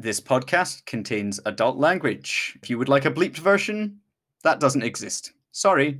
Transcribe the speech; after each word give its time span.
This 0.00 0.20
podcast 0.20 0.86
contains 0.86 1.40
adult 1.44 1.76
language. 1.76 2.56
If 2.62 2.70
you 2.70 2.78
would 2.78 2.88
like 2.88 3.04
a 3.04 3.10
bleeped 3.10 3.38
version, 3.38 3.98
that 4.44 4.60
doesn't 4.60 4.84
exist. 4.84 5.32
Sorry. 5.50 5.98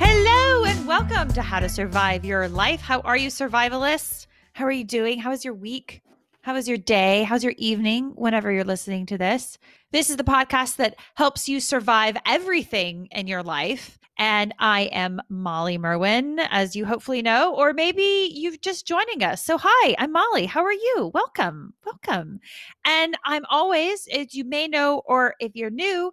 Hello 0.00 0.64
and 0.64 0.88
welcome 0.88 1.28
to 1.28 1.40
How 1.40 1.60
to 1.60 1.68
Survive 1.68 2.24
Your 2.24 2.48
Life. 2.48 2.80
How 2.80 2.98
are 3.02 3.16
you, 3.16 3.28
survivalists? 3.28 4.26
How 4.52 4.64
are 4.64 4.72
you 4.72 4.82
doing? 4.82 5.20
How 5.20 5.30
is 5.30 5.44
your 5.44 5.54
week? 5.54 6.02
How 6.40 6.54
was 6.54 6.66
your 6.66 6.78
day? 6.78 7.22
How's 7.22 7.44
your 7.44 7.54
evening 7.56 8.14
whenever 8.16 8.50
you're 8.50 8.64
listening 8.64 9.06
to 9.06 9.18
this? 9.18 9.58
This 9.92 10.10
is 10.10 10.16
the 10.16 10.24
podcast 10.24 10.74
that 10.76 10.96
helps 11.14 11.48
you 11.48 11.60
survive 11.60 12.16
everything 12.26 13.06
in 13.12 13.28
your 13.28 13.44
life. 13.44 13.97
And 14.18 14.52
I 14.58 14.82
am 14.92 15.20
Molly 15.28 15.78
Merwin, 15.78 16.40
as 16.50 16.74
you 16.74 16.84
hopefully 16.84 17.22
know, 17.22 17.54
or 17.54 17.72
maybe 17.72 18.30
you've 18.32 18.60
just 18.60 18.86
joining 18.86 19.22
us. 19.22 19.44
So, 19.44 19.56
hi, 19.60 19.94
I'm 19.98 20.10
Molly. 20.10 20.46
How 20.46 20.64
are 20.64 20.72
you? 20.72 21.12
Welcome, 21.14 21.72
welcome. 21.86 22.40
And 22.84 23.16
I'm 23.24 23.44
always, 23.48 24.08
as 24.08 24.34
you 24.34 24.44
may 24.44 24.66
know, 24.66 25.02
or 25.06 25.34
if 25.38 25.54
you're 25.54 25.70
new, 25.70 26.10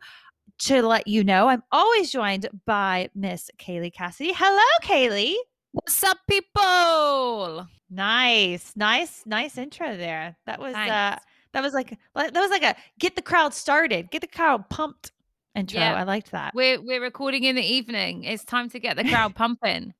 to 0.58 0.82
let 0.82 1.08
you 1.08 1.24
know, 1.24 1.50
I'm 1.50 1.64
always 1.72 2.12
joined 2.12 2.48
by 2.66 3.10
Miss 3.16 3.50
Kaylee 3.58 3.94
Cassidy. 3.94 4.34
Hello, 4.36 4.64
Kaylee. 4.84 5.36
What's 5.72 6.04
up, 6.04 6.18
people? 6.30 7.68
Nice, 7.90 8.72
nice, 8.76 9.24
nice 9.26 9.58
intro 9.58 9.98
there. 9.98 10.38
That 10.46 10.60
was 10.60 10.74
uh 10.76 11.18
that 11.52 11.62
was 11.62 11.74
like 11.74 11.98
that 12.16 12.34
was 12.34 12.50
like 12.50 12.64
a 12.64 12.76
get 13.00 13.16
the 13.16 13.22
crowd 13.22 13.54
started, 13.54 14.10
get 14.12 14.22
the 14.22 14.28
crowd 14.28 14.70
pumped 14.70 15.12
intro. 15.56 15.80
Yeah. 15.80 15.96
I 15.96 16.04
liked 16.04 16.32
that. 16.32 16.54
We're 16.54 16.82
we're 16.82 17.02
recording 17.02 17.44
in 17.44 17.56
the 17.56 17.64
evening. 17.66 18.24
It's 18.24 18.44
time 18.44 18.70
to 18.72 18.80
get 18.80 18.96
the 18.98 19.04
crowd 19.04 19.36
pumping. 19.42 19.94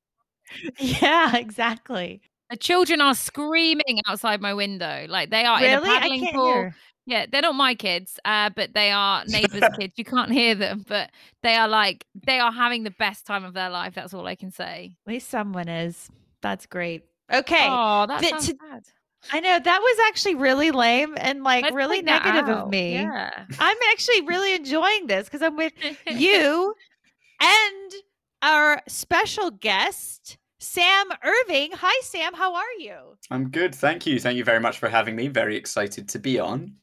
Yeah, 0.78 1.36
exactly. 1.36 2.20
The 2.50 2.56
children 2.56 3.00
are 3.00 3.14
screaming 3.14 4.00
outside 4.06 4.40
my 4.40 4.54
window, 4.54 5.06
like 5.08 5.30
they 5.30 5.44
are 5.44 5.62
in 5.62 5.72
a 5.78 5.80
paddling 5.80 6.28
pool. 6.32 6.52
hear. 6.52 6.76
Yeah, 7.08 7.26
they're 7.30 7.42
not 7.42 7.54
my 7.54 7.74
kids, 7.74 8.18
uh, 8.24 8.50
but 8.54 8.72
they 8.74 8.90
are 8.90 9.24
neighbors' 9.28 9.62
kids. 9.78 9.94
You 9.96 10.04
can't 10.04 10.30
hear 10.30 10.54
them, 10.54 10.84
but 10.86 11.10
they 11.42 11.54
are 11.56 11.68
like 11.68 12.04
they 12.26 12.38
are 12.38 12.52
having 12.52 12.82
the 12.84 12.90
best 12.92 13.26
time 13.26 13.44
of 13.44 13.54
their 13.54 13.70
life. 13.70 13.94
That's 13.94 14.14
all 14.14 14.26
I 14.26 14.34
can 14.36 14.50
say. 14.50 14.96
At 15.06 15.12
least 15.12 15.28
someone 15.28 15.68
is. 15.68 16.08
That's 16.42 16.66
great. 16.66 17.04
Okay. 17.32 17.66
Oh, 17.68 18.06
that 18.06 18.20
Th- 18.20 18.30
sounds 18.30 18.46
to- 18.48 18.56
sad. 18.70 18.84
I 19.32 19.40
know 19.40 19.58
that 19.58 19.80
was 19.80 19.98
actually 20.08 20.36
really 20.36 20.70
lame 20.70 21.14
and 21.16 21.42
like 21.42 21.64
Let's 21.64 21.74
really 21.74 22.02
negative 22.02 22.48
of 22.48 22.68
me. 22.68 22.94
Yeah. 22.94 23.46
I'm 23.58 23.76
actually 23.90 24.22
really 24.22 24.54
enjoying 24.54 25.06
this 25.06 25.26
because 25.26 25.42
I'm 25.42 25.56
with 25.56 25.72
you 26.06 26.74
and 27.40 27.92
our 28.42 28.82
special 28.86 29.50
guest, 29.50 30.38
Sam 30.58 31.06
Irving. 31.24 31.70
Hi, 31.74 32.00
Sam. 32.02 32.34
How 32.34 32.54
are 32.54 32.72
you? 32.78 33.16
I'm 33.30 33.50
good. 33.50 33.74
Thank 33.74 34.06
you. 34.06 34.20
Thank 34.20 34.36
you 34.36 34.44
very 34.44 34.60
much 34.60 34.78
for 34.78 34.88
having 34.88 35.16
me. 35.16 35.28
Very 35.28 35.56
excited 35.56 36.08
to 36.10 36.18
be 36.18 36.38
on. 36.38 36.74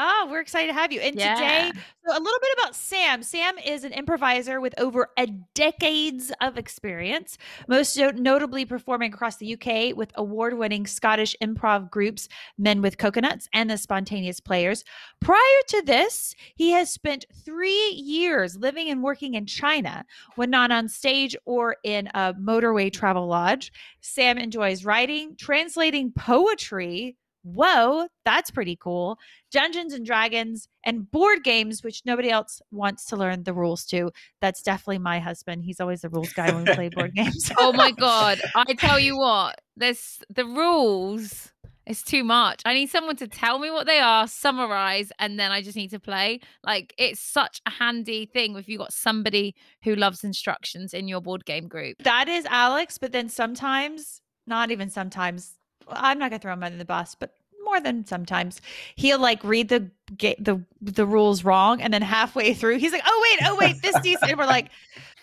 Oh, 0.00 0.28
we're 0.30 0.40
excited 0.40 0.68
to 0.68 0.74
have 0.74 0.92
you. 0.92 1.00
And 1.00 1.16
Yeah. 1.16 1.34
today, 1.34 1.72
so 2.06 2.16
a 2.16 2.20
little 2.20 2.38
bit 2.40 2.50
about 2.56 2.76
Sam. 2.76 3.22
Sam 3.24 3.58
is 3.58 3.82
an 3.82 3.92
improviser 3.92 4.60
with 4.60 4.72
over 4.78 5.10
a 5.18 5.26
decades 5.54 6.32
of 6.40 6.56
experience, 6.56 7.36
most 7.66 7.98
notably 8.14 8.64
performing 8.64 9.12
across 9.12 9.38
the 9.38 9.54
UK 9.54 9.92
with 9.92 10.12
award-winning 10.14 10.86
Scottish 10.86 11.34
improv 11.42 11.90
groups 11.90 12.28
Men 12.58 12.80
with 12.80 12.96
Coconuts 12.96 13.48
and 13.52 13.68
the 13.68 13.76
Spontaneous 13.76 14.38
Players. 14.38 14.84
Prior 15.20 15.62
to 15.66 15.82
this, 15.82 16.36
he 16.54 16.70
has 16.70 16.92
spent 16.92 17.26
3 17.44 17.90
years 17.90 18.56
living 18.56 18.88
and 18.90 19.02
working 19.02 19.34
in 19.34 19.46
China 19.46 20.04
when 20.36 20.48
not 20.50 20.70
on 20.70 20.88
stage 20.88 21.36
or 21.44 21.76
in 21.82 22.06
a 22.14 22.34
motorway 22.34 22.92
travel 22.92 23.26
lodge. 23.26 23.72
Sam 24.00 24.38
enjoys 24.38 24.84
writing, 24.84 25.34
translating 25.36 26.12
poetry. 26.12 27.16
Whoa, 27.42 28.08
that's 28.24 28.50
pretty 28.50 28.76
cool. 28.76 29.18
Dungeons 29.50 29.94
and 29.94 30.04
Dragons 30.04 30.68
and 30.84 31.10
board 31.10 31.44
games, 31.44 31.82
which 31.82 32.02
nobody 32.04 32.30
else 32.30 32.60
wants 32.70 33.06
to 33.06 33.16
learn 33.16 33.44
the 33.44 33.54
rules 33.54 33.84
to. 33.86 34.10
That's 34.40 34.62
definitely 34.62 34.98
my 34.98 35.18
husband. 35.20 35.64
He's 35.64 35.80
always 35.80 36.02
the 36.02 36.08
rules 36.08 36.32
guy 36.32 36.52
when 36.52 36.64
we 36.64 36.74
play 36.74 36.88
board 36.88 37.14
games. 37.14 37.50
oh 37.58 37.72
my 37.72 37.92
god! 37.92 38.40
I 38.54 38.74
tell 38.74 38.98
you 38.98 39.16
what, 39.16 39.60
there's 39.76 40.20
the 40.28 40.44
rules. 40.44 41.52
It's 41.86 42.02
too 42.02 42.22
much. 42.22 42.60
I 42.66 42.74
need 42.74 42.90
someone 42.90 43.16
to 43.16 43.26
tell 43.26 43.58
me 43.58 43.70
what 43.70 43.86
they 43.86 43.98
are, 43.98 44.28
summarize, 44.28 45.10
and 45.18 45.40
then 45.40 45.50
I 45.50 45.62
just 45.62 45.74
need 45.74 45.88
to 45.90 45.98
play. 45.98 46.40
Like 46.62 46.92
it's 46.98 47.18
such 47.18 47.62
a 47.64 47.70
handy 47.70 48.26
thing 48.26 48.56
if 48.56 48.68
you 48.68 48.76
got 48.76 48.92
somebody 48.92 49.54
who 49.84 49.94
loves 49.94 50.22
instructions 50.22 50.92
in 50.92 51.08
your 51.08 51.22
board 51.22 51.46
game 51.46 51.66
group. 51.66 51.96
that 52.02 52.28
is 52.28 52.44
Alex, 52.46 52.98
but 52.98 53.12
then 53.12 53.30
sometimes, 53.30 54.20
not 54.46 54.70
even 54.70 54.90
sometimes, 54.90 55.54
I'm 55.90 56.18
not 56.18 56.30
gonna 56.30 56.40
throw 56.40 56.52
him 56.52 56.62
under 56.62 56.78
the 56.78 56.84
bus, 56.84 57.14
but 57.14 57.34
more 57.64 57.80
than 57.80 58.06
sometimes, 58.06 58.60
he'll 58.96 59.18
like 59.20 59.42
read 59.44 59.68
the 59.68 59.90
ga- 60.16 60.36
the 60.38 60.62
the 60.80 61.04
rules 61.06 61.44
wrong, 61.44 61.80
and 61.82 61.92
then 61.92 62.02
halfway 62.02 62.54
through, 62.54 62.78
he's 62.78 62.92
like, 62.92 63.02
"Oh 63.06 63.28
wait, 63.30 63.48
oh 63.48 63.56
wait, 63.56 63.82
this 63.82 64.02
needs," 64.02 64.22
and 64.22 64.38
we're 64.38 64.46
like, 64.46 64.70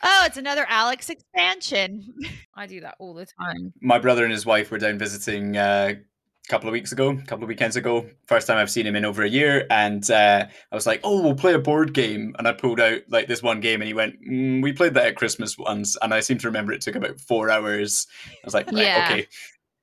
"Oh, 0.03 0.23
it's 0.25 0.37
another 0.37 0.65
Alex 0.69 1.09
expansion." 1.09 2.13
I 2.55 2.67
do 2.67 2.81
that 2.81 2.95
all 2.99 3.13
the 3.13 3.25
time. 3.25 3.73
My 3.81 3.99
brother 3.99 4.23
and 4.23 4.31
his 4.31 4.45
wife 4.45 4.69
were 4.71 4.77
down 4.77 4.97
visiting 4.99 5.57
uh, 5.57 5.93
a 5.95 6.51
couple 6.51 6.69
of 6.69 6.73
weeks 6.73 6.91
ago, 6.91 7.09
a 7.09 7.25
couple 7.25 7.43
of 7.43 7.49
weekends 7.49 7.75
ago. 7.75 8.05
First 8.27 8.45
time 8.47 8.57
I've 8.57 8.69
seen 8.69 8.85
him 8.85 8.95
in 8.95 9.03
over 9.03 9.23
a 9.23 9.29
year. 9.29 9.65
And 9.71 10.09
uh, 10.11 10.45
I 10.71 10.75
was 10.75 10.85
like, 10.85 10.99
oh, 11.03 11.21
we'll 11.23 11.33
play 11.33 11.53
a 11.55 11.59
board 11.59 11.93
game. 11.93 12.35
And 12.37 12.47
I 12.47 12.53
pulled 12.53 12.79
out 12.79 13.01
like 13.09 13.27
this 13.27 13.41
one 13.41 13.59
game 13.61 13.81
and 13.81 13.87
he 13.87 13.95
went, 13.95 14.21
mm, 14.21 14.61
we 14.61 14.71
played 14.71 14.93
that 14.93 15.07
at 15.07 15.15
Christmas 15.15 15.57
once. 15.57 15.97
And 16.03 16.13
I 16.13 16.19
seem 16.19 16.37
to 16.37 16.47
remember 16.47 16.71
it 16.71 16.81
took 16.81 16.95
about 16.95 17.19
four 17.19 17.49
hours. 17.49 18.05
I 18.31 18.35
was 18.45 18.53
like, 18.53 18.67
right, 18.67 18.83
Yeah. 18.85 19.07
okay. 19.09 19.27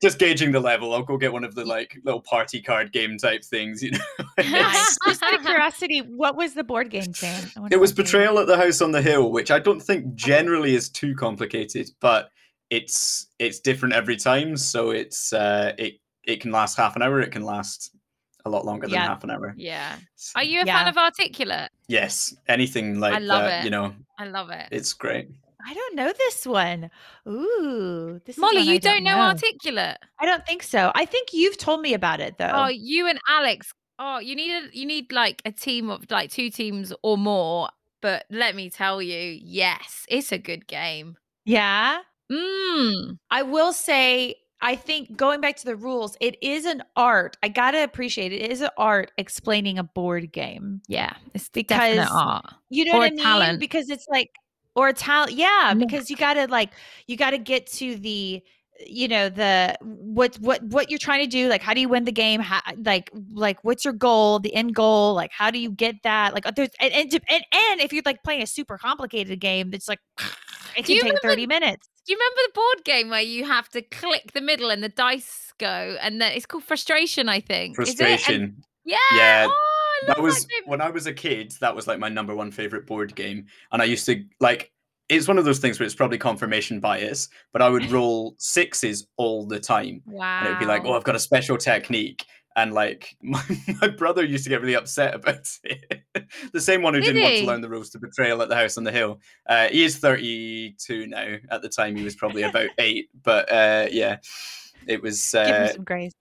Just 0.03 0.19
gauging 0.19 0.51
the 0.51 0.61
level. 0.61 0.93
I'll 0.95 1.03
go 1.05 1.17
get 1.17 1.33
one 1.33 1.45
of 1.45 1.55
the 1.55 1.65
like 1.65 1.97
little 2.05 2.21
party 2.21 2.61
card 2.61 2.93
game 2.93 3.17
type 3.19 3.45
things, 3.45 3.83
you 3.83 3.93
know. 3.93 3.99
Just 4.41 5.23
out 5.23 5.35
of 5.35 5.43
curiosity, 5.45 6.01
what 6.01 6.37
was 6.37 6.55
the 6.55 6.65
board 6.65 6.91
game, 6.91 7.15
Sam? 7.15 7.51
I 7.57 7.61
wonder 7.61 7.77
It 7.77 7.79
was 7.81 7.93
Betrayal 7.93 8.39
at 8.41 8.47
the 8.49 8.57
House 8.57 8.81
on 8.81 8.91
the 8.91 9.01
Hill, 9.03 9.31
which 9.31 9.51
I 9.51 9.59
don't 9.61 9.81
think 9.81 10.15
generally 10.15 10.75
is 10.75 10.89
too 10.89 11.15
complicated, 11.15 11.89
but 12.01 12.31
it's 12.71 13.29
it's 13.39 13.61
different 13.61 13.95
every 13.95 14.17
time. 14.17 14.57
So 14.57 14.91
it's 14.91 15.33
uh, 15.33 15.73
it 15.79 15.95
it 16.25 16.41
can 16.41 16.51
last 16.51 16.77
half 16.77 16.97
an 16.97 17.03
hour. 17.03 17.21
It 17.21 17.31
can 17.31 17.43
last 17.45 17.95
a 18.45 18.51
lot 18.51 18.65
longer 18.65 18.87
than 18.89 18.95
Yeah. 18.95 19.07
half 19.07 19.23
an 19.23 19.31
hour. 19.31 19.55
Yeah. 19.57 19.95
S- 20.19 20.33
Are 20.35 20.43
you 20.43 20.63
a 20.63 20.65
Yeah. 20.67 20.79
fan 20.79 20.89
of 20.89 20.97
Articulate? 20.99 21.71
Yes, 21.87 22.35
anything 22.49 22.99
like 22.99 23.21
love 23.23 23.43
that, 23.45 23.61
it. 23.61 23.65
you 23.67 23.71
know, 23.71 23.95
I 24.19 24.25
love 24.25 24.51
it. 24.51 24.67
it's 24.73 24.93
great. 24.95 25.29
I 25.67 25.75
don't 25.75 25.95
know 25.97 26.13
this 26.17 26.47
one. 26.47 26.91
Ooh, 27.29 28.21
this 28.25 28.37
is 28.37 28.41
Molly, 28.41 28.63
you 28.63 28.79
don't 28.79 29.03
know 29.05 29.17
know. 29.17 29.23
Articulate? 29.29 29.99
I 30.21 30.27
don't 30.27 30.45
think 30.47 30.63
so. 30.63 30.91
I 30.95 31.05
think 31.05 31.29
you've 31.33 31.57
told 31.59 31.81
me 31.81 31.95
about 31.95 32.21
it 32.21 32.39
though. 32.39 32.51
Oh, 32.53 32.69
you 32.69 33.07
and 33.09 33.19
Alex. 33.29 33.73
Oh, 33.99 34.19
you 34.19 34.35
need 34.35 34.51
a 34.53 34.63
you 34.77 34.87
need 34.87 35.13
like 35.13 35.43
a 35.45 35.53
team 35.53 35.91
of 35.91 36.05
like 36.11 36.31
two 36.31 36.51
teams 36.51 36.93
or 37.03 37.17
more. 37.17 37.69
But 38.01 38.25
let 38.31 38.57
me 38.57 38.69
tell 38.71 39.01
you, 39.01 39.39
yes, 39.43 40.05
it's 40.09 40.33
a 40.33 40.39
good 40.39 40.67
game. 40.67 41.17
yeah. 41.45 42.01
Mm. 42.31 43.19
I 43.31 43.43
will 43.43 43.75
say, 43.75 44.37
I 44.63 44.75
think 44.75 45.17
going 45.17 45.41
back 45.43 45.57
to 45.57 45.65
the 45.67 45.77
rules, 45.77 46.17
it 46.21 46.37
is 46.43 46.65
an 46.65 46.83
art. 46.97 47.37
I 47.43 47.49
gotta 47.49 47.85
appreciate 47.85 48.33
it. 48.33 48.41
It 48.43 48.51
is 48.53 48.63
an 48.63 48.71
art 48.79 49.13
explaining 49.19 49.79
a 49.79 49.83
board 49.85 50.33
game. 50.33 50.81
Yeah, 50.89 51.13
it's 51.35 51.51
Because- 51.51 52.09
art. 52.11 52.47
You 52.71 52.87
know 52.87 52.93
Or 52.95 52.99
what 53.01 53.07
I 53.09 53.11
mean? 53.11 53.23
talent. 53.23 53.61
Because 53.61 53.91
it's 53.91 54.07
like, 54.09 54.31
or 54.75 54.89
a 54.89 54.93
talent. 54.93 55.33
Yeah, 55.33 55.69
Yeah. 55.69 55.75
because 55.75 56.11
you 56.11 56.17
gotta 56.17 56.47
like, 56.47 56.71
you 57.07 57.17
gotta 57.17 57.39
get 57.39 57.67
to 57.73 57.97
the, 57.97 58.43
you 58.87 59.07
know, 59.09 59.29
the 59.29 59.77
what 59.81 60.37
what 60.41 60.63
what 60.65 60.91
you're 60.91 60.99
trying 60.99 61.21
to 61.23 61.27
do. 61.31 61.49
Like, 61.49 61.63
how 61.63 61.73
do 61.75 61.81
you 61.81 61.89
win 61.89 62.05
the 62.05 62.13
game? 62.13 62.41
How, 62.41 62.61
like, 62.79 63.11
like 63.33 63.63
what's 63.63 63.85
your 63.85 63.95
goal? 63.95 64.39
The 64.41 64.55
end 64.55 64.75
goal? 64.75 65.15
Like, 65.15 65.31
how 65.33 65.51
do 65.51 65.59
you 65.59 65.71
get 65.71 65.97
that? 66.03 66.35
Like, 66.35 66.47
uh, 66.47 66.51
there's 66.55 66.71
and 66.81 66.93
and, 66.93 67.13
and, 67.31 67.45
and 67.71 67.81
if 67.81 67.93
you're 67.93 68.03
like 68.05 68.23
playing 68.25 68.43
a 68.43 68.47
super 68.47 68.79
complicated 68.79 69.39
game, 69.41 69.71
it's 69.73 69.89
like 69.89 70.01
it 70.77 70.85
Do 70.87 70.95
can 70.95 70.95
take 70.95 71.03
remember- 71.03 71.21
thirty 71.23 71.47
minutes. 71.47 71.89
Do 72.05 72.13
you 72.13 72.19
remember 72.19 72.41
the 72.47 72.53
board 72.55 72.85
game 72.85 73.11
where 73.11 73.21
you 73.21 73.45
have 73.45 73.69
to 73.69 73.83
click 73.83 74.33
the 74.35 74.41
middle 74.41 74.71
and 74.71 74.83
the 74.83 74.89
dice 74.89 75.53
go, 75.59 75.97
and 76.01 76.21
then 76.21 76.33
it's 76.33 76.47
called 76.47 76.65
frustration, 76.65 77.29
I 77.29 77.39
think. 77.39 77.79
Is 77.79 77.91
it? 77.91 78.01
And- 78.01 78.09
Frustration. 78.09 78.65
yeah. 78.85 78.97
Yeah, 79.15 79.47
Oh, 79.49 79.53
I 79.53 79.72
that 80.07 80.21
was 80.23 80.45
game. 80.47 80.63
when 80.67 80.81
I 80.81 80.91
was 80.91 81.07
a 81.07 81.13
kid. 81.13 81.53
That 81.61 81.75
was 81.77 81.87
like 81.87 81.99
my 81.99 82.09
number 82.09 82.35
one 82.35 82.51
favorite 82.51 82.87
board 82.87 83.15
game, 83.15 83.47
and 83.73 83.81
I 83.83 83.85
used 83.87 84.07
to 84.07 84.25
like. 84.41 84.71
It's 85.09 85.29
one 85.29 85.37
of 85.37 85.45
those 85.45 85.59
things 85.59 85.79
where 85.79 85.85
it's 85.85 85.95
probably 85.95 86.17
confirmation 86.17 86.81
bias, 86.81 87.29
but 87.53 87.61
I 87.61 87.69
would 87.69 87.91
roll 87.91 88.35
sixes 88.39 89.07
all 89.19 89.45
the 89.47 89.61
time. 89.61 90.01
Wow. 90.07 90.39
and 90.39 90.47
it 90.47 90.51
would 90.53 90.59
be 90.61 90.65
like, 90.65 90.85
"Oh, 90.87 90.95
I've 90.95 91.05
got 91.05 91.17
a 91.17 91.19
special 91.19 91.59
technique," 91.59 92.25
and 92.57 92.73
like 92.73 93.15
my, 93.23 93.43
my 93.83 93.89
brother 93.89 94.25
used 94.25 94.45
to 94.45 94.51
get 94.51 94.63
really 94.63 94.77
upset 94.77 95.15
about 95.15 95.51
it. 95.65 96.05
the 96.53 96.61
same 96.61 96.81
one 96.81 96.95
who 96.95 97.01
Did 97.01 97.15
didn't 97.15 97.23
want 97.25 97.37
to 97.41 97.47
learn 97.47 97.61
the 97.61 97.69
rules 97.69 97.91
to 97.91 97.99
betrayal 97.99 98.41
at 98.41 98.49
the 98.49 98.55
house 98.57 98.79
on 98.79 98.85
the 98.85 98.93
hill. 98.93 99.21
Uh, 99.47 99.69
he 99.69 99.85
is 99.85 99.99
thirty-two 99.99 101.09
now. 101.09 101.37
At 101.51 101.61
the 101.63 101.69
time, 101.69 101.95
he 101.97 102.05
was 102.05 102.15
probably 102.17 102.43
about 102.43 102.71
eight, 102.79 103.11
but 103.23 103.53
uh, 103.53 103.89
yeah, 103.91 104.19
it 104.87 105.03
was. 105.03 105.33
Give 105.33 105.47
him 105.47 105.63
Uh, 105.65 105.69
some 105.73 105.85
grace. 105.85 106.13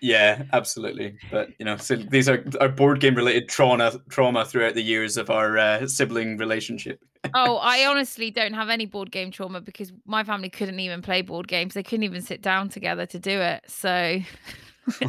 Yeah, 0.00 0.44
absolutely. 0.52 1.16
But 1.30 1.50
you 1.58 1.64
know, 1.64 1.76
so 1.76 1.96
these 1.96 2.28
are 2.28 2.44
our 2.60 2.68
board 2.68 3.00
game 3.00 3.14
related 3.14 3.48
trauma 3.48 4.00
trauma 4.08 4.44
throughout 4.44 4.74
the 4.74 4.82
years 4.82 5.16
of 5.16 5.30
our 5.30 5.58
uh, 5.58 5.86
sibling 5.86 6.36
relationship. 6.36 7.00
oh, 7.34 7.56
I 7.62 7.86
honestly 7.86 8.30
don't 8.30 8.54
have 8.54 8.68
any 8.68 8.86
board 8.86 9.10
game 9.10 9.30
trauma 9.30 9.60
because 9.60 9.92
my 10.06 10.22
family 10.24 10.50
couldn't 10.50 10.78
even 10.80 11.02
play 11.02 11.22
board 11.22 11.48
games. 11.48 11.74
They 11.74 11.82
couldn't 11.82 12.04
even 12.04 12.22
sit 12.22 12.42
down 12.42 12.68
together 12.68 13.06
to 13.06 13.18
do 13.18 13.40
it. 13.40 13.64
So 13.66 14.20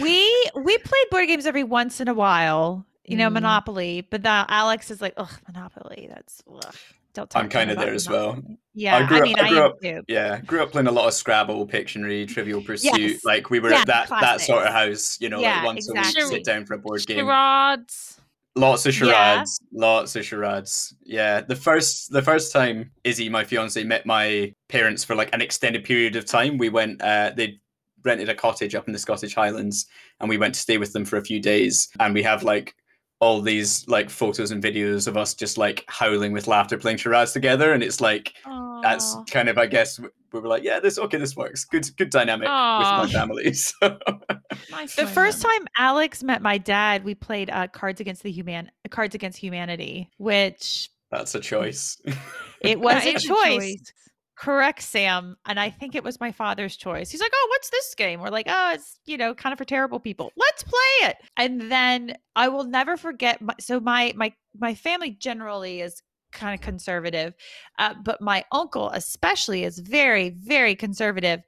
we 0.00 0.50
we 0.56 0.78
played 0.78 1.10
board 1.10 1.26
games 1.26 1.46
every 1.46 1.64
once 1.64 2.00
in 2.00 2.08
a 2.08 2.14
while. 2.14 2.86
You 3.06 3.18
know, 3.18 3.28
Mm. 3.28 3.34
Monopoly, 3.34 4.06
but 4.08 4.22
now 4.22 4.46
Alex 4.48 4.90
is 4.90 5.02
like, 5.02 5.12
ugh, 5.18 5.40
Monopoly. 5.46 6.08
That's 6.10 6.42
ugh. 6.50 6.74
Don't 7.12 7.28
talk 7.28 7.42
I'm 7.42 7.48
kinda 7.50 7.74
about 7.74 7.84
there 7.84 7.94
as 7.94 8.08
well. 8.08 8.42
Monopoly." 8.74 8.82
Yeah, 8.82 9.06
grew 9.08 9.18
I 9.18 9.22
mean, 9.22 9.38
I 9.38 9.42
I, 9.42 9.48
grew 9.48 9.58
am 9.58 9.64
up- 9.64 9.80
too. 9.80 10.02
yeah, 10.08 10.40
grew 10.40 10.62
up 10.62 10.72
playing 10.72 10.86
a 10.88 10.92
lot 10.92 11.06
of 11.08 11.14
Scrabble, 11.14 11.66
Pictionary, 11.66 12.26
Trivial 12.28 12.60
Pursuit. 12.62 12.98
Yes. 12.98 13.24
Like 13.24 13.50
we 13.50 13.60
were 13.60 13.70
Yeah, 13.70 13.80
at 13.80 13.86
that 13.86 14.08
that 14.10 14.40
sort 14.40 14.66
of 14.66 14.72
house. 14.72 15.18
You 15.20 15.28
know, 15.28 15.40
Yeah, 15.40 15.56
like 15.56 15.64
once 15.66 15.88
a 15.88 15.92
exactly. 15.92 16.24
week, 16.24 16.32
sit 16.32 16.44
down 16.44 16.66
for 16.66 16.74
a 16.74 16.78
board 16.78 17.06
game. 17.06 17.18
charades. 17.26 18.20
Lots 18.56 18.86
of 18.86 18.94
Yeah. 19.00 19.36
charades. 19.36 19.60
Lots 19.72 20.14
of 20.16 20.24
charades. 20.24 20.94
Yeah. 21.02 21.40
The 21.40 21.56
first 21.56 22.12
the 22.12 22.22
first 22.22 22.52
time 22.52 22.90
Izzy, 23.02 23.28
my 23.28 23.44
fiance, 23.44 23.82
met 23.82 24.06
my 24.06 24.52
parents 24.68 25.02
for 25.04 25.14
like 25.16 25.30
an 25.34 25.40
extended 25.42 25.84
period 25.84 26.14
of 26.16 26.24
time, 26.24 26.56
we 26.58 26.68
went 26.68 27.02
uh 27.02 27.32
they 27.36 27.58
rented 28.04 28.28
a 28.28 28.34
cottage 28.34 28.74
up 28.74 28.86
in 28.86 28.92
the 28.92 28.98
Scottish 28.98 29.34
Highlands 29.34 29.86
and 30.20 30.28
we 30.28 30.36
went 30.36 30.54
to 30.54 30.60
stay 30.60 30.76
with 30.78 30.92
them 30.92 31.04
for 31.04 31.16
a 31.16 31.24
few 31.24 31.40
days. 31.40 31.88
And 32.00 32.14
we 32.14 32.22
have 32.22 32.42
like 32.42 32.74
all 33.20 33.40
these 33.40 33.86
like 33.88 34.10
photos 34.10 34.50
and 34.50 34.62
videos 34.62 35.06
of 35.06 35.16
us 35.16 35.34
just 35.34 35.56
like 35.56 35.84
howling 35.88 36.32
with 36.32 36.46
laughter 36.46 36.76
playing 36.76 36.98
charades 36.98 37.32
together. 37.32 37.72
And 37.72 37.82
it's 37.82 38.00
like 38.00 38.34
that's 38.82 39.16
kind 39.30 39.48
of 39.48 39.56
I 39.56 39.66
guess 39.66 39.98
we 39.98 40.40
were 40.40 40.48
like, 40.48 40.62
yeah, 40.64 40.80
this 40.80 40.98
okay, 40.98 41.16
this 41.16 41.36
works. 41.36 41.64
Good 41.64 41.88
good 41.96 42.10
dynamic 42.10 42.48
Aw. 42.50 43.02
with 43.02 43.12
my 43.12 43.18
family. 43.18 43.54
So 43.80 43.98
Nice 44.70 44.96
The 44.96 45.06
first 45.06 45.42
moment. 45.42 45.62
time 45.62 45.68
Alex 45.78 46.22
met 46.22 46.42
my 46.42 46.58
dad, 46.58 47.04
we 47.04 47.14
played 47.14 47.50
uh, 47.50 47.68
Cards 47.68 48.00
Against 48.00 48.22
the 48.22 48.30
Human 48.30 48.70
Cards 48.90 49.14
Against 49.14 49.38
Humanity, 49.38 50.10
which 50.18 50.90
that's 51.10 51.34
a 51.34 51.40
choice. 51.40 52.00
it 52.60 52.80
was 52.80 53.04
a 53.04 53.14
choice. 53.18 53.92
Correct, 54.36 54.82
Sam. 54.82 55.36
And 55.46 55.60
I 55.60 55.70
think 55.70 55.94
it 55.94 56.02
was 56.02 56.18
my 56.18 56.32
father's 56.32 56.76
choice. 56.76 57.10
He's 57.10 57.20
like, 57.20 57.30
"Oh, 57.32 57.46
what's 57.50 57.70
this 57.70 57.94
game?" 57.94 58.20
We're 58.20 58.30
like, 58.30 58.46
"Oh, 58.48 58.72
it's 58.74 58.98
you 59.06 59.16
know, 59.16 59.32
kind 59.32 59.52
of 59.52 59.58
for 59.58 59.64
terrible 59.64 60.00
people. 60.00 60.32
Let's 60.36 60.64
play 60.64 61.08
it." 61.08 61.16
And 61.36 61.70
then 61.70 62.16
I 62.34 62.48
will 62.48 62.64
never 62.64 62.96
forget. 62.96 63.40
My, 63.40 63.54
so 63.60 63.78
my 63.78 64.12
my 64.16 64.32
my 64.58 64.74
family 64.74 65.10
generally 65.10 65.80
is 65.80 66.02
kind 66.32 66.52
of 66.52 66.60
conservative, 66.60 67.34
uh, 67.78 67.94
but 68.04 68.20
my 68.20 68.44
uncle 68.50 68.90
especially 68.90 69.62
is 69.62 69.78
very 69.78 70.30
very 70.30 70.74
conservative. 70.74 71.42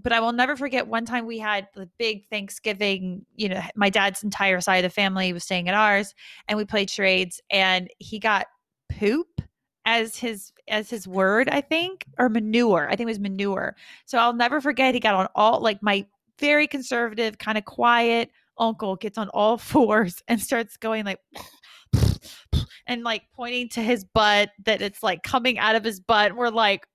But 0.00 0.12
I 0.12 0.20
will 0.20 0.32
never 0.32 0.56
forget 0.56 0.86
one 0.86 1.04
time 1.04 1.26
we 1.26 1.40
had 1.40 1.66
the 1.74 1.88
big 1.98 2.28
Thanksgiving. 2.30 3.26
You 3.34 3.48
know, 3.48 3.62
my 3.74 3.90
dad's 3.90 4.22
entire 4.22 4.60
side 4.60 4.84
of 4.84 4.92
the 4.92 4.94
family 4.94 5.32
was 5.32 5.42
staying 5.42 5.68
at 5.68 5.74
ours, 5.74 6.14
and 6.46 6.56
we 6.56 6.64
played 6.64 6.88
charades. 6.88 7.40
And 7.50 7.88
he 7.98 8.20
got 8.20 8.46
poop 8.90 9.37
as 9.84 10.16
his 10.16 10.52
as 10.68 10.90
his 10.90 11.08
word, 11.08 11.48
I 11.48 11.60
think, 11.60 12.04
or 12.18 12.28
manure. 12.28 12.86
I 12.88 12.96
think 12.96 13.06
it 13.06 13.12
was 13.12 13.20
manure. 13.20 13.76
So 14.06 14.18
I'll 14.18 14.32
never 14.34 14.60
forget. 14.60 14.94
He 14.94 15.00
got 15.00 15.14
on 15.14 15.28
all 15.34 15.60
like 15.60 15.82
my 15.82 16.06
very 16.38 16.66
conservative, 16.66 17.38
kind 17.38 17.58
of 17.58 17.64
quiet 17.64 18.30
uncle 18.58 18.96
gets 18.96 19.18
on 19.18 19.28
all 19.30 19.56
fours 19.58 20.22
and 20.28 20.40
starts 20.40 20.76
going 20.76 21.04
like 21.04 21.20
and 22.86 23.02
like 23.02 23.22
pointing 23.34 23.68
to 23.70 23.82
his 23.82 24.04
butt 24.04 24.50
that 24.64 24.82
it's 24.82 25.02
like 25.02 25.22
coming 25.22 25.58
out 25.58 25.76
of 25.76 25.84
his 25.84 26.00
butt. 26.00 26.36
We're 26.36 26.48
like, 26.50 26.86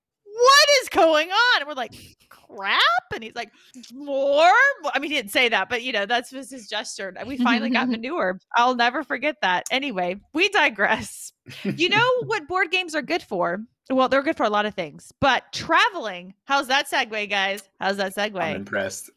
what 0.44 0.70
is 0.82 0.90
going 0.90 1.30
on? 1.30 1.62
And 1.62 1.68
we're 1.68 1.74
like, 1.74 1.94
crap. 2.30 2.82
And 3.14 3.24
he's 3.24 3.36
like, 3.36 3.52
more. 3.94 4.52
I 4.94 5.00
mean, 5.00 5.12
he 5.12 5.18
didn't 5.18 5.32
say 5.32 5.50
that, 5.50 5.70
but 5.70 5.84
you 5.84 5.92
know, 5.92 6.06
that's 6.06 6.30
just 6.32 6.52
his 6.52 6.68
gesture. 6.68 7.14
And 7.18 7.28
we 7.28 7.38
finally 7.38 7.70
got 7.70 7.90
manure. 7.90 8.40
I'll 8.56 8.76
never 8.76 9.04
forget 9.04 9.38
that. 9.42 9.66
Anyway, 9.72 10.18
we 10.34 10.50
digress. 10.50 11.34
You 11.64 11.90
know 11.90 12.10
what 12.26 12.48
board 12.48 12.72
games 12.72 12.96
are 12.96 13.02
good 13.02 13.24
for? 13.24 13.62
Well, 13.90 14.08
they're 14.08 14.24
good 14.24 14.38
for 14.38 14.46
a 14.46 14.50
lot 14.50 14.66
of 14.66 14.74
things, 14.76 15.12
but 15.20 15.44
traveling. 15.52 16.34
How's 16.46 16.68
that 16.68 16.90
segue, 16.90 17.30
guys? 17.30 17.64
How's 17.82 17.98
that 17.98 18.16
segue? 18.16 18.40
I'm 18.42 18.58
impressed. 18.58 19.10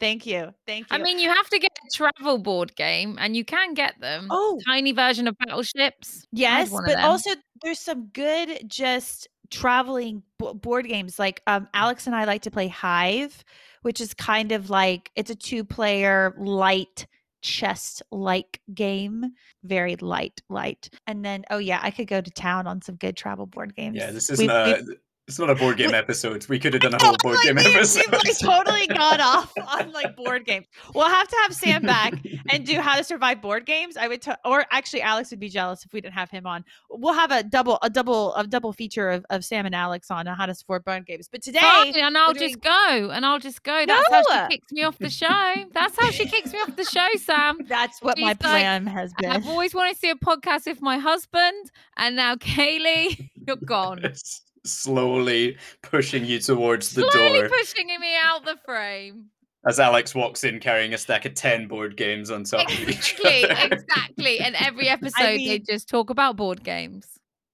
Thank 0.00 0.26
you. 0.26 0.52
Thank 0.66 0.90
you. 0.90 0.96
I 0.96 0.98
mean, 0.98 1.18
you 1.18 1.28
have 1.28 1.48
to 1.50 1.58
get 1.58 1.70
a 1.70 1.96
travel 1.96 2.38
board 2.38 2.74
game, 2.76 3.16
and 3.20 3.36
you 3.36 3.44
can 3.44 3.74
get 3.74 4.00
them. 4.00 4.28
oh, 4.30 4.60
Tiny 4.66 4.92
version 4.92 5.26
of 5.28 5.36
battleships. 5.38 6.26
Yes, 6.32 6.70
but 6.70 6.98
also 7.00 7.30
there's 7.62 7.80
some 7.80 8.06
good 8.12 8.64
just 8.68 9.28
traveling 9.50 10.22
bo- 10.38 10.54
board 10.54 10.86
games. 10.86 11.18
Like 11.18 11.42
um, 11.46 11.68
Alex 11.74 12.06
and 12.06 12.14
I 12.16 12.24
like 12.24 12.42
to 12.42 12.50
play 12.50 12.68
Hive, 12.68 13.44
which 13.82 14.00
is 14.00 14.14
kind 14.14 14.52
of 14.52 14.70
like 14.70 15.10
it's 15.16 15.30
a 15.30 15.34
two-player 15.34 16.34
light 16.38 17.06
chess 17.40 18.02
like 18.10 18.60
game, 18.74 19.32
very 19.62 19.96
light, 19.96 20.40
light. 20.48 20.88
And 21.06 21.24
then 21.24 21.44
oh 21.50 21.58
yeah, 21.58 21.78
I 21.82 21.90
could 21.90 22.08
go 22.08 22.20
to 22.20 22.30
town 22.30 22.66
on 22.66 22.82
some 22.82 22.96
good 22.96 23.16
travel 23.16 23.46
board 23.46 23.74
games. 23.76 23.96
Yeah, 23.96 24.10
this 24.10 24.28
We've- 24.30 24.44
isn't 24.44 24.50
a 24.50 24.82
we've- 24.86 24.98
it's 25.28 25.38
not 25.38 25.50
a 25.50 25.54
board 25.54 25.76
game 25.76 25.92
episode. 25.94 26.48
We 26.48 26.58
could 26.58 26.72
have 26.72 26.82
done 26.82 26.94
a 26.94 27.02
whole 27.02 27.14
board 27.22 27.36
like, 27.36 27.44
game 27.44 27.56
we've- 27.56 27.74
episode. 27.74 28.04
We've 28.10 28.22
like 28.24 28.38
totally 28.38 28.86
gone 28.86 29.20
off 29.20 29.52
on 29.68 29.92
like 29.92 30.16
board 30.16 30.46
games. 30.46 30.66
We'll 30.94 31.08
have 31.08 31.28
to 31.28 31.36
have 31.42 31.54
Sam 31.54 31.82
back 31.82 32.14
and 32.50 32.64
do 32.66 32.80
how 32.80 32.96
to 32.96 33.04
survive 33.04 33.42
board 33.42 33.66
games. 33.66 33.96
I 33.96 34.08
would, 34.08 34.22
t- 34.22 34.32
or 34.44 34.64
actually, 34.70 35.02
Alex 35.02 35.30
would 35.30 35.38
be 35.38 35.48
jealous 35.50 35.84
if 35.84 35.92
we 35.92 36.00
didn't 36.00 36.14
have 36.14 36.30
him 36.30 36.46
on. 36.46 36.64
We'll 36.90 37.12
have 37.14 37.30
a 37.30 37.42
double, 37.42 37.78
a 37.82 37.90
double, 37.90 38.34
a 38.34 38.46
double 38.46 38.72
feature 38.72 39.10
of, 39.10 39.24
of 39.30 39.44
Sam 39.44 39.66
and 39.66 39.74
Alex 39.74 40.10
on 40.10 40.26
uh, 40.26 40.34
how 40.34 40.46
to 40.46 40.54
support 40.54 40.84
board 40.84 41.04
games. 41.06 41.28
But 41.30 41.42
today, 41.42 41.60
Fine, 41.60 41.94
and 41.96 42.16
I'll 42.16 42.28
we're 42.28 42.34
just 42.40 42.60
go, 42.62 43.10
and 43.12 43.26
I'll 43.26 43.38
just 43.38 43.62
go. 43.62 43.84
That's 43.86 44.10
No! 44.10 44.22
how 44.30 44.48
she 44.48 44.56
kicks 44.56 44.72
me 44.72 44.82
off 44.84 44.98
the 44.98 45.10
show. 45.10 45.54
That's 45.74 46.00
how 46.00 46.10
she 46.10 46.26
kicks 46.26 46.52
me 46.52 46.58
off 46.60 46.74
the 46.74 46.84
show, 46.84 47.06
Sam. 47.16 47.58
that's 47.68 48.00
what 48.00 48.16
my 48.18 48.32
She's 48.32 48.40
like, 48.40 48.40
plan 48.40 48.86
has 48.86 49.12
been. 49.18 49.30
I've 49.30 49.46
always 49.46 49.74
wanted 49.74 49.92
to 49.92 49.98
see 49.98 50.10
a 50.10 50.14
podcast 50.14 50.64
with 50.66 50.80
my 50.80 50.96
husband, 50.98 51.70
and 51.98 52.16
now 52.16 52.34
Kaylee, 52.36 53.28
you're 53.46 53.56
gone. 53.56 54.00
S- 54.64 54.70
Slowly 54.72 55.56
pushing 55.82 56.24
you 56.24 56.38
towards 56.38 56.94
the 56.94 57.08
Slowly 57.10 57.40
door 57.40 57.48
pushing 57.48 57.86
me 57.86 58.14
out 58.22 58.44
the 58.44 58.56
frame. 58.64 59.26
as 59.66 59.78
Alex 59.80 60.14
walks 60.14 60.44
in 60.44 60.60
carrying 60.60 60.94
a 60.94 60.98
stack 60.98 61.24
of 61.24 61.34
10 61.34 61.68
board 61.68 61.96
games 61.96 62.30
on 62.30 62.44
top 62.44 62.68
of 62.68 62.88
each 62.88 63.14
Exactly, 63.18 63.50
other. 63.50 63.74
exactly. 63.74 64.40
And 64.40 64.54
every 64.56 64.88
episode 64.88 65.12
they 65.24 65.36
mean- 65.36 65.64
just 65.68 65.88
talk 65.88 66.10
about 66.10 66.36
board 66.36 66.62
games. 66.64 67.06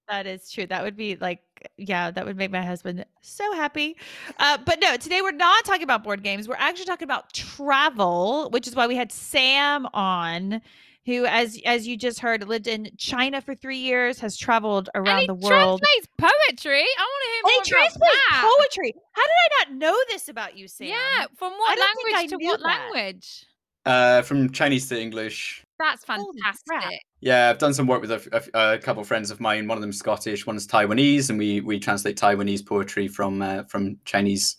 That 0.07 0.27
is 0.27 0.51
true. 0.51 0.67
That 0.67 0.83
would 0.83 0.95
be 0.95 1.15
like, 1.15 1.41
yeah, 1.77 2.11
that 2.11 2.25
would 2.27 2.37
make 2.37 2.51
my 2.51 2.61
husband 2.61 3.03
so 3.21 3.53
happy. 3.53 3.97
Uh, 4.37 4.59
but 4.63 4.79
no, 4.79 4.97
today 4.97 5.21
we're 5.23 5.31
not 5.31 5.65
talking 5.65 5.81
about 5.81 6.03
board 6.03 6.21
games. 6.21 6.47
We're 6.47 6.57
actually 6.59 6.85
talking 6.85 7.07
about 7.07 7.33
travel, 7.33 8.49
which 8.51 8.67
is 8.67 8.75
why 8.75 8.85
we 8.85 8.95
had 8.95 9.11
Sam 9.11 9.87
on, 9.95 10.61
who, 11.05 11.25
as 11.25 11.59
as 11.65 11.87
you 11.87 11.97
just 11.97 12.19
heard, 12.19 12.47
lived 12.47 12.67
in 12.67 12.89
China 12.97 13.41
for 13.41 13.53
three 13.55 13.77
years, 13.77 14.19
has 14.19 14.35
traveled 14.35 14.89
and 14.93 15.07
around 15.07 15.21
he 15.21 15.27
the 15.27 15.35
world. 15.35 15.81
He 15.81 16.01
translates 16.01 16.07
poetry. 16.17 16.83
I 16.83 17.01
want 17.01 17.23
to 17.23 17.29
hear 17.31 17.41
more 17.43 17.51
he 17.51 17.57
about 17.57 17.65
translates 17.65 18.17
that. 18.31 18.57
poetry. 18.59 18.95
How 19.13 19.23
did 19.23 19.29
I 19.29 19.71
not 19.71 19.77
know 19.77 19.97
this 20.09 20.29
about 20.29 20.57
you, 20.57 20.67
Sam? 20.67 20.87
Yeah, 20.87 21.25
from 21.35 21.53
what 21.53 21.77
I 21.77 21.81
language 21.81 22.29
to 22.31 22.45
what 22.45 22.59
that. 22.61 22.91
language? 22.93 23.45
Uh, 23.85 24.23
from 24.23 24.49
Chinese 24.49 24.89
to 24.89 24.99
English. 24.99 25.63
That's 25.77 26.03
fantastic. 26.05 27.01
Yeah, 27.19 27.49
I've 27.49 27.57
done 27.57 27.73
some 27.73 27.85
work 27.85 28.01
with 28.01 28.11
a 28.11 28.79
couple 28.81 29.01
of 29.01 29.07
friends 29.07 29.29
of 29.29 29.39
mine. 29.39 29.67
One 29.67 29.77
of 29.77 29.81
them's 29.81 29.99
Scottish, 29.99 30.47
one's 30.47 30.65
Taiwanese, 30.65 31.29
and 31.29 31.37
we 31.37 31.61
we 31.61 31.79
translate 31.79 32.17
Taiwanese 32.17 32.65
poetry 32.65 33.07
from 33.07 33.41
uh, 33.41 33.63
from 33.65 33.97
Chinese 34.05 34.57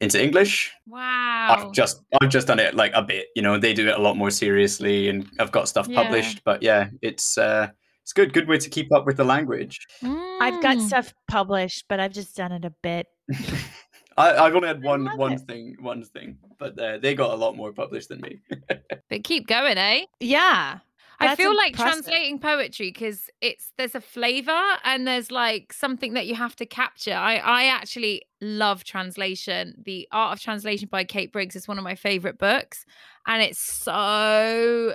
into 0.00 0.22
English. 0.22 0.72
Wow. 0.86 1.56
I've 1.56 1.72
just 1.72 2.02
I've 2.20 2.28
just 2.30 2.46
done 2.46 2.58
it 2.58 2.74
like 2.74 2.92
a 2.94 3.02
bit. 3.02 3.26
You 3.34 3.42
know, 3.42 3.58
they 3.58 3.72
do 3.74 3.88
it 3.88 3.94
a 3.96 4.00
lot 4.00 4.16
more 4.16 4.30
seriously, 4.30 5.08
and 5.08 5.26
I've 5.38 5.52
got 5.52 5.68
stuff 5.68 5.88
Yeah. 5.88 6.02
published. 6.02 6.42
But 6.44 6.62
yeah, 6.62 6.88
it's 7.02 7.36
uh, 7.38 7.68
it's 8.02 8.12
good. 8.12 8.32
Good 8.32 8.48
way 8.48 8.58
to 8.58 8.68
keep 8.70 8.92
up 8.92 9.06
with 9.06 9.16
the 9.16 9.24
language. 9.24 9.78
I've 10.02 10.62
got 10.62 10.76
Mm. 10.76 10.86
stuff 10.86 11.12
published, 11.28 11.84
but 11.88 12.00
I've 12.00 12.12
just 12.12 12.36
done 12.36 12.52
it 12.52 12.64
a 12.64 12.72
bit. 12.82 13.06
I, 14.16 14.34
I've 14.46 14.54
only 14.56 14.68
had 14.68 14.82
one 14.82 15.06
one 15.16 15.34
it. 15.34 15.40
thing 15.46 15.76
one 15.80 16.02
thing, 16.02 16.38
but 16.58 16.78
uh, 16.78 16.98
they 16.98 17.14
got 17.14 17.30
a 17.30 17.36
lot 17.36 17.56
more 17.56 17.72
published 17.72 18.08
than 18.08 18.20
me. 18.20 18.40
But 19.10 19.24
keep 19.24 19.46
going, 19.46 19.78
eh? 19.78 20.04
Yeah. 20.20 20.78
I 21.20 21.28
That's 21.28 21.36
feel 21.36 21.56
like 21.56 21.74
translating 21.76 22.38
poetry 22.38 22.90
because 22.92 23.28
it's 23.40 23.72
there's 23.76 23.96
a 23.96 24.00
flavor 24.00 24.62
and 24.84 25.06
there's 25.06 25.32
like 25.32 25.72
something 25.72 26.14
that 26.14 26.26
you 26.26 26.36
have 26.36 26.54
to 26.56 26.66
capture. 26.66 27.14
I 27.14 27.36
I 27.36 27.64
actually 27.64 28.22
love 28.40 28.84
translation. 28.84 29.74
The 29.84 30.06
Art 30.12 30.38
of 30.38 30.42
Translation 30.42 30.88
by 30.90 31.02
Kate 31.04 31.32
Briggs 31.32 31.56
is 31.56 31.66
one 31.66 31.76
of 31.76 31.82
my 31.82 31.96
favorite 31.96 32.38
books, 32.38 32.84
and 33.26 33.42
it's 33.42 33.58
so 33.58 34.94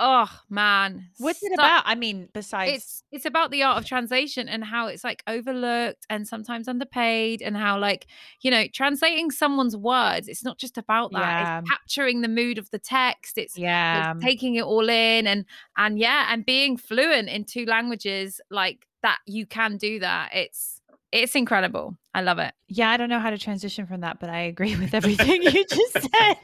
oh 0.00 0.30
man, 0.48 1.10
What's 1.18 1.42
it 1.42 1.52
about? 1.52 1.84
I 1.86 1.94
mean, 1.94 2.28
besides 2.32 2.72
It's 2.72 3.02
it's 3.12 3.26
about 3.26 3.50
the 3.50 3.62
art 3.62 3.78
of 3.78 3.84
translation 3.84 4.48
and 4.48 4.64
how 4.64 4.88
it's 4.88 5.04
like 5.04 5.22
overlooked 5.26 6.06
and 6.08 6.26
sometimes 6.26 6.66
underpaid 6.66 7.42
and 7.42 7.56
how 7.56 7.78
like 7.78 8.06
you 8.40 8.50
know 8.50 8.64
translating 8.72 9.30
someone's 9.30 9.76
words. 9.76 10.26
It's 10.26 10.42
not 10.42 10.58
just 10.58 10.78
about 10.78 11.12
that. 11.12 11.20
Yeah. 11.20 11.60
It's 11.60 11.70
capturing 11.70 12.22
the 12.22 12.28
mood 12.28 12.58
of 12.58 12.70
the 12.70 12.78
text. 12.78 13.38
It's 13.38 13.56
yeah. 13.56 14.14
it's 14.14 14.24
taking 14.24 14.56
it 14.56 14.64
all 14.64 14.88
in 14.88 15.26
and 15.26 15.44
and 15.76 15.98
yeah 15.98 16.26
and 16.32 16.44
being 16.44 16.76
fluent 16.76 17.28
in 17.28 17.44
two 17.44 17.66
languages 17.66 18.40
like 18.50 18.86
that 19.02 19.18
you 19.26 19.46
can 19.46 19.76
do 19.76 19.98
that 20.00 20.30
it's 20.34 20.80
it's 21.12 21.34
incredible. 21.34 21.96
I 22.14 22.22
love 22.22 22.38
it. 22.38 22.54
Yeah, 22.68 22.90
I 22.90 22.96
don't 22.96 23.08
know 23.08 23.18
how 23.18 23.30
to 23.30 23.38
transition 23.38 23.86
from 23.86 24.00
that, 24.02 24.20
but 24.20 24.30
I 24.30 24.40
agree 24.42 24.76
with 24.76 24.94
everything 24.94 25.42
you 25.42 25.64
just 25.66 25.92
said. 26.14 26.36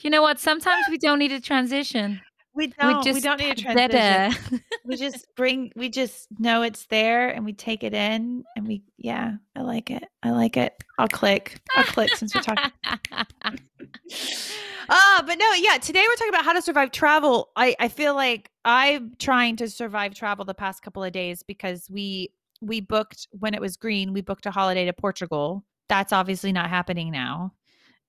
You 0.00 0.10
know 0.10 0.22
what? 0.22 0.40
Sometimes 0.40 0.86
we 0.90 0.98
don't 0.98 1.18
need 1.18 1.32
a 1.32 1.40
transition. 1.40 2.20
We 2.54 2.68
don't. 2.68 3.04
We, 3.04 3.12
just 3.12 3.22
don't 3.22 3.38
need 3.38 3.58
a 3.58 3.62
transition. 3.62 4.60
we 4.84 4.96
just 4.96 5.26
bring. 5.36 5.72
We 5.76 5.88
just 5.88 6.26
know 6.38 6.62
it's 6.62 6.86
there, 6.86 7.28
and 7.28 7.44
we 7.44 7.52
take 7.52 7.84
it 7.84 7.94
in, 7.94 8.44
and 8.56 8.66
we. 8.66 8.82
Yeah, 8.96 9.34
I 9.54 9.62
like 9.62 9.90
it. 9.90 10.04
I 10.22 10.30
like 10.30 10.56
it. 10.56 10.74
I'll 10.98 11.08
click. 11.08 11.60
I'll 11.76 11.84
click 11.84 12.16
since 12.16 12.34
we're 12.34 12.42
talking. 12.42 12.72
Ah, 14.90 15.22
but 15.26 15.38
no, 15.38 15.52
yeah. 15.52 15.76
Today 15.76 16.02
we're 16.08 16.14
talking 16.14 16.32
about 16.32 16.44
how 16.46 16.54
to 16.54 16.62
survive 16.62 16.90
travel. 16.92 17.50
I 17.56 17.76
I 17.78 17.88
feel 17.88 18.14
like 18.14 18.50
I'm 18.64 19.12
trying 19.18 19.56
to 19.56 19.68
survive 19.68 20.14
travel 20.14 20.44
the 20.44 20.54
past 20.54 20.82
couple 20.82 21.04
of 21.04 21.12
days 21.12 21.42
because 21.42 21.88
we 21.90 22.32
we 22.60 22.80
booked 22.80 23.28
when 23.32 23.54
it 23.54 23.60
was 23.60 23.76
green. 23.76 24.12
We 24.12 24.22
booked 24.22 24.46
a 24.46 24.50
holiday 24.50 24.86
to 24.86 24.92
Portugal. 24.92 25.64
That's 25.88 26.12
obviously 26.12 26.52
not 26.52 26.70
happening 26.70 27.10
now, 27.10 27.52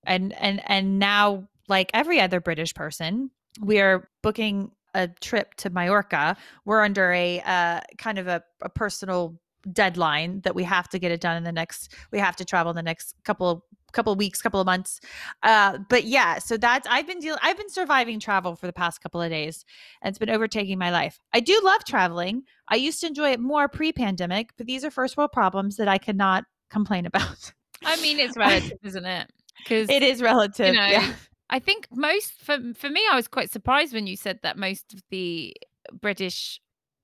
and 0.04 0.32
and 0.34 0.62
and 0.70 0.98
now 0.98 1.48
like 1.68 1.90
every 1.92 2.18
other 2.18 2.40
British 2.40 2.74
person, 2.74 3.30
we 3.60 3.80
are 3.80 4.08
booking 4.22 4.70
a 4.94 5.08
trip 5.08 5.54
to 5.54 5.70
Mallorca. 5.70 6.36
We're 6.64 6.82
under 6.82 7.12
a 7.12 7.40
uh, 7.40 7.80
kind 7.98 8.18
of 8.18 8.26
a, 8.26 8.42
a 8.62 8.68
personal 8.68 9.40
deadline 9.72 10.40
that 10.40 10.54
we 10.54 10.64
have 10.64 10.88
to 10.88 10.98
get 10.98 11.12
it 11.12 11.20
done 11.20 11.36
in 11.36 11.44
the 11.44 11.52
next. 11.52 11.94
We 12.10 12.18
have 12.18 12.36
to 12.36 12.44
travel 12.44 12.70
in 12.70 12.76
the 12.76 12.82
next 12.82 13.14
couple 13.24 13.48
of 13.48 13.62
couple 13.92 14.12
of 14.12 14.18
weeks, 14.18 14.40
couple 14.40 14.60
of 14.60 14.66
months. 14.66 15.00
Uh, 15.42 15.78
but 15.88 16.04
yeah, 16.04 16.38
so 16.38 16.56
that's 16.56 16.86
I've 16.88 17.06
been 17.06 17.18
dealing. 17.18 17.40
I've 17.42 17.56
been 17.56 17.70
surviving 17.70 18.20
travel 18.20 18.54
for 18.54 18.66
the 18.66 18.72
past 18.72 19.02
couple 19.02 19.20
of 19.20 19.30
days, 19.30 19.64
and 20.02 20.10
it's 20.10 20.18
been 20.18 20.30
overtaking 20.30 20.78
my 20.78 20.90
life. 20.90 21.18
I 21.32 21.40
do 21.40 21.60
love 21.64 21.84
traveling. 21.84 22.44
I 22.68 22.76
used 22.76 23.00
to 23.00 23.08
enjoy 23.08 23.32
it 23.32 23.40
more 23.40 23.68
pre-pandemic, 23.68 24.50
but 24.56 24.66
these 24.66 24.84
are 24.84 24.90
first 24.90 25.16
world 25.16 25.32
problems 25.32 25.76
that 25.76 25.88
I 25.88 25.98
cannot 25.98 26.44
complain 26.70 27.06
about. 27.06 27.52
I 27.84 28.00
mean, 28.00 28.18
it's 28.18 28.36
relative, 28.36 28.78
isn't 28.82 29.04
it? 29.06 29.30
Because 29.58 29.90
It 29.90 30.02
is 30.02 30.22
relative. 30.22 30.74
know, 30.74 30.86
yeah. 30.86 31.12
I 31.50 31.58
think 31.58 31.88
most 31.92 32.32
for 32.40 32.56
for 32.74 32.88
me, 32.88 33.02
I 33.10 33.16
was 33.16 33.28
quite 33.28 33.50
surprised 33.50 33.92
when 33.92 34.06
you 34.06 34.16
said 34.16 34.38
that 34.42 34.56
most 34.56 34.94
of 34.94 35.02
the 35.10 35.54
British 36.00 36.60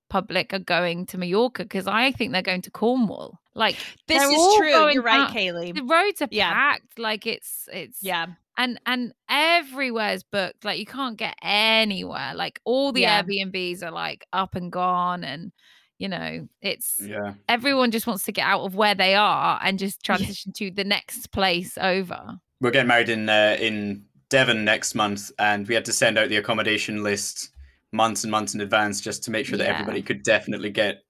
public 0.09 0.53
are 0.53 0.59
going 0.59 1.05
to 1.07 1.17
Mallorca 1.17 1.63
because 1.63 1.85
I 1.85 2.13
think 2.13 2.31
they're 2.31 2.41
going 2.41 2.61
to 2.61 2.71
Cornwall. 2.71 3.39
Like 3.53 3.75
This 4.07 4.23
is 4.23 4.29
all 4.39 4.57
true. 4.57 4.71
going 4.71 4.93
You're 4.93 5.03
right, 5.03 5.19
out. 5.29 5.31
Kaylee. 5.35 5.75
the 5.75 5.83
roads 5.83 6.21
are 6.21 6.29
Yeah. 6.31 6.53
packed. 6.53 6.97
Like 6.97 7.27
it's 7.27 7.67
it's 7.73 8.01
Yeah. 8.01 8.27
and 8.57 8.79
and 8.85 9.11
everywhere's 9.29 10.23
booked. 10.23 10.63
Like 10.63 10.79
you 10.79 10.85
can't 10.85 11.17
get 11.17 11.35
anywhere. 11.41 12.33
Like 12.35 12.61
all 12.63 12.91
the 12.93 13.01
Yeah. 13.01 13.21
Airbnbs 13.23 13.83
are 13.83 13.91
like 13.91 14.25
up 14.31 14.55
and 14.55 14.71
gone, 14.71 15.23
and 15.25 15.51
you 15.97 16.07
know 16.07 16.47
it's 16.61 16.99
Yeah. 17.01 17.33
everyone 17.49 17.91
just 17.91 18.07
wants 18.07 18.23
to 18.25 18.31
get 18.31 18.45
out 18.45 18.61
of 18.61 18.75
where 18.75 18.95
they 18.95 19.13
are 19.15 19.59
and 19.61 19.77
just 19.77 19.99
Yeah. 20.07 20.15
transition 20.15 20.53
to 20.53 20.71
the 20.71 20.83
next 20.85 21.31
place 21.31 21.77
over. 21.77 22.39
We're 22.61 22.71
getting 22.71 22.87
married 22.87 23.09
in 23.09 23.27
uh, 23.27 23.57
in 23.59 24.05
Devon 24.29 24.65
next 24.65 24.95
month, 24.95 25.31
and 25.39 25.67
we 25.67 25.75
had 25.75 25.85
to 25.85 25.93
send 25.93 26.17
out 26.17 26.29
the 26.29 26.37
accommodation 26.37 27.03
list 27.03 27.49
months 27.91 28.23
and 28.23 28.31
months 28.31 28.53
in 28.53 28.61
advance 28.61 28.99
just 29.01 29.23
to 29.23 29.31
make 29.31 29.45
sure 29.45 29.57
that 29.57 29.65
Yeah. 29.67 29.73
everybody 29.73 30.01
could 30.01 30.23
definitely 30.23 30.69
get 30.69 31.03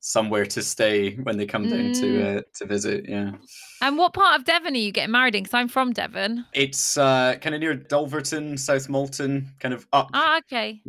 somewhere 0.00 0.44
to 0.46 0.62
stay 0.62 1.14
when 1.16 1.36
they 1.38 1.46
come 1.46 1.68
down 1.68 1.90
Mm. 1.92 2.00
to 2.00 2.38
uh, 2.38 2.42
to 2.56 2.66
visit. 2.66 3.06
Yeah, 3.08 3.32
And 3.80 3.96
what 3.98 4.12
part 4.14 4.38
of 4.38 4.44
Devon 4.44 4.74
are 4.74 4.78
you 4.78 4.92
getting 4.92 5.12
married 5.12 5.34
in? 5.34 5.42
Because 5.44 5.54
I'm 5.54 5.68
from 5.68 5.92
Devon. 5.92 6.44
it's 6.52 6.96
uh, 6.96 7.36
kind 7.40 7.54
of 7.54 7.60
near 7.60 7.74
Dulverton, 7.76 8.58
South 8.58 8.88
Molton, 8.88 9.46
kind 9.60 9.72
of 9.74 9.86
up 9.92 10.10
Ah, 10.14 10.38
okay. 10.38 10.82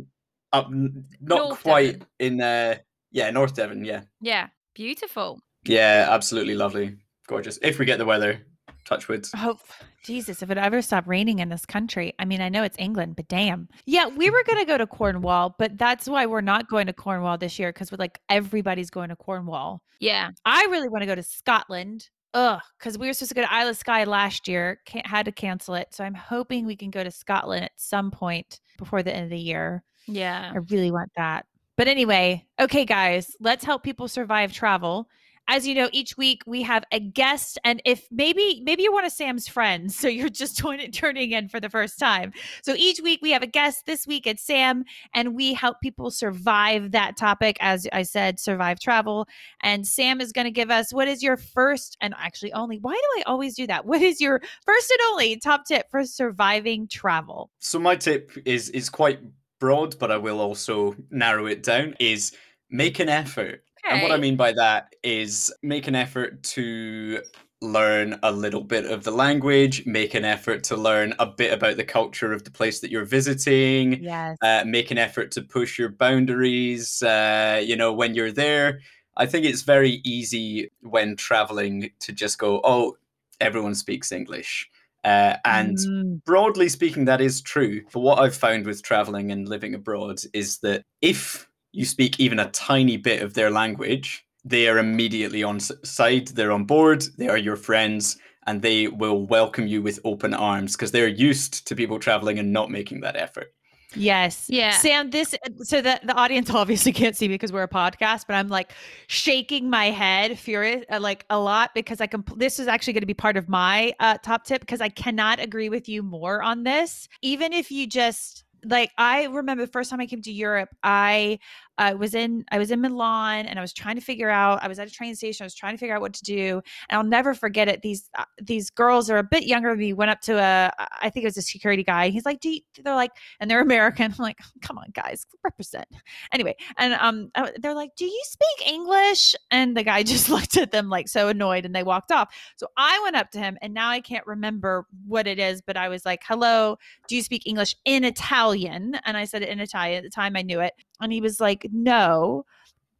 up, 0.52 0.68
not 0.70 1.00
North 1.20 1.62
quite 1.62 1.92
Devon. 1.92 2.06
in 2.18 2.40
uh, 2.40 2.76
yeah 3.10 3.30
North 3.30 3.54
Devon. 3.54 3.84
Yeah, 3.84 4.02
Yeah. 4.20 4.48
Beautiful. 4.74 5.40
yeah, 5.64 6.08
absolutely 6.10 6.54
lovely, 6.54 6.96
gorgeous. 7.26 7.58
If 7.62 7.78
we 7.78 7.86
get 7.86 7.98
the 7.98 8.04
weather, 8.04 8.46
touch 8.86 9.08
wood. 9.08 9.26
Oh, 9.36 9.58
Jesus, 10.04 10.42
if 10.42 10.50
it 10.50 10.58
ever 10.58 10.80
stopped 10.80 11.08
raining 11.08 11.40
in 11.40 11.48
this 11.48 11.66
country. 11.66 12.14
I 12.18 12.24
mean, 12.24 12.40
I 12.40 12.48
know 12.48 12.62
it's 12.62 12.76
England, 12.78 13.16
but 13.16 13.28
damn. 13.28 13.68
Yeah, 13.84 14.06
we 14.06 14.30
were 14.30 14.44
going 14.44 14.58
to 14.58 14.64
go 14.64 14.78
to 14.78 14.86
Cornwall, 14.86 15.54
but 15.58 15.76
that's 15.76 16.08
why 16.08 16.26
we're 16.26 16.40
not 16.40 16.68
going 16.68 16.86
to 16.86 16.92
Cornwall 16.92 17.36
this 17.36 17.58
year 17.58 17.72
because 17.72 17.90
we're 17.90 17.96
like, 17.98 18.20
everybody's 18.28 18.90
going 18.90 19.08
to 19.08 19.16
Cornwall. 19.16 19.82
Yeah. 20.00 20.30
I 20.44 20.66
really 20.70 20.88
want 20.88 21.02
to 21.02 21.06
go 21.06 21.14
to 21.14 21.22
Scotland. 21.22 22.08
Ugh, 22.34 22.60
because 22.78 22.98
we 22.98 23.06
were 23.06 23.14
supposed 23.14 23.30
to 23.30 23.34
go 23.34 23.42
to 23.42 23.52
Isle 23.52 23.68
of 23.68 23.76
Skye 23.76 24.04
last 24.04 24.46
year, 24.46 24.80
can't, 24.84 25.06
had 25.06 25.24
to 25.24 25.32
cancel 25.32 25.74
it. 25.74 25.88
So 25.92 26.04
I'm 26.04 26.14
hoping 26.14 26.66
we 26.66 26.76
can 26.76 26.90
go 26.90 27.02
to 27.02 27.10
Scotland 27.10 27.64
at 27.64 27.72
some 27.76 28.10
point 28.10 28.60
before 28.76 29.02
the 29.02 29.14
end 29.14 29.24
of 29.24 29.30
the 29.30 29.38
year. 29.38 29.82
Yeah. 30.06 30.52
I 30.54 30.58
really 30.70 30.90
want 30.90 31.10
that. 31.16 31.46
But 31.76 31.88
anyway, 31.88 32.46
okay, 32.60 32.84
guys, 32.84 33.36
let's 33.40 33.64
help 33.64 33.82
people 33.82 34.06
survive 34.08 34.52
travel. 34.52 35.08
As 35.48 35.66
you 35.66 35.74
know, 35.74 35.88
each 35.92 36.16
week 36.16 36.42
we 36.46 36.62
have 36.62 36.84
a 36.90 36.98
guest, 36.98 37.58
and 37.64 37.80
if 37.84 38.06
maybe 38.10 38.62
maybe 38.64 38.82
you're 38.82 38.92
one 38.92 39.04
of 39.04 39.12
Sam's 39.12 39.46
friends, 39.48 39.96
so 39.98 40.08
you're 40.08 40.28
just 40.28 40.56
joining, 40.56 40.90
turning 40.90 41.32
in 41.32 41.48
for 41.48 41.60
the 41.60 41.70
first 41.70 41.98
time. 41.98 42.32
So 42.62 42.74
each 42.76 43.00
week 43.00 43.20
we 43.22 43.30
have 43.32 43.42
a 43.42 43.46
guest. 43.46 43.86
This 43.86 44.06
week 44.06 44.26
it's 44.26 44.42
Sam, 44.42 44.84
and 45.14 45.34
we 45.34 45.54
help 45.54 45.80
people 45.82 46.10
survive 46.10 46.92
that 46.92 47.16
topic. 47.16 47.56
As 47.60 47.86
I 47.92 48.02
said, 48.02 48.40
survive 48.40 48.80
travel. 48.80 49.28
And 49.62 49.86
Sam 49.86 50.20
is 50.20 50.32
going 50.32 50.46
to 50.46 50.50
give 50.50 50.70
us 50.70 50.92
what 50.92 51.08
is 51.08 51.22
your 51.22 51.36
first 51.36 51.96
and 52.00 52.14
actually 52.18 52.52
only. 52.52 52.78
Why 52.78 52.94
do 52.94 53.20
I 53.20 53.22
always 53.26 53.54
do 53.54 53.66
that? 53.66 53.84
What 53.96 54.02
is 54.02 54.20
your 54.20 54.42
first 54.66 54.90
and 54.90 55.00
only 55.10 55.36
top 55.36 55.64
tip 55.64 55.90
for 55.90 56.04
surviving 56.04 56.86
travel? 56.86 57.50
So 57.60 57.78
my 57.78 57.96
tip 57.96 58.30
is 58.44 58.68
is 58.70 58.90
quite 58.90 59.20
broad, 59.58 59.98
but 59.98 60.10
I 60.10 60.18
will 60.18 60.40
also 60.40 60.96
narrow 61.10 61.46
it 61.46 61.62
down. 61.62 61.94
Is 61.98 62.32
make 62.70 62.98
an 62.98 63.08
effort. 63.08 63.62
And 63.90 64.02
what 64.02 64.12
I 64.12 64.16
mean 64.18 64.36
by 64.36 64.52
that 64.52 64.94
is 65.02 65.52
make 65.62 65.86
an 65.86 65.94
effort 65.94 66.42
to 66.44 67.20
learn 67.62 68.18
a 68.22 68.30
little 68.32 68.62
bit 68.62 68.84
of 68.84 69.04
the 69.04 69.10
language, 69.10 69.86
make 69.86 70.14
an 70.14 70.24
effort 70.24 70.62
to 70.64 70.76
learn 70.76 71.14
a 71.18 71.26
bit 71.26 71.52
about 71.52 71.76
the 71.76 71.84
culture 71.84 72.32
of 72.32 72.44
the 72.44 72.50
place 72.50 72.80
that 72.80 72.90
you're 72.90 73.04
visiting, 73.04 74.02
Yes. 74.02 74.36
uh, 74.42 74.64
make 74.66 74.90
an 74.90 74.98
effort 74.98 75.30
to 75.32 75.42
push 75.42 75.78
your 75.78 75.88
boundaries. 75.88 77.02
Uh, 77.02 77.62
you 77.64 77.76
know, 77.76 77.92
when 77.92 78.14
you're 78.14 78.32
there, 78.32 78.80
I 79.16 79.26
think 79.26 79.46
it's 79.46 79.62
very 79.62 80.02
easy 80.04 80.70
when 80.80 81.16
traveling 81.16 81.90
to 82.00 82.12
just 82.12 82.38
go, 82.38 82.60
oh, 82.64 82.96
everyone 83.40 83.74
speaks 83.74 84.12
English. 84.12 84.68
Uh, 85.04 85.36
and 85.44 85.78
Mm, 85.78 86.22
broadly 86.24 86.68
speaking, 86.68 87.04
that 87.06 87.20
is 87.20 87.40
true. 87.40 87.82
But 87.92 88.00
what 88.00 88.18
I've 88.18 88.36
found 88.36 88.66
with 88.66 88.82
traveling 88.82 89.30
and 89.30 89.48
living 89.48 89.74
abroad 89.74 90.20
is 90.34 90.58
that 90.58 90.84
if 91.00 91.48
you 91.76 91.84
speak 91.84 92.18
even 92.18 92.38
a 92.38 92.50
tiny 92.50 92.96
bit 92.96 93.22
of 93.22 93.34
their 93.34 93.50
language, 93.50 94.24
they 94.44 94.66
are 94.66 94.78
immediately 94.78 95.42
on 95.42 95.60
side. 95.60 96.28
They're 96.28 96.52
on 96.52 96.64
board. 96.64 97.04
They 97.18 97.28
are 97.28 97.36
your 97.36 97.56
friends, 97.56 98.16
and 98.46 98.62
they 98.62 98.88
will 98.88 99.26
welcome 99.26 99.66
you 99.66 99.82
with 99.82 100.00
open 100.04 100.32
arms 100.32 100.74
because 100.74 100.92
they're 100.92 101.06
used 101.06 101.66
to 101.68 101.76
people 101.76 101.98
traveling 101.98 102.38
and 102.38 102.50
not 102.52 102.70
making 102.70 103.00
that 103.00 103.16
effort. 103.16 103.52
Yes. 103.94 104.46
Yeah. 104.48 104.70
Sam, 104.70 105.10
this 105.10 105.34
so 105.62 105.80
that 105.82 106.06
the 106.06 106.14
audience 106.14 106.50
obviously 106.54 106.92
can't 106.92 107.16
see 107.16 107.28
me 107.28 107.34
because 107.34 107.52
we're 107.52 107.62
a 107.62 107.68
podcast, 107.68 108.24
but 108.26 108.34
I'm 108.34 108.48
like 108.48 108.72
shaking 109.06 109.68
my 109.68 109.86
head 109.86 110.38
furious 110.38 110.84
uh, 110.90 110.98
like 111.00 111.26
a 111.28 111.38
lot 111.38 111.74
because 111.74 112.00
I 112.00 112.06
can 112.06 112.24
this 112.36 112.58
is 112.58 112.68
actually 112.68 112.94
going 112.94 113.02
to 113.02 113.06
be 113.06 113.14
part 113.14 113.36
of 113.36 113.48
my 113.48 113.92
uh, 114.00 114.16
top 114.22 114.44
tip 114.44 114.60
because 114.60 114.80
I 114.80 114.88
cannot 114.88 115.40
agree 115.40 115.68
with 115.68 115.88
you 115.88 116.02
more 116.02 116.42
on 116.42 116.62
this. 116.62 117.08
Even 117.20 117.52
if 117.52 117.70
you 117.70 117.86
just 117.86 118.44
like 118.64 118.90
I 118.98 119.24
remember 119.24 119.64
the 119.64 119.72
first 119.72 119.90
time 119.90 120.00
I 120.00 120.06
came 120.06 120.22
to 120.22 120.32
Europe, 120.32 120.70
I 120.82 121.38
uh, 121.78 121.94
was 121.98 122.14
in 122.14 122.44
I 122.50 122.58
was 122.58 122.70
in 122.70 122.80
Milan 122.80 123.46
and 123.46 123.58
I 123.58 123.62
was 123.62 123.72
trying 123.72 123.96
to 123.96 124.00
figure 124.00 124.30
out 124.30 124.62
I 124.62 124.68
was 124.68 124.78
at 124.78 124.88
a 124.88 124.90
train 124.90 125.14
station 125.14 125.44
I 125.44 125.46
was 125.46 125.54
trying 125.54 125.74
to 125.74 125.78
figure 125.78 125.94
out 125.94 126.00
what 126.00 126.14
to 126.14 126.22
do 126.22 126.62
and 126.88 126.98
I'll 126.98 127.04
never 127.04 127.34
forget 127.34 127.68
it 127.68 127.82
these 127.82 128.08
uh, 128.16 128.24
these 128.42 128.70
girls 128.70 129.10
are 129.10 129.18
a 129.18 129.22
bit 129.22 129.44
younger 129.44 129.70
than 129.70 129.78
me 129.78 129.92
went 129.92 130.10
up 130.10 130.20
to 130.22 130.38
a 130.38 130.72
I 131.00 131.10
think 131.10 131.24
it 131.24 131.28
was 131.28 131.36
a 131.36 131.42
security 131.42 131.82
guy 131.82 132.08
he's 132.08 132.24
like 132.24 132.40
they're 132.42 132.94
like 132.94 133.12
and 133.40 133.50
they're 133.50 133.60
American 133.66 134.12
I'm 134.12 134.22
like 134.22 134.38
come 134.62 134.78
on 134.78 134.86
guys 134.92 135.26
represent. 135.44 135.86
Anyway 136.32 136.56
and 136.78 136.94
um 136.94 137.30
they're 137.60 137.74
like 137.74 137.90
do 137.96 138.04
you 138.04 138.22
speak 138.24 138.68
English? 138.68 139.34
And 139.50 139.76
the 139.76 139.82
guy 139.82 140.02
just 140.16 140.28
looked 140.28 140.56
at 140.56 140.70
them 140.72 140.88
like 140.88 141.08
so 141.08 141.28
annoyed 141.28 141.64
and 141.64 141.74
they 141.74 141.82
walked 141.82 142.12
off. 142.12 142.34
So 142.56 142.68
I 142.76 143.00
went 143.02 143.16
up 143.16 143.30
to 143.32 143.38
him 143.38 143.58
and 143.60 143.74
now 143.74 143.90
I 143.90 144.00
can't 144.00 144.26
remember 144.26 144.86
what 145.06 145.26
it 145.26 145.38
is 145.38 145.62
but 145.62 145.76
I 145.76 145.88
was 145.88 146.04
like 146.04 146.22
hello 146.24 146.78
do 147.08 147.16
you 147.16 147.22
speak 147.22 147.46
English 147.46 147.76
in 147.84 148.04
Italian? 148.04 148.98
And 149.04 149.16
I 149.16 149.24
said 149.24 149.42
it 149.42 149.48
in 149.48 149.60
Italian 149.60 149.98
at 149.98 150.04
the 150.04 150.10
time 150.10 150.36
I 150.36 150.42
knew 150.42 150.60
it 150.60 150.72
and 151.00 151.12
he 151.12 151.20
was 151.20 151.40
like 151.40 151.66
no 151.72 152.44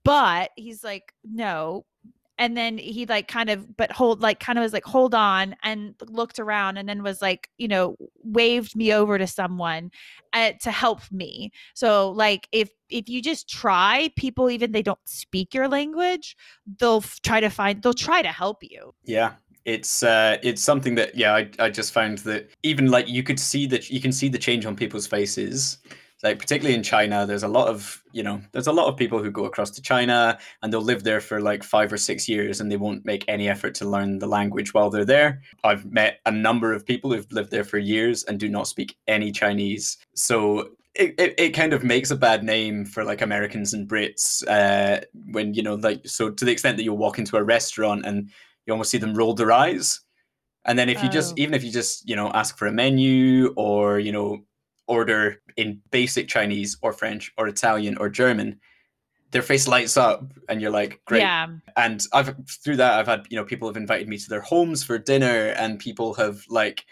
but 0.04 0.50
he's 0.56 0.84
like 0.84 1.12
no 1.24 1.84
and 2.38 2.56
then 2.56 2.76
he 2.78 3.06
like 3.06 3.28
kind 3.28 3.50
of 3.50 3.76
but 3.76 3.90
hold 3.92 4.20
like 4.20 4.40
kind 4.40 4.58
of 4.58 4.62
was 4.62 4.72
like 4.72 4.84
hold 4.84 5.14
on 5.14 5.56
and 5.62 5.94
looked 6.08 6.38
around 6.38 6.76
and 6.76 6.88
then 6.88 7.02
was 7.02 7.22
like 7.22 7.48
you 7.58 7.68
know 7.68 7.96
waved 8.22 8.76
me 8.76 8.92
over 8.92 9.18
to 9.18 9.26
someone 9.26 9.90
uh, 10.32 10.52
to 10.60 10.70
help 10.70 11.00
me 11.10 11.50
so 11.74 12.10
like 12.10 12.48
if 12.52 12.70
if 12.88 13.08
you 13.08 13.22
just 13.22 13.48
try 13.48 14.10
people 14.16 14.50
even 14.50 14.72
they 14.72 14.82
don't 14.82 14.98
speak 15.04 15.54
your 15.54 15.68
language 15.68 16.36
they'll 16.78 16.98
f- 16.98 17.20
try 17.22 17.40
to 17.40 17.48
find 17.48 17.82
they'll 17.82 17.94
try 17.94 18.22
to 18.22 18.32
help 18.32 18.62
you 18.62 18.94
Yeah. 19.04 19.32
It's 19.64 20.04
uh 20.04 20.36
it's 20.44 20.62
something 20.62 20.94
that 20.94 21.16
yeah, 21.16 21.34
I, 21.34 21.50
I 21.58 21.70
just 21.70 21.92
found 21.92 22.18
that 22.18 22.48
even 22.62 22.88
like 22.88 23.08
you 23.08 23.24
could 23.24 23.40
see 23.40 23.66
that 23.66 23.90
you 23.90 24.00
can 24.00 24.12
see 24.12 24.28
the 24.28 24.38
change 24.38 24.64
on 24.64 24.76
people's 24.76 25.08
faces 25.08 25.78
like 26.22 26.38
particularly 26.38 26.74
in 26.74 26.82
China, 26.82 27.26
there's 27.26 27.42
a 27.42 27.48
lot 27.48 27.68
of 27.68 28.02
you 28.12 28.22
know 28.22 28.40
there's 28.52 28.66
a 28.66 28.72
lot 28.72 28.88
of 28.88 28.96
people 28.96 29.22
who 29.22 29.30
go 29.30 29.44
across 29.44 29.70
to 29.72 29.82
China 29.82 30.38
and 30.62 30.72
they'll 30.72 30.80
live 30.80 31.04
there 31.04 31.20
for 31.20 31.40
like 31.40 31.62
five 31.62 31.92
or 31.92 31.98
six 31.98 32.28
years 32.28 32.60
and 32.60 32.70
they 32.72 32.76
won't 32.76 33.04
make 33.04 33.24
any 33.28 33.48
effort 33.48 33.74
to 33.76 33.88
learn 33.88 34.18
the 34.18 34.26
language 34.26 34.72
while 34.72 34.88
they're 34.90 35.04
there. 35.04 35.42
I've 35.64 35.84
met 35.92 36.20
a 36.24 36.30
number 36.30 36.72
of 36.72 36.86
people 36.86 37.12
who've 37.12 37.30
lived 37.30 37.50
there 37.50 37.64
for 37.64 37.78
years 37.78 38.24
and 38.24 38.40
do 38.40 38.48
not 38.48 38.66
speak 38.66 38.96
any 39.06 39.30
Chinese. 39.30 39.98
So 40.14 40.70
it, 40.94 41.14
it, 41.18 41.34
it 41.38 41.50
kind 41.50 41.74
of 41.74 41.84
makes 41.84 42.10
a 42.10 42.16
bad 42.16 42.42
name 42.42 42.86
for 42.86 43.04
like 43.04 43.20
Americans 43.20 43.74
and 43.74 43.86
Brits 43.86 44.42
uh, 44.48 45.04
when 45.32 45.52
you 45.52 45.62
know 45.62 45.74
like 45.74 46.06
so 46.06 46.30
to 46.30 46.44
the 46.44 46.52
extent 46.52 46.78
that 46.78 46.84
you'll 46.84 46.96
walk 46.96 47.18
into 47.18 47.36
a 47.36 47.44
restaurant 47.44 48.06
and 48.06 48.30
you 48.64 48.72
almost 48.72 48.90
see 48.90 48.98
them 48.98 49.14
roll 49.14 49.34
their 49.34 49.52
eyes. 49.52 50.00
And 50.64 50.78
then 50.78 50.88
if 50.88 51.02
you 51.02 51.10
just 51.10 51.32
Oh. 51.32 51.42
even 51.42 51.54
if 51.54 51.62
you 51.62 51.70
just 51.70 52.08
you 52.08 52.16
know 52.16 52.30
ask 52.32 52.56
for 52.56 52.66
a 52.66 52.72
menu 52.72 53.52
or 53.56 53.98
you 53.98 54.12
know 54.12 54.38
order 54.86 55.40
in 55.56 55.80
basic 55.90 56.28
Chinese 56.28 56.76
or 56.82 56.92
French 56.92 57.32
or 57.36 57.48
Italian 57.48 57.96
or 57.98 58.08
German, 58.08 58.60
their 59.30 59.42
face 59.42 59.66
lights 59.66 59.96
up 59.96 60.24
and 60.48 60.60
you're 60.60 60.70
like, 60.70 61.00
great. 61.04 61.20
Yeah. 61.20 61.48
And 61.76 62.02
I've 62.12 62.34
through 62.48 62.76
that 62.76 62.98
I've 62.98 63.06
had, 63.06 63.26
you 63.28 63.36
know, 63.36 63.44
people 63.44 63.68
have 63.68 63.76
invited 63.76 64.08
me 64.08 64.18
to 64.18 64.28
their 64.28 64.40
homes 64.40 64.82
for 64.82 64.98
dinner 64.98 65.48
and 65.56 65.78
people 65.78 66.14
have 66.14 66.44
like 66.48 66.84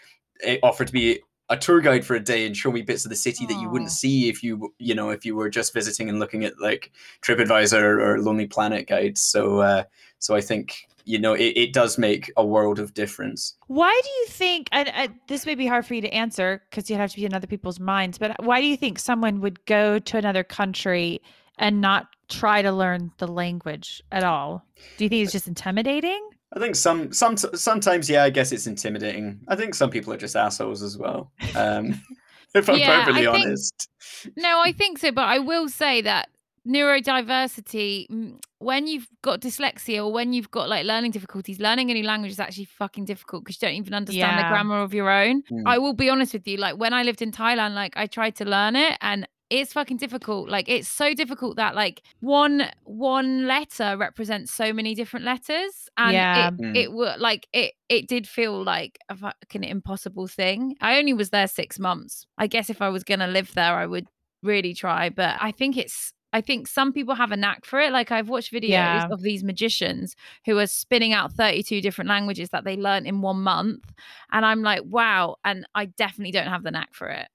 eh, 0.43 0.57
offered 0.61 0.87
to 0.87 0.93
be 0.93 1.21
a 1.49 1.57
tour 1.57 1.79
guide 1.79 2.03
for 2.03 2.15
a 2.15 2.19
day 2.19 2.45
and 2.45 2.57
show 2.57 2.71
me 2.71 2.81
bits 2.81 3.05
of 3.05 3.09
the 3.09 3.15
city 3.15 3.45
that 3.45 3.59
you 3.61 3.69
wouldn't 3.69 3.91
see 3.91 4.29
if 4.29 4.41
you 4.41 4.73
you 4.79 4.95
know 4.95 5.11
if 5.11 5.23
you 5.25 5.35
were 5.35 5.49
just 5.49 5.73
visiting 5.73 6.09
and 6.09 6.19
looking 6.19 6.43
at 6.43 6.59
like 6.59 6.91
TripAdvisor 7.21 7.81
or 7.81 8.21
Lonely 8.21 8.47
Planet 8.47 8.87
guides. 8.87 9.21
So 9.21 9.59
uh 9.59 9.83
so 10.19 10.35
I 10.35 10.41
think 10.41 10.75
you 11.05 11.17
know 11.19 11.33
it, 11.33 11.53
it 11.55 11.73
does 11.73 11.97
make 11.97 12.31
a 12.37 12.45
world 12.45 12.79
of 12.79 12.93
difference. 12.93 13.55
Why 13.67 13.99
do 14.03 14.09
you 14.09 14.25
think, 14.27 14.67
and 14.71 15.13
this 15.27 15.45
may 15.45 15.55
be 15.55 15.67
hard 15.67 15.85
for 15.85 15.93
you 15.93 16.01
to 16.01 16.09
answer 16.13 16.61
because 16.69 16.89
you'd 16.89 16.97
have 16.97 17.11
to 17.11 17.15
be 17.15 17.25
in 17.25 17.33
other 17.33 17.47
people's 17.47 17.79
minds, 17.79 18.17
but 18.17 18.35
why 18.43 18.59
do 18.61 18.67
you 18.67 18.77
think 18.77 18.99
someone 18.99 19.41
would 19.41 19.65
go 19.65 19.99
to 19.99 20.17
another 20.17 20.43
country 20.43 21.21
and 21.57 21.79
not 21.79 22.07
try 22.27 22.61
to 22.61 22.71
learn 22.71 23.11
the 23.19 23.27
language 23.27 24.01
at 24.11 24.23
all? 24.23 24.65
Do 24.97 25.03
you 25.05 25.09
think 25.09 25.23
it's 25.23 25.31
just 25.31 25.47
intimidating? 25.47 26.21
I 26.55 26.59
think 26.59 26.75
some 26.75 27.11
some 27.11 27.37
sometimes 27.37 28.09
yeah, 28.09 28.23
I 28.23 28.29
guess 28.29 28.51
it's 28.51 28.67
intimidating. 28.67 29.41
I 29.47 29.55
think 29.55 29.75
some 29.75 29.89
people 29.89 30.13
are 30.13 30.17
just 30.17 30.35
assholes 30.35 30.81
as 30.83 30.97
well. 30.97 31.31
Um, 31.55 32.01
if 32.55 32.69
I'm 32.69 32.77
Yeah, 32.77 32.91
I 32.91 33.03
perfectly 33.05 33.25
think- 33.25 33.45
honest. 33.45 33.89
No, 34.37 34.61
I 34.61 34.71
think 34.71 34.97
so, 34.99 35.11
but 35.11 35.25
I 35.25 35.39
will 35.39 35.67
say 35.69 36.01
that 36.01 36.29
neurodiversity, 36.67 38.07
mm, 38.09 38.39
when 38.59 38.87
you've 38.87 39.07
got 39.21 39.41
dyslexia 39.41 40.03
or 40.05 40.11
when 40.11 40.33
you've 40.33 40.51
got 40.51 40.69
like 40.69 40.85
learning 40.85 41.11
difficulties, 41.11 41.59
learning 41.59 41.91
a 41.91 41.93
new 41.93 42.03
language 42.03 42.31
is 42.31 42.39
actually 42.39 42.65
fucking 42.65 43.05
difficult 43.05 43.43
because 43.43 43.61
you 43.61 43.67
don't 43.67 43.77
even 43.77 43.93
understand 43.93 44.39
the 44.39 44.49
grammar 44.49 44.81
of 44.81 44.93
your 44.93 45.09
own. 45.09 45.43
Mm. 45.51 45.63
I 45.65 45.77
will 45.77 45.93
be 45.93 46.09
honest 46.09 46.33
with 46.33 46.47
you, 46.47 46.57
like 46.57 46.77
when 46.77 46.93
I 46.93 47.03
lived 47.03 47.21
in 47.21 47.31
Thailand, 47.31 47.73
like 47.73 47.95
I 47.95 48.07
tried 48.07 48.35
to 48.37 48.45
learn 48.45 48.75
it 48.75 48.97
and 49.01 49.27
it's 49.51 49.73
fucking 49.73 49.97
difficult. 49.97 50.49
Like 50.49 50.67
it's 50.67 50.87
so 50.87 51.13
difficult 51.13 51.57
that 51.57 51.75
like 51.75 52.01
one 52.19 52.67
one 52.83 53.45
letter 53.45 53.95
represents 53.95 54.51
so 54.51 54.73
many 54.73 54.95
different 54.95 55.23
letters, 55.23 55.87
and 55.97 56.13
Yeah. 56.13 56.47
it 56.47 56.53
Mm. 56.57 56.75
it 56.75 56.91
were 56.91 57.15
like 57.19 57.47
it 57.53 57.73
it 57.87 58.07
did 58.07 58.27
feel 58.27 58.63
like 58.63 58.97
a 59.07 59.15
fucking 59.15 59.63
impossible 59.63 60.27
thing. 60.27 60.75
I 60.81 60.97
only 60.97 61.13
was 61.13 61.29
there 61.29 61.47
six 61.47 61.77
months. 61.77 62.25
I 62.39 62.47
guess 62.47 62.71
if 62.71 62.81
I 62.81 62.89
was 62.89 63.03
gonna 63.03 63.27
live 63.27 63.53
there, 63.53 63.75
I 63.75 63.85
would 63.85 64.07
really 64.41 64.73
try. 64.73 65.09
But 65.09 65.37
I 65.39 65.51
think 65.51 65.77
it's 65.77 66.11
I 66.37 66.41
think 66.41 66.67
some 66.67 66.91
people 66.91 67.15
have 67.15 67.31
a 67.31 67.37
knack 67.37 67.63
for 67.65 67.79
it. 67.79 67.91
Like 67.93 68.11
I've 68.11 68.27
watched 68.29 68.51
videos 68.51 68.69
Yeah. 68.69 69.07
of 69.09 69.21
these 69.21 69.43
magicians 69.43 70.15
who 70.45 70.57
are 70.59 70.67
spinning 70.67 71.13
out 71.13 71.31
32 71.31 71.81
different 71.81 72.09
languages 72.09 72.49
that 72.49 72.63
they 72.65 72.75
learned 72.75 73.07
in 73.07 73.21
one 73.21 73.41
month. 73.41 73.85
And 74.31 74.45
I'm 74.45 74.61
like, 74.61 74.81
wow. 74.85 75.37
And 75.45 75.65
I 75.73 75.85
definitely 75.85 76.31
don't 76.31 76.47
have 76.47 76.63
the 76.63 76.71
knack 76.71 76.93
for 76.93 77.07
it. 77.07 77.27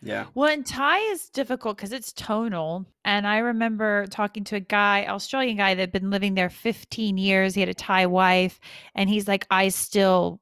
Yeah. 0.00 0.26
Well, 0.34 0.48
and 0.50 0.64
Thai 0.66 0.98
is 1.12 1.28
difficult 1.28 1.76
because 1.76 1.92
it's 1.92 2.12
tonal. 2.12 2.86
And 3.04 3.26
I 3.26 3.38
remember 3.38 4.06
talking 4.06 4.44
to 4.44 4.56
a 4.56 4.60
guy, 4.60 5.06
Australian 5.06 5.58
guy 5.58 5.74
that 5.74 5.80
had 5.80 5.92
been 5.92 6.10
living 6.10 6.34
there 6.34 6.50
15 6.50 7.18
years. 7.18 7.54
He 7.54 7.60
had 7.60 7.68
a 7.68 7.74
Thai 7.74 8.06
wife, 8.06 8.58
and 8.96 9.08
he's 9.10 9.28
like, 9.28 9.46
I 9.50 9.68
still, 9.68 10.40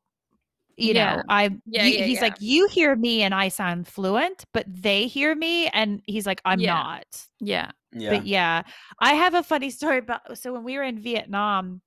you 0.78 0.94
Yeah. 0.94 1.16
know, 1.16 1.22
I, 1.28 1.50
Yeah, 1.66 1.84
you- 1.84 1.98
yeah, 1.98 2.04
he's 2.06 2.14
yeah. 2.18 2.22
like, 2.22 2.36
you 2.40 2.68
hear 2.68 2.96
me 2.96 3.20
and 3.22 3.34
I 3.34 3.48
sound 3.48 3.86
fluent, 3.86 4.46
but 4.54 4.64
they 4.66 5.06
hear 5.06 5.34
me. 5.34 5.66
And 5.68 6.00
he's 6.06 6.24
like, 6.24 6.40
I'm 6.46 6.60
Yeah. 6.60 6.74
not. 6.74 7.06
Yeah. 7.40 7.70
Yeah. 7.92 8.10
But 8.10 8.26
yeah, 8.26 8.62
I 9.00 9.14
have 9.14 9.34
a 9.34 9.42
funny 9.42 9.70
story 9.70 9.98
about 9.98 10.30
uh, 10.30 10.34
so 10.34 10.52
when 10.52 10.64
we 10.64 10.76
were 10.76 10.84
in 10.84 10.98
Vietnam, 10.98 11.82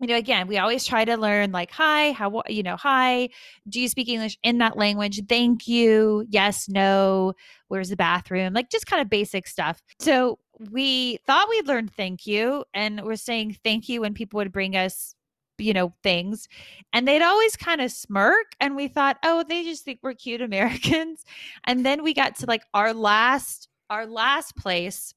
you 0.00 0.08
know, 0.08 0.16
again, 0.16 0.46
we 0.46 0.58
always 0.58 0.84
try 0.84 1.04
to 1.04 1.16
learn 1.16 1.52
like, 1.52 1.70
hi, 1.70 2.12
how, 2.12 2.42
you 2.48 2.62
know, 2.62 2.76
hi, 2.76 3.30
do 3.68 3.80
you 3.80 3.88
speak 3.88 4.08
English 4.08 4.36
in 4.42 4.58
that 4.58 4.76
language? 4.76 5.22
Thank 5.26 5.66
you. 5.66 6.26
Yes, 6.28 6.68
no. 6.68 7.32
Where's 7.68 7.88
the 7.88 7.96
bathroom? 7.96 8.52
Like 8.52 8.70
just 8.70 8.86
kind 8.86 9.00
of 9.00 9.08
basic 9.08 9.46
stuff. 9.46 9.82
So 9.98 10.38
we 10.70 11.18
thought 11.26 11.48
we'd 11.48 11.66
learned 11.66 11.92
thank 11.92 12.26
you 12.26 12.64
and 12.74 13.02
we're 13.04 13.16
saying 13.16 13.56
thank 13.64 13.88
you 13.88 14.02
when 14.02 14.12
people 14.12 14.36
would 14.36 14.52
bring 14.52 14.76
us, 14.76 15.14
you 15.56 15.72
know, 15.72 15.94
things. 16.02 16.46
And 16.92 17.08
they'd 17.08 17.22
always 17.22 17.56
kind 17.56 17.80
of 17.80 17.90
smirk. 17.90 18.48
And 18.60 18.76
we 18.76 18.88
thought, 18.88 19.16
oh, 19.24 19.44
they 19.48 19.64
just 19.64 19.82
think 19.82 20.00
we're 20.02 20.12
cute 20.12 20.42
Americans. 20.42 21.24
And 21.64 21.86
then 21.86 22.02
we 22.02 22.12
got 22.12 22.36
to 22.36 22.46
like 22.46 22.64
our 22.74 22.92
last, 22.92 23.68
our 23.88 24.04
last 24.04 24.56
place 24.56 25.14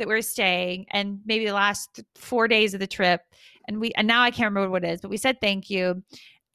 that 0.00 0.08
we're 0.08 0.22
staying 0.22 0.86
and 0.90 1.20
maybe 1.24 1.46
the 1.46 1.52
last 1.52 2.00
four 2.16 2.48
days 2.48 2.74
of 2.74 2.80
the 2.80 2.86
trip 2.86 3.22
and 3.68 3.78
we 3.78 3.92
and 3.92 4.08
now 4.08 4.22
i 4.22 4.30
can't 4.30 4.50
remember 4.50 4.70
what 4.70 4.84
it 4.84 4.90
is 4.90 5.00
but 5.00 5.10
we 5.10 5.16
said 5.16 5.40
thank 5.40 5.70
you 5.70 6.02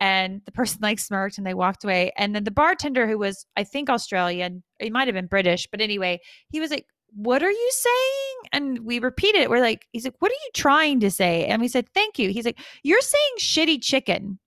and 0.01 0.41
the 0.45 0.51
person 0.51 0.79
like 0.81 0.99
smirked 0.99 1.37
and 1.37 1.47
they 1.47 1.53
walked 1.53 1.83
away 1.83 2.11
and 2.17 2.35
then 2.35 2.43
the 2.43 2.51
bartender 2.51 3.07
who 3.07 3.17
was 3.17 3.45
i 3.55 3.63
think 3.63 3.89
australian 3.89 4.61
he 4.79 4.89
might 4.89 5.07
have 5.07 5.15
been 5.15 5.27
british 5.27 5.67
but 5.71 5.79
anyway 5.79 6.19
he 6.49 6.59
was 6.59 6.71
like 6.71 6.85
what 7.15 7.41
are 7.41 7.51
you 7.51 7.71
saying? 7.71 8.49
And 8.51 8.79
we 8.79 8.99
repeated 8.99 9.41
it 9.41 9.49
we're 9.49 9.61
like 9.61 9.87
he's 9.91 10.03
like 10.03 10.15
what 10.19 10.31
are 10.31 10.35
you 10.45 10.51
trying 10.53 10.99
to 10.99 11.09
say? 11.09 11.45
And 11.45 11.61
we 11.61 11.67
said 11.67 11.87
thank 11.93 12.19
you. 12.19 12.29
He's 12.29 12.45
like 12.45 12.59
you're 12.83 13.01
saying 13.01 13.31
shitty 13.39 13.81
chicken 13.81 14.37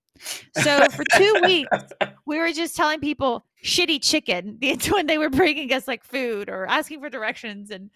so 0.57 0.85
for 0.89 1.03
two 1.15 1.41
weeks 1.43 1.77
we 2.25 2.37
were 2.37 2.51
just 2.51 2.75
telling 2.75 2.99
people 2.99 3.45
shitty 3.63 4.01
chicken. 4.01 4.59
When 4.91 5.07
they 5.07 5.17
were 5.17 5.29
bringing 5.29 5.71
us 5.73 5.87
like 5.87 6.03
food 6.03 6.49
or 6.49 6.65
asking 6.65 7.01
for 7.01 7.09
directions. 7.09 7.71
And 7.71 7.89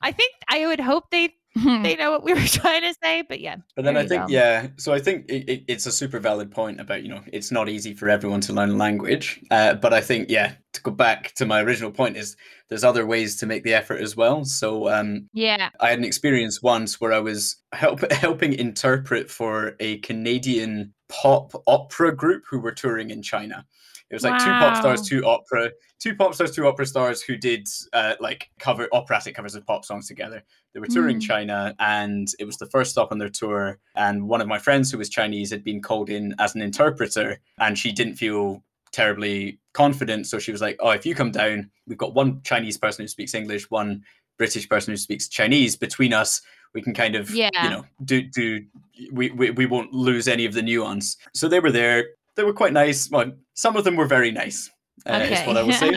i 0.00 0.10
think 0.12 0.32
i 0.48 0.66
would 0.66 0.80
hope 0.80 1.10
they 1.10 1.34
they 1.54 1.96
know 1.96 2.10
what 2.10 2.24
we 2.24 2.32
were 2.32 2.40
trying 2.46 2.82
to 2.82 2.94
say 3.02 3.22
but 3.28 3.40
yeah 3.40 3.56
But 3.76 3.84
then 3.84 3.96
I 3.96 4.06
think, 4.06 4.22
go. 4.28 4.32
yeah. 4.32 4.68
So 4.76 4.92
I 4.94 5.00
think 5.00 5.26
it, 5.28 5.48
it, 5.48 5.64
it's 5.68 5.86
a 5.86 5.92
super 5.92 6.18
valid 6.18 6.50
point 6.50 6.80
about 6.80 7.02
you 7.02 7.08
know 7.10 7.20
it's 7.32 7.50
not 7.50 7.68
easy 7.68 7.92
for 7.94 8.08
everyone 8.08 8.40
to 8.42 8.52
learn 8.52 8.70
a 8.70 8.76
language. 8.76 9.40
Uh, 9.50 9.74
but 9.74 9.92
I 9.92 10.00
think, 10.00 10.30
yeah, 10.30 10.54
to 10.72 10.82
go 10.82 10.90
back 10.90 11.32
to 11.34 11.44
my 11.46 11.60
original 11.60 11.90
point 11.90 12.16
is 12.16 12.36
there's 12.68 12.84
other 12.84 13.04
ways 13.06 13.36
to 13.36 13.46
make 13.46 13.64
the 13.64 13.74
effort 13.74 14.00
as 14.00 14.16
well. 14.16 14.44
So 14.44 14.88
um, 14.88 15.28
Yeah. 15.34 15.68
I 15.80 15.90
had 15.90 15.98
an 15.98 16.04
experience 16.06 16.62
once 16.62 17.00
where 17.00 17.12
I 17.12 17.18
was 17.20 17.56
help, 17.72 18.10
helping 18.12 18.54
interpret 18.54 19.30
for 19.30 19.76
a 19.80 19.98
Canadian 19.98 20.94
pop 21.08 21.52
opera 21.66 22.16
group 22.16 22.44
who 22.48 22.58
were 22.60 22.72
touring 22.72 23.10
in 23.10 23.20
China. 23.22 23.66
It 24.12 24.16
was 24.16 24.24
like 24.24 24.38
two 24.40 24.50
pop 24.50 24.76
stars, 24.76 25.08
two 25.08 25.24
opera, 25.26 25.70
two 25.98 26.14
pop 26.14 26.34
stars, 26.34 26.50
two 26.50 26.66
opera 26.68 26.84
stars 26.84 27.22
who 27.22 27.36
did 27.38 27.66
uh, 27.94 28.14
like 28.20 28.50
cover 28.58 28.86
operatic 28.92 29.34
covers 29.34 29.54
of 29.54 29.66
pop 29.66 29.86
songs 29.86 30.06
together. 30.06 30.42
They 30.74 30.80
were 30.80 30.86
touring 30.86 31.16
Mm. 31.18 31.22
China, 31.22 31.74
and 31.78 32.28
it 32.38 32.44
was 32.44 32.58
the 32.58 32.66
first 32.66 32.90
stop 32.90 33.10
on 33.10 33.16
their 33.18 33.30
tour. 33.30 33.78
And 33.96 34.28
one 34.28 34.42
of 34.42 34.46
my 34.48 34.58
friends 34.58 34.92
who 34.92 34.98
was 34.98 35.08
Chinese 35.08 35.50
had 35.50 35.64
been 35.64 35.80
called 35.80 36.10
in 36.10 36.34
as 36.38 36.54
an 36.54 36.60
interpreter, 36.60 37.40
and 37.58 37.78
she 37.78 37.90
didn't 37.90 38.16
feel 38.16 38.62
terribly 38.92 39.58
confident. 39.72 40.26
So 40.26 40.38
she 40.38 40.52
was 40.52 40.60
like, 40.60 40.76
"Oh, 40.80 40.90
if 40.90 41.06
you 41.06 41.14
come 41.14 41.30
down, 41.30 41.70
we've 41.86 41.96
got 41.96 42.14
one 42.14 42.42
Chinese 42.44 42.76
person 42.76 43.04
who 43.04 43.08
speaks 43.08 43.32
English, 43.34 43.70
one 43.70 44.04
British 44.36 44.68
person 44.68 44.92
who 44.92 44.98
speaks 44.98 45.26
Chinese. 45.28 45.74
Between 45.76 46.12
us, 46.12 46.42
we 46.74 46.82
can 46.82 46.92
kind 46.92 47.14
of, 47.16 47.30
Yeah. 47.30 47.48
you 47.64 47.70
know, 47.70 47.84
do 48.04 48.20
do 48.20 48.62
we, 49.10 49.30
we 49.30 49.50
we 49.52 49.64
won't 49.64 49.94
lose 49.94 50.28
any 50.28 50.44
of 50.44 50.52
the 50.52 50.60
nuance." 50.62 51.16
So 51.32 51.48
they 51.48 51.60
were 51.60 51.72
there. 51.72 52.08
They 52.36 52.44
were 52.44 52.52
quite 52.52 52.72
nice. 52.72 53.10
Well, 53.10 53.32
some 53.54 53.76
of 53.76 53.84
them 53.84 53.96
were 53.96 54.06
very 54.06 54.30
nice. 54.32 54.70
Uh, 55.06 55.26
Is 55.30 55.46
what 55.46 55.56
I 55.56 55.62
will 55.62 55.72
say. 55.72 55.92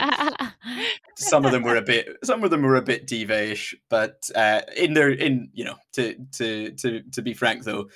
some 1.17 1.45
of 1.45 1.52
them 1.52 1.63
were 1.63 1.76
a 1.76 1.82
bit 1.93 2.08
some 2.24 2.43
of 2.43 2.50
them 2.50 2.62
were 2.62 2.76
a 2.78 2.82
bit 2.82 3.06
diva-ish 3.08 3.76
but 3.89 4.30
uh 4.36 4.62
in 4.76 4.93
their 4.93 5.12
in 5.12 5.50
you 5.54 5.63
know 5.65 5.76
to 5.93 6.15
to 6.32 6.71
to 6.71 7.02
to 7.12 7.21
be 7.21 7.34
frank 7.34 7.63
though 7.63 7.88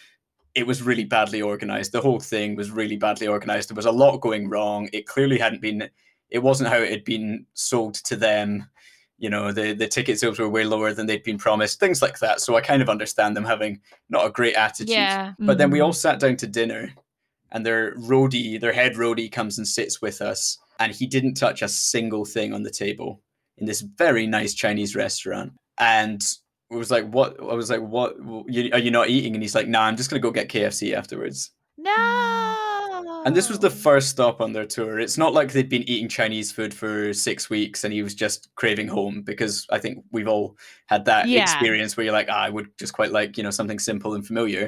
it 0.56 0.67
was 0.67 0.82
really 0.84 1.04
badly 1.06 1.41
organized 1.41 1.91
the 1.93 2.02
whole 2.02 2.19
thing 2.19 2.56
was 2.56 2.69
really 2.69 2.97
badly 2.97 3.28
organized 3.28 3.69
there 3.69 3.75
was 3.75 3.86
a 3.86 3.91
lot 3.91 4.17
going 4.17 4.49
wrong 4.49 4.89
it 4.93 5.08
clearly 5.08 5.39
hadn't 5.39 5.62
been 5.62 5.89
it 6.30 6.39
wasn't 6.39 6.69
how 6.69 6.78
it 6.78 6.91
had 6.91 7.04
been 7.06 7.45
sold 7.54 7.95
to 7.95 8.15
them 8.15 8.69
you 9.17 9.30
know 9.30 9.52
the 9.52 9.73
the 9.73 9.88
ticket 9.88 10.19
sales 10.19 10.38
were 10.38 10.49
way 10.49 10.63
lower 10.63 10.93
than 10.93 11.06
they'd 11.08 11.23
been 11.23 11.38
promised 11.38 11.80
things 11.80 12.02
like 12.02 12.19
that 12.19 12.39
so 12.39 12.56
i 12.56 12.62
kind 12.62 12.82
of 12.82 12.89
understand 12.89 13.36
them 13.36 13.45
having 13.45 13.80
not 14.10 14.25
a 14.28 14.30
great 14.32 14.56
attitude 14.56 14.89
yeah. 14.89 15.34
but 15.39 15.58
then 15.58 15.71
we 15.71 15.80
Mhm. 15.80 15.86
all 15.86 15.93
sat 15.93 16.19
down 16.19 16.36
to 16.38 16.47
dinner, 16.47 16.93
and 17.51 17.65
their 17.65 17.95
roadie, 17.95 18.59
their 18.59 18.73
head 18.73 18.93
roadie, 18.93 19.31
comes 19.31 19.57
and 19.57 19.67
sits 19.67 20.01
with 20.01 20.21
us, 20.21 20.57
and 20.79 20.93
he 20.93 21.05
didn't 21.07 21.35
touch 21.35 21.62
a 21.62 21.67
single 21.67 22.25
thing 22.25 22.53
on 22.53 22.63
the 22.63 22.71
table 22.71 23.21
in 23.57 23.65
this 23.65 23.81
very 23.81 24.25
nice 24.27 24.53
Chinese 24.53 24.95
restaurant. 24.95 25.53
And 25.77 26.21
it 26.71 26.75
was 26.75 26.91
like, 26.91 27.09
"What?" 27.09 27.39
I 27.39 27.53
was 27.53 27.69
like, 27.69 27.81
"What? 27.81 28.15
Are 28.19 28.79
you 28.79 28.91
not 28.91 29.09
eating?" 29.09 29.33
And 29.33 29.43
he's 29.43 29.55
like, 29.55 29.67
"Nah, 29.67 29.83
I'm 29.83 29.97
just 29.97 30.09
gonna 30.09 30.19
go 30.19 30.31
get 30.31 30.49
KFC 30.49 30.93
afterwards." 30.93 31.51
no 31.77 32.48
And 33.30 33.38
this 33.38 33.48
was 33.48 33.60
the 33.60 33.68
Oh. 33.68 33.70
first 33.70 34.10
stop 34.10 34.42
on 34.42 34.54
their 34.54 34.65
tour. 34.65 35.00
It's 35.00 35.18
not 35.18 35.36
like 35.36 35.52
they'd 35.52 35.70
been 35.70 35.88
eating 35.88 36.10
Chinese 36.10 36.52
food 36.52 36.74
for 36.74 37.13
six 37.13 37.48
weeks 37.48 37.84
and 37.84 37.94
he 37.94 38.02
was 38.02 38.15
just 38.15 38.50
craving 38.56 38.88
home 38.88 39.22
because 39.22 39.68
I 39.70 39.78
think 39.78 40.04
we've 40.12 40.28
all 40.28 40.58
had 40.88 41.06
that 41.06 41.28
Yeah. 41.28 41.44
experience 41.44 41.96
where 41.96 42.06
you're 42.06 42.13
like, 42.13 42.28
ah, 42.32 42.42
I 42.42 42.50
would 42.50 42.76
just 42.80 42.94
quite 42.94 43.12
like, 43.12 43.38
you 43.38 43.44
know, 43.44 43.52
something 43.52 43.78
simple 43.78 44.15
and 44.15 44.26
familiar. 44.26 44.68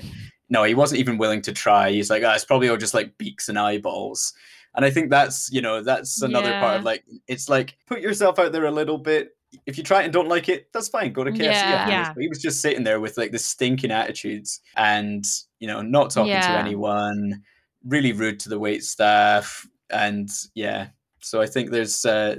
No, 0.50 0.64
he 0.64 0.76
wasn't 0.76 1.00
even 1.00 1.18
willing 1.18 1.42
to 1.42 1.52
try. 1.54 1.90
He's 1.90 2.12
like, 2.12 2.22
ah, 2.24 2.36
it's 2.36 2.46
probably 2.46 2.70
all 2.70 2.78
just 2.78 2.94
like 2.94 3.18
beaks 3.18 3.50
and 3.50 3.58
eyeballs. 3.58 4.32
And 4.76 4.86
I 4.86 4.92
think 4.92 5.10
that's, 5.10 5.50
you 5.52 5.62
know, 5.64 5.82
that's 5.82 6.22
another 6.22 6.52
part 6.60 6.78
of 6.78 6.84
like, 6.84 7.04
it's 7.28 7.50
like 7.50 7.76
put 7.88 8.00
yourself 8.02 8.38
out 8.38 8.52
there 8.52 8.66
a 8.66 8.72
little 8.72 9.00
bit. 9.00 9.36
If 9.66 9.76
you 9.78 9.84
try 9.84 10.02
it 10.02 10.06
and 10.06 10.14
don't 10.14 10.30
like 10.30 10.50
it, 10.50 10.68
that's 10.72 10.88
fine. 10.88 11.12
Go 11.14 11.24
to 11.24 11.32
KFC. 11.32 11.40
Yeah. 11.42 11.90
Yeah. 11.90 12.14
But 12.14 12.22
he 12.22 12.30
was 12.30 12.40
just 12.40 12.62
sitting 12.62 12.84
there 12.84 13.00
with 13.00 13.18
like 13.18 13.32
the 13.32 13.40
stinking 13.40 13.92
attitudes 13.92 14.62
and, 14.78 15.26
you 15.60 15.68
know, 15.68 15.82
not 15.82 16.12
talking 16.12 16.32
to 16.34 16.50
anyone, 16.52 17.42
really 17.86 18.14
rude 18.14 18.40
to 18.42 18.50
the 18.50 18.60
wait 18.60 18.84
staff. 18.84 19.68
And 19.90 20.30
yeah, 20.56 20.88
so 21.20 21.42
I 21.42 21.48
think 21.48 21.72
there's, 21.72 22.06
uh, 22.06 22.36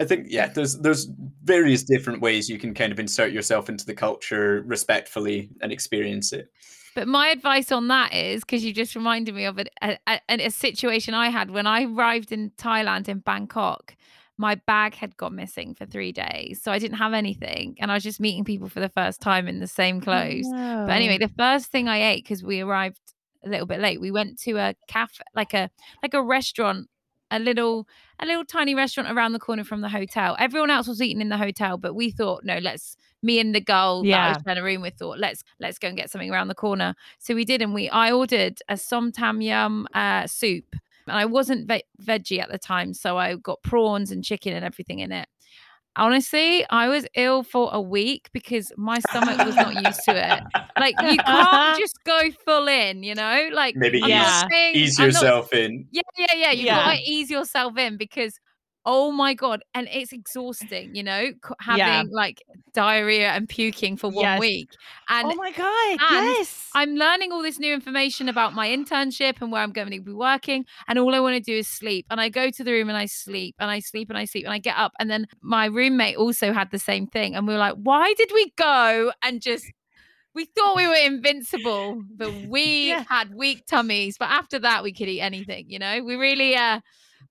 I 0.00 0.04
think 0.04 0.26
yeah, 0.28 0.48
there's 0.48 0.76
there's 0.78 1.08
various 1.42 1.82
different 1.82 2.20
ways 2.20 2.50
you 2.50 2.58
can 2.58 2.74
kind 2.74 2.92
of 2.92 3.00
insert 3.00 3.32
yourself 3.32 3.68
into 3.68 3.86
the 3.86 3.94
culture 3.94 4.62
respectfully 4.66 5.50
and 5.62 5.72
experience 5.72 6.32
it. 6.32 6.50
But 6.94 7.08
my 7.08 7.28
advice 7.28 7.72
on 7.72 7.88
that 7.88 8.14
is 8.14 8.40
because 8.40 8.64
you 8.64 8.72
just 8.72 8.94
reminded 8.94 9.34
me 9.34 9.44
of 9.44 9.58
it, 9.58 9.68
a, 9.82 9.98
a, 10.06 10.20
a 10.28 10.50
situation 10.50 11.12
I 11.12 11.28
had 11.28 11.50
when 11.50 11.66
I 11.66 11.84
arrived 11.84 12.32
in 12.32 12.50
Thailand 12.58 13.08
in 13.08 13.18
Bangkok. 13.18 13.94
My 14.38 14.54
bag 14.54 14.94
had 14.94 15.16
gone 15.16 15.34
missing 15.34 15.74
for 15.74 15.86
three 15.86 16.12
days, 16.12 16.60
so 16.62 16.70
I 16.70 16.78
didn't 16.78 16.98
have 16.98 17.14
anything, 17.14 17.76
and 17.80 17.90
I 17.90 17.94
was 17.94 18.02
just 18.02 18.20
meeting 18.20 18.44
people 18.44 18.68
for 18.68 18.80
the 18.80 18.90
first 18.90 19.22
time 19.22 19.48
in 19.48 19.60
the 19.60 19.66
same 19.66 20.00
clothes. 20.00 20.46
But 20.50 20.90
anyway, 20.90 21.16
the 21.16 21.32
first 21.38 21.70
thing 21.70 21.88
I 21.88 22.02
ate 22.12 22.24
because 22.24 22.42
we 22.42 22.60
arrived 22.60 23.00
a 23.44 23.48
little 23.48 23.66
bit 23.66 23.80
late, 23.80 24.00
we 24.00 24.10
went 24.10 24.38
to 24.40 24.56
a 24.58 24.74
cafe, 24.88 25.22
like 25.34 25.54
a 25.54 25.70
like 26.02 26.14
a 26.14 26.22
restaurant, 26.22 26.88
a 27.30 27.38
little 27.38 27.88
a 28.18 28.26
little 28.26 28.44
tiny 28.44 28.74
restaurant 28.74 29.10
around 29.10 29.32
the 29.32 29.38
corner 29.38 29.64
from 29.64 29.80
the 29.80 29.88
hotel. 29.88 30.36
Everyone 30.38 30.70
else 30.70 30.86
was 30.86 31.02
eating 31.02 31.20
in 31.20 31.28
the 31.28 31.36
hotel, 31.36 31.76
but 31.78 31.94
we 31.94 32.10
thought, 32.10 32.44
no, 32.44 32.58
let's. 32.58 32.96
Me 33.22 33.40
and 33.40 33.54
the 33.54 33.60
girl 33.60 34.02
that 34.04 34.20
I 34.20 34.28
was 34.28 34.38
sharing 34.44 34.58
a 34.58 34.62
room 34.62 34.82
with 34.82 34.94
thought, 34.94 35.18
let's 35.18 35.42
let's 35.58 35.78
go 35.78 35.88
and 35.88 35.96
get 35.96 36.10
something 36.10 36.30
around 36.30 36.48
the 36.48 36.54
corner. 36.54 36.94
So 37.18 37.34
we 37.34 37.44
did, 37.44 37.62
and 37.62 37.74
we 37.74 37.88
I 37.88 38.12
ordered 38.12 38.60
a 38.68 38.76
som 38.76 39.10
tam 39.10 39.40
yum 39.40 39.88
uh, 39.94 40.26
soup, 40.26 40.76
and 41.08 41.16
I 41.16 41.24
wasn't 41.24 41.66
ve- 41.66 41.82
veggie 42.00 42.40
at 42.40 42.50
the 42.50 42.58
time, 42.58 42.92
so 42.94 43.16
I 43.16 43.34
got 43.36 43.62
prawns 43.62 44.12
and 44.12 44.22
chicken 44.22 44.52
and 44.52 44.64
everything 44.64 45.00
in 45.00 45.12
it. 45.12 45.28
Honestly, 45.96 46.64
I 46.70 46.88
was 46.88 47.06
ill 47.14 47.42
for 47.42 47.70
a 47.72 47.80
week 47.80 48.28
because 48.32 48.70
my 48.76 48.98
stomach 49.10 49.44
was 49.46 49.56
not 49.56 49.74
used 49.74 50.00
to 50.04 50.14
it. 50.14 50.42
Like 50.78 50.94
you 51.10 51.16
can't 51.18 51.78
just 51.78 52.02
go 52.04 52.20
full 52.44 52.68
in, 52.68 53.02
you 53.02 53.14
know. 53.14 53.48
Like 53.52 53.76
Maybe 53.76 54.02
I'm 54.02 54.08
Yeah. 54.10 54.22
not 54.22 54.50
saying, 54.50 54.74
ease 54.76 54.98
I'm 55.00 55.06
not- 55.08 55.14
yourself 55.14 55.52
in. 55.54 55.86
yeah, 55.90 56.02
yeah, 56.18 56.26
yeah. 56.34 56.50
You 56.52 56.64
Yeah. 56.66 56.84
gotta 56.84 57.00
ease 57.04 57.30
yourself 57.30 57.76
in 57.78 57.96
because. 57.96 58.38
Oh 58.86 59.10
my 59.12 59.34
god! 59.34 59.62
And 59.74 59.88
it's 59.90 60.12
exhausting, 60.12 60.94
you 60.94 61.02
know, 61.02 61.32
having 61.60 61.78
Yeah. 61.78 62.02
like 62.12 62.42
diarrhea 62.72 63.30
and 63.30 63.48
puking 63.48 63.96
for 63.96 64.10
one 64.10 64.22
Yes. 64.22 64.40
week. 64.40 64.70
And 65.08 65.26
oh 65.28 65.34
my 65.34 65.50
god! 65.52 66.00
yes. 66.10 66.70
I'm 66.74 66.94
learning 66.94 67.32
all 67.32 67.42
this 67.42 67.58
new 67.58 67.72
information 67.72 68.28
about 68.28 68.54
my 68.54 68.68
internship 68.68 69.40
and 69.40 69.50
where 69.50 69.62
I'm 69.62 69.72
going 69.72 69.90
to 69.90 70.00
be 70.00 70.12
working. 70.12 70.66
And 70.88 70.98
all 70.98 71.14
I 71.14 71.20
want 71.20 71.36
to 71.36 71.40
do 71.40 71.56
is 71.58 71.68
sleep. 71.68 72.06
And 72.10 72.20
I 72.20 72.28
go 72.28 72.50
to 72.50 72.64
the 72.64 72.72
room 72.72 72.88
and 72.90 72.98
I 72.98 73.06
sleep 73.06 73.56
and 73.58 73.70
I 73.70 73.78
sleep 73.80 74.10
and 74.10 74.18
I 74.18 74.26
sleep 74.26 74.44
and 74.44 74.52
I 74.52 74.58
get 74.58 74.76
up. 74.76 74.92
And 75.00 75.10
then 75.10 75.26
my 75.40 75.66
roommate 75.66 76.16
also 76.16 76.52
had 76.52 76.70
the 76.70 76.78
same 76.78 77.06
thing. 77.06 77.34
And 77.34 77.46
we 77.46 77.54
were 77.54 77.58
like, 77.58 77.76
why 77.82 78.12
did 78.14 78.30
we 78.34 78.52
go 78.56 79.12
and 79.22 79.40
just. 79.40 79.72
We 80.34 80.44
thought 80.44 80.76
we 80.76 80.86
were 80.86 80.94
invincible, 80.94 82.02
but 82.16 82.32
we 82.42 82.90
Yeah. 82.90 83.04
had 83.08 83.34
weak 83.34 83.64
tummies. 83.66 84.16
But 84.18 84.30
after 84.30 84.58
that, 84.58 84.82
we 84.82 84.92
could 84.92 85.08
eat 85.08 85.20
anything. 85.22 85.66
You 85.70 85.78
know, 85.78 86.02
we 86.04 86.16
really, 86.16 86.54
uh, 86.54 86.80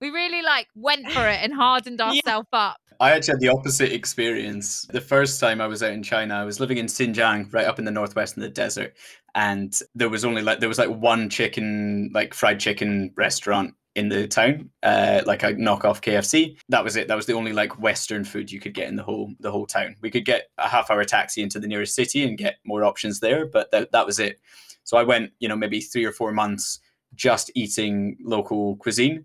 we 0.00 0.10
really 0.10 0.42
like 0.42 0.68
went 0.74 1.10
for 1.10 1.26
it 1.28 1.40
and 1.42 1.52
hardened 1.54 1.98
Yeah. 2.00 2.06
ourselves 2.06 2.48
up. 2.52 2.76
I 2.98 3.10
actually 3.10 3.32
had 3.32 3.40
the 3.40 3.48
opposite 3.50 3.92
experience. 3.92 4.86
The 4.90 5.00
first 5.02 5.38
time 5.38 5.60
I 5.60 5.66
was 5.66 5.82
out 5.82 5.92
in 5.92 6.02
China, 6.02 6.34
I 6.34 6.44
was 6.44 6.60
living 6.60 6.78
in 6.78 6.86
Xinjiang, 6.86 7.52
right 7.52 7.66
up 7.66 7.78
in 7.78 7.84
the 7.84 7.90
northwest 7.90 8.36
in 8.36 8.42
the 8.42 8.48
desert, 8.48 8.96
and 9.34 9.78
there 9.94 10.08
was 10.08 10.24
only 10.24 10.40
like 10.40 10.60
there 10.60 10.68
was 10.68 10.78
like 10.78 10.88
one 10.88 11.28
chicken, 11.28 12.10
like 12.14 12.32
fried 12.32 12.58
chicken 12.58 13.12
restaurant 13.16 13.74
in 13.96 14.08
the 14.08 14.26
town, 14.28 14.70
uh, 14.82 15.22
like 15.26 15.42
a 15.42 15.52
knockoff 15.54 16.00
KFC. 16.02 16.56
That 16.70 16.84
was 16.84 16.96
it. 16.96 17.08
That 17.08 17.16
was 17.16 17.26
the 17.26 17.34
only 17.34 17.52
like 17.52 17.78
Western 17.80 18.24
food 18.24 18.50
you 18.50 18.60
could 18.60 18.72
get 18.74 18.88
in 18.88 18.96
the 18.96 19.02
whole 19.02 19.32
the 19.40 19.50
whole 19.50 19.66
town. 19.66 19.96
We 20.00 20.10
could 20.10 20.24
get 20.24 20.48
a 20.56 20.68
half 20.68 20.90
hour 20.90 21.04
taxi 21.04 21.42
into 21.42 21.58
the 21.60 21.68
nearest 21.68 21.94
city 21.94 22.24
and 22.24 22.38
get 22.38 22.56
more 22.64 22.82
options 22.82 23.20
there, 23.20 23.44
but 23.46 23.70
that 23.72 23.92
that 23.92 24.06
was 24.06 24.18
it. 24.18 24.40
So 24.84 24.96
I 24.96 25.02
went, 25.02 25.32
you 25.38 25.48
know, 25.48 25.56
maybe 25.56 25.80
three 25.80 26.04
or 26.06 26.12
four 26.12 26.32
months 26.32 26.80
just 27.14 27.50
eating 27.54 28.16
local 28.22 28.76
cuisine, 28.76 29.24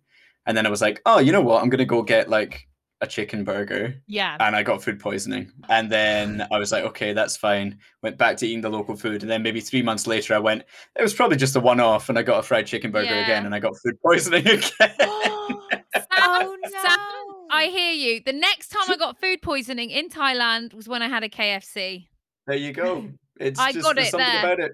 and 0.51 0.57
then 0.57 0.65
I 0.65 0.69
was 0.69 0.81
like, 0.81 1.01
oh, 1.05 1.19
you 1.19 1.31
know 1.31 1.39
what? 1.39 1.63
I'm 1.63 1.69
gonna 1.69 1.85
go 1.85 2.03
get 2.03 2.29
like 2.29 2.67
a 2.99 3.07
chicken 3.07 3.45
burger 3.45 3.95
yeah. 4.05 4.35
and 4.41 4.53
I 4.53 4.63
got 4.63 4.83
food 4.83 4.99
poisoning. 4.99 5.49
And 5.69 5.89
then 5.89 6.45
I 6.51 6.59
was 6.59 6.73
like, 6.73 6.83
okay, 6.83 7.13
that's 7.13 7.37
fine. 7.37 7.79
Went 8.03 8.17
back 8.17 8.35
to 8.37 8.45
eating 8.45 8.59
the 8.59 8.69
local 8.69 8.97
food. 8.97 9.21
And 9.21 9.31
then 9.31 9.41
maybe 9.43 9.61
three 9.61 9.81
months 9.81 10.07
later, 10.07 10.33
I 10.33 10.39
went, 10.39 10.63
it 10.99 11.01
was 11.01 11.13
probably 11.13 11.37
just 11.37 11.55
a 11.55 11.61
one 11.61 11.79
off. 11.79 12.09
And 12.09 12.19
I 12.19 12.21
got 12.21 12.39
a 12.39 12.43
fried 12.43 12.67
chicken 12.67 12.91
burger 12.91 13.05
Yeah. 13.05 13.23
again 13.23 13.45
and 13.45 13.55
I 13.55 13.59
got 13.59 13.77
food 13.81 13.95
poisoning 14.05 14.45
again. 14.45 14.69
oh 14.99 16.57
Sam, 16.65 16.83
no! 16.83 17.47
I 17.49 17.69
hear 17.71 17.93
you. 17.93 18.21
The 18.25 18.33
next 18.33 18.67
time 18.67 18.83
I 18.89 18.97
got 18.97 19.17
food 19.21 19.41
poisoning 19.41 19.89
in 19.89 20.09
Thailand 20.09 20.73
was 20.73 20.89
when 20.89 21.01
I 21.01 21.07
had 21.07 21.23
a 21.23 21.29
KFC. 21.29 22.07
there 22.45 22.57
you 22.57 22.73
go. 22.73 23.09
It's 23.39 23.57
I 23.57 23.71
just 23.71 23.85
got 23.85 23.97
it 23.97 24.07
something 24.07 24.27
there. 24.27 24.43
about 24.53 24.59
it. 24.59 24.73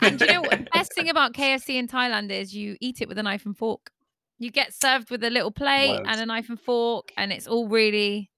And 0.00 0.18
do 0.18 0.24
you 0.24 0.32
know 0.32 0.40
what? 0.40 0.50
The 0.52 0.68
best 0.72 0.94
thing 0.94 1.10
about 1.10 1.34
KFC 1.34 1.74
in 1.74 1.86
Thailand 1.86 2.30
is 2.30 2.56
you 2.56 2.78
eat 2.80 3.02
it 3.02 3.08
with 3.08 3.18
a 3.18 3.22
knife 3.22 3.44
and 3.44 3.54
fork. 3.56 3.92
You 4.38 4.50
get 4.50 4.72
served 4.72 5.10
with 5.10 5.24
a 5.24 5.30
little 5.30 5.50
plate 5.50 5.88
Wild. 5.90 6.06
and 6.08 6.20
a 6.20 6.26
knife 6.26 6.48
and 6.48 6.60
fork, 6.60 7.10
and 7.16 7.32
it's 7.32 7.46
all 7.46 7.68
really. 7.68 8.30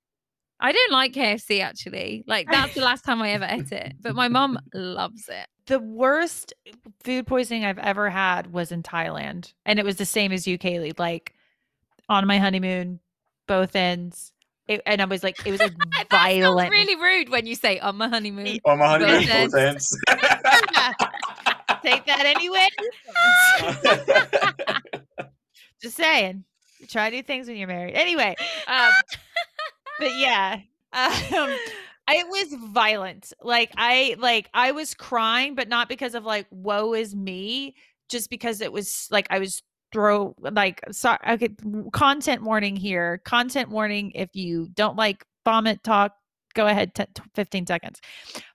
I 0.62 0.72
don't 0.72 0.92
like 0.92 1.12
KFC 1.14 1.62
actually. 1.62 2.22
Like 2.26 2.46
that's 2.50 2.74
the 2.74 2.82
last 2.82 3.02
time 3.04 3.22
I 3.22 3.30
ever 3.30 3.46
ate 3.48 3.72
it, 3.72 3.94
but 4.00 4.14
my 4.14 4.28
mom 4.28 4.58
loves 4.74 5.28
it. 5.28 5.46
the 5.66 5.78
worst 5.78 6.52
food 7.02 7.26
poisoning 7.26 7.64
I've 7.64 7.78
ever 7.78 8.10
had 8.10 8.52
was 8.52 8.70
in 8.72 8.82
Thailand, 8.82 9.52
and 9.64 9.78
it 9.78 9.84
was 9.84 9.96
the 9.96 10.04
same 10.06 10.32
as 10.32 10.46
you, 10.46 10.58
Kaylee. 10.58 10.98
Like 10.98 11.34
on 12.08 12.26
my 12.26 12.38
honeymoon, 12.38 13.00
both 13.46 13.74
ends, 13.74 14.32
it, 14.68 14.82
and 14.84 15.00
I 15.00 15.06
was 15.06 15.22
like, 15.22 15.38
it 15.46 15.50
was 15.50 15.60
like 15.60 15.72
That 15.92 16.06
violent. 16.10 16.70
really 16.70 16.96
rude 16.96 17.28
when 17.30 17.46
you 17.46 17.54
say 17.54 17.78
on 17.78 17.96
my 17.96 18.08
honeymoon. 18.08 18.58
On 18.66 18.78
my 18.78 18.86
honeymoon, 18.86 19.26
Both 19.28 19.52
both 19.52 19.60
ends. 19.60 19.98
Take 21.82 22.04
that 22.04 22.26
anyway. 22.26 22.68
Just 25.82 25.96
saying, 25.96 26.44
try 26.88 27.10
new 27.10 27.22
things 27.22 27.48
when 27.48 27.56
you're 27.56 27.68
married. 27.68 27.94
Anyway, 27.94 28.36
um, 28.66 28.90
but 29.98 30.10
yeah, 30.16 30.60
um, 30.92 31.56
it 32.08 32.26
was 32.28 32.54
violent. 32.72 33.32
Like 33.42 33.72
I, 33.76 34.16
like 34.18 34.48
I 34.54 34.72
was 34.72 34.94
crying, 34.94 35.54
but 35.54 35.68
not 35.68 35.88
because 35.88 36.14
of 36.14 36.24
like 36.24 36.46
woe 36.50 36.94
is 36.94 37.14
me, 37.14 37.74
just 38.08 38.30
because 38.30 38.60
it 38.60 38.72
was 38.72 39.08
like 39.10 39.26
I 39.30 39.38
was 39.38 39.62
throw 39.92 40.34
like 40.38 40.80
sorry. 40.92 41.18
Okay, 41.28 41.48
content 41.92 42.42
warning 42.42 42.76
here. 42.76 43.18
Content 43.24 43.70
warning. 43.70 44.12
If 44.14 44.30
you 44.34 44.68
don't 44.74 44.96
like 44.96 45.24
vomit 45.44 45.82
talk, 45.82 46.12
go 46.54 46.66
ahead. 46.66 46.94
T- 46.94 47.04
t- 47.14 47.22
Fifteen 47.34 47.66
seconds. 47.66 48.00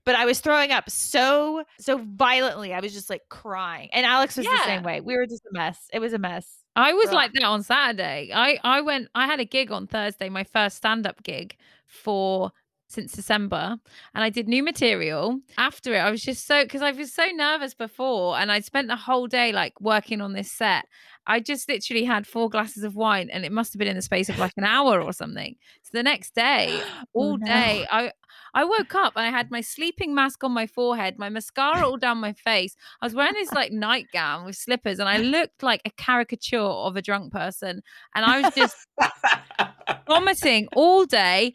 But 0.05 0.15
I 0.15 0.25
was 0.25 0.39
throwing 0.39 0.71
up 0.71 0.89
so 0.89 1.63
so 1.79 1.97
violently. 1.97 2.73
I 2.73 2.79
was 2.79 2.93
just 2.93 3.09
like 3.09 3.21
crying, 3.29 3.89
and 3.93 4.05
Alex 4.05 4.37
was 4.37 4.45
the 4.45 4.63
same 4.65 4.83
way. 4.83 5.01
We 5.01 5.15
were 5.15 5.25
just 5.25 5.43
a 5.45 5.53
mess. 5.53 5.79
It 5.93 5.99
was 5.99 6.13
a 6.13 6.19
mess. 6.19 6.64
I 6.75 6.93
was 6.93 7.09
Ugh. 7.09 7.13
like 7.13 7.31
that 7.33 7.43
on 7.43 7.63
Saturday. 7.63 8.31
I 8.33 8.59
I 8.63 8.81
went. 8.81 9.09
I 9.15 9.25
had 9.25 9.39
a 9.39 9.45
gig 9.45 9.71
on 9.71 9.87
Thursday, 9.87 10.29
my 10.29 10.43
first 10.43 10.77
stand 10.77 11.07
up 11.07 11.23
gig 11.23 11.55
for 11.87 12.51
since 12.87 13.13
December, 13.13 13.77
and 14.13 14.23
I 14.23 14.29
did 14.29 14.47
new 14.47 14.63
material. 14.63 15.39
After 15.57 15.93
it, 15.95 15.99
I 15.99 16.11
was 16.11 16.21
just 16.21 16.45
so 16.45 16.63
because 16.63 16.81
I 16.81 16.91
was 16.91 17.13
so 17.13 17.25
nervous 17.27 17.73
before, 17.73 18.37
and 18.37 18.51
I'd 18.51 18.65
spent 18.65 18.87
the 18.89 18.95
whole 18.95 19.27
day 19.27 19.51
like 19.51 19.79
working 19.79 20.21
on 20.21 20.33
this 20.33 20.51
set. 20.51 20.85
I 21.27 21.39
just 21.39 21.67
literally 21.67 22.03
had 22.03 22.27
four 22.27 22.49
glasses 22.49 22.83
of 22.83 22.95
wine, 22.95 23.29
and 23.31 23.45
it 23.45 23.51
must 23.51 23.73
have 23.73 23.79
been 23.79 23.87
in 23.87 23.95
the 23.95 24.01
space 24.01 24.29
of 24.29 24.37
like 24.37 24.53
an 24.57 24.63
hour 24.65 25.01
or 25.01 25.13
something. 25.13 25.55
So 25.81 25.91
the 25.93 26.03
next 26.03 26.35
day, 26.35 26.67
oh, 26.83 27.03
all 27.13 27.33
Oh, 27.33 27.35
no. 27.37 27.45
day, 27.47 27.87
I 27.91 28.11
I 28.55 28.63
woke 28.63 28.95
up 28.95 29.13
and 29.17 29.25
I 29.25 29.29
had 29.29 29.51
my 29.51 29.59
sleeping 29.59 30.15
mask 30.15 30.43
on 30.43 30.53
my 30.53 30.65
forehead, 30.65 31.19
my 31.19 31.27
mascara 31.27 31.85
all 31.85 31.97
down 31.97 32.19
my 32.19 32.31
face. 32.31 32.75
I 33.01 33.05
was 33.05 33.13
wearing 33.13 33.33
this 33.33 33.51
like 33.51 33.73
nightgown 33.73 34.45
with 34.45 34.55
slippers, 34.55 34.97
and 34.97 35.09
I 35.09 35.17
looked 35.17 35.61
like 35.61 35.81
a 35.85 35.91
caricature 35.91 36.57
of 36.57 36.95
a 36.95 37.01
drunk 37.01 37.33
person. 37.33 37.83
And 38.15 38.25
I 38.25 38.41
was 38.41 38.55
just 38.55 38.87
vomiting 40.07 40.69
all 40.73 41.05
day 41.05 41.53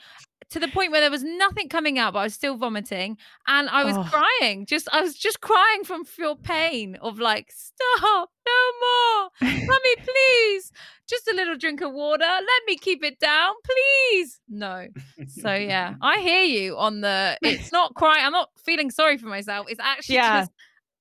to 0.50 0.58
the 0.60 0.68
point 0.68 0.90
where 0.92 1.00
there 1.00 1.10
was 1.10 1.22
nothing 1.22 1.68
coming 1.68 1.98
out, 1.98 2.12
but 2.12 2.20
I 2.20 2.22
was 2.24 2.34
still 2.34 2.56
vomiting. 2.56 3.16
And 3.46 3.68
I 3.68 3.84
was 3.84 3.96
Oh. 3.96 4.04
crying. 4.04 4.66
Just 4.66 4.88
I 4.92 5.00
was 5.00 5.14
just 5.14 5.40
crying 5.40 5.84
from 5.84 6.04
pure 6.04 6.36
pain 6.36 6.96
of 7.00 7.18
like, 7.18 7.50
stop, 7.52 8.30
no 8.46 8.62
more. 8.82 9.30
Mummy, 9.42 9.96
please. 9.98 10.72
Just 11.08 11.28
a 11.28 11.34
little 11.34 11.56
drink 11.56 11.80
of 11.80 11.92
water. 11.92 12.24
Let 12.24 12.62
me 12.66 12.76
keep 12.76 13.02
it 13.04 13.18
down, 13.18 13.54
please. 13.64 14.40
No. 14.48 14.86
So 15.28 15.54
yeah, 15.54 15.94
I 16.02 16.18
hear 16.20 16.42
you 16.44 16.76
on 16.78 17.00
the 17.00 17.36
it's 17.42 17.72
not 17.72 17.94
crying. 17.94 18.24
I'm 18.24 18.32
not 18.32 18.50
feeling 18.64 18.90
sorry 18.90 19.18
for 19.18 19.26
myself. 19.26 19.66
It's 19.68 19.80
actually 19.80 20.16
Yeah. 20.16 20.40
just 20.40 20.52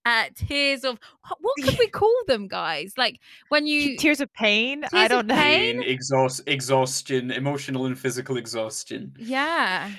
uh, 0.05 0.25
tears 0.35 0.83
of 0.83 0.99
what, 1.27 1.37
what 1.41 1.55
could 1.63 1.77
we 1.77 1.87
call 1.87 2.13
them, 2.27 2.47
guys? 2.47 2.93
Like 2.97 3.19
when 3.49 3.67
you 3.67 3.97
Tears 3.97 4.21
of 4.21 4.31
pain. 4.33 4.83
I 4.85 4.87
Tears 4.87 5.03
of 5.05 5.09
don't 5.09 5.27
know. 5.27 5.35
pain? 5.35 5.81
Pain, 5.81 5.89
exhaust, 5.89 6.41
exhaustion, 6.47 7.31
emotional 7.31 7.85
and 7.85 7.97
physical 7.99 8.37
exhaustion. 8.37 9.13
yeah, 9.19 9.91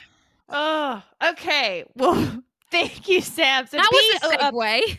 Oh, 0.48 1.02
okay. 1.30 1.84
Well, 1.94 2.42
thank 2.70 3.08
you, 3.08 3.20
Sam. 3.20 3.66
So 3.66 3.76
that 3.76 3.88
be- 3.90 3.96
was 4.24 4.32
a 4.34 4.44
uh, 4.46 4.50
segue. 4.50 4.98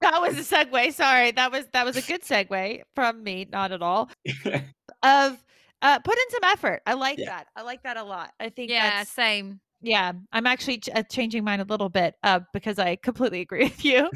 that 0.00 0.20
was 0.22 0.38
a 0.38 0.54
segue. 0.56 0.92
Sorry, 0.94 1.32
that 1.32 1.52
was 1.52 1.66
that 1.72 1.84
was 1.84 1.96
a 1.96 2.02
good 2.02 2.22
segue 2.22 2.82
from 2.94 3.22
me. 3.22 3.46
Not 3.52 3.72
at 3.72 3.82
all. 3.82 4.10
Of 5.02 5.36
uh, 5.82 5.98
put 6.00 6.16
in 6.16 6.24
some 6.30 6.44
effort. 6.44 6.80
I 6.86 6.94
like 6.94 7.18
Yeah. 7.18 7.26
that. 7.26 7.46
I 7.54 7.62
like 7.62 7.82
that 7.82 7.96
a 7.98 8.02
lot. 8.02 8.32
I 8.40 8.48
think 8.48 8.70
yeah, 8.70 8.98
that's 8.98 9.10
same. 9.10 9.60
Yeah. 9.80 10.12
I'm 10.32 10.46
actually 10.46 10.78
ch- 10.78 10.90
uh, 10.94 11.02
changing 11.02 11.44
mine 11.44 11.60
a 11.60 11.64
little 11.64 11.88
bit 11.88 12.14
uh, 12.22 12.40
because 12.52 12.78
I 12.78 12.96
completely 12.96 13.40
agree 13.40 13.64
with 13.64 13.84
you. 13.84 14.10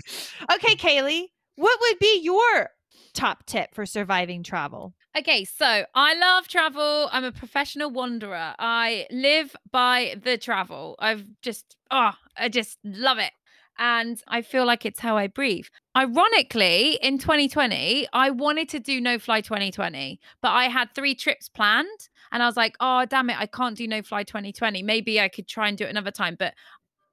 Okay, 0.53 0.75
Kaylee, 0.77 1.27
what 1.57 1.79
would 1.81 1.99
be 1.99 2.20
your 2.23 2.70
top 3.12 3.46
tip 3.46 3.75
for 3.75 3.87
surviving 3.87 4.42
travel? 4.42 4.94
Okay, 5.18 5.44
so 5.44 5.85
I 5.94 6.14
love 6.14 6.46
travel. 6.46 7.09
I'm 7.11 7.25
a 7.25 7.33
professional 7.33 7.90
wanderer. 7.90 8.55
I 8.59 9.07
live 9.11 9.57
by 9.73 10.14
the 10.23 10.38
travel. 10.38 10.94
I've 11.01 11.25
just, 11.42 11.77
oh, 11.90 12.12
I 12.37 12.49
just 12.49 12.79
love 12.85 13.18
it. 13.18 13.33
And 13.79 14.23
I 14.29 14.42
feel 14.42 14.66
like 14.66 14.85
it's 14.85 15.01
how 15.01 15.16
I 15.16 15.27
breathe. 15.27 15.64
Ironically, 15.96 16.99
in 17.03 17.18
2020, 17.18 18.07
I 18.12 18.31
wanted 18.31 18.68
to 18.68 18.79
do 18.79 19.01
No 19.01 19.18
Fly 19.18 19.40
2020, 19.40 20.20
but 20.42 20.51
I 20.51 20.64
had 20.64 20.94
three 20.94 21.14
trips 21.14 21.49
planned. 21.49 22.09
And 22.33 22.43
I 22.43 22.47
was 22.47 22.57
like, 22.57 22.77
oh, 22.81 23.05
damn 23.07 23.29
it, 23.31 23.37
I 23.38 23.47
can't 23.47 23.77
do 23.77 23.87
No 23.88 24.03
Fly 24.03 24.23
2020. 24.25 24.83
Maybe 24.83 25.21
I 25.21 25.29
could 25.29 25.49
try 25.49 25.69
and 25.69 25.77
do 25.77 25.85
it 25.85 25.90
another 25.90 26.11
time. 26.11 26.37
But 26.38 26.55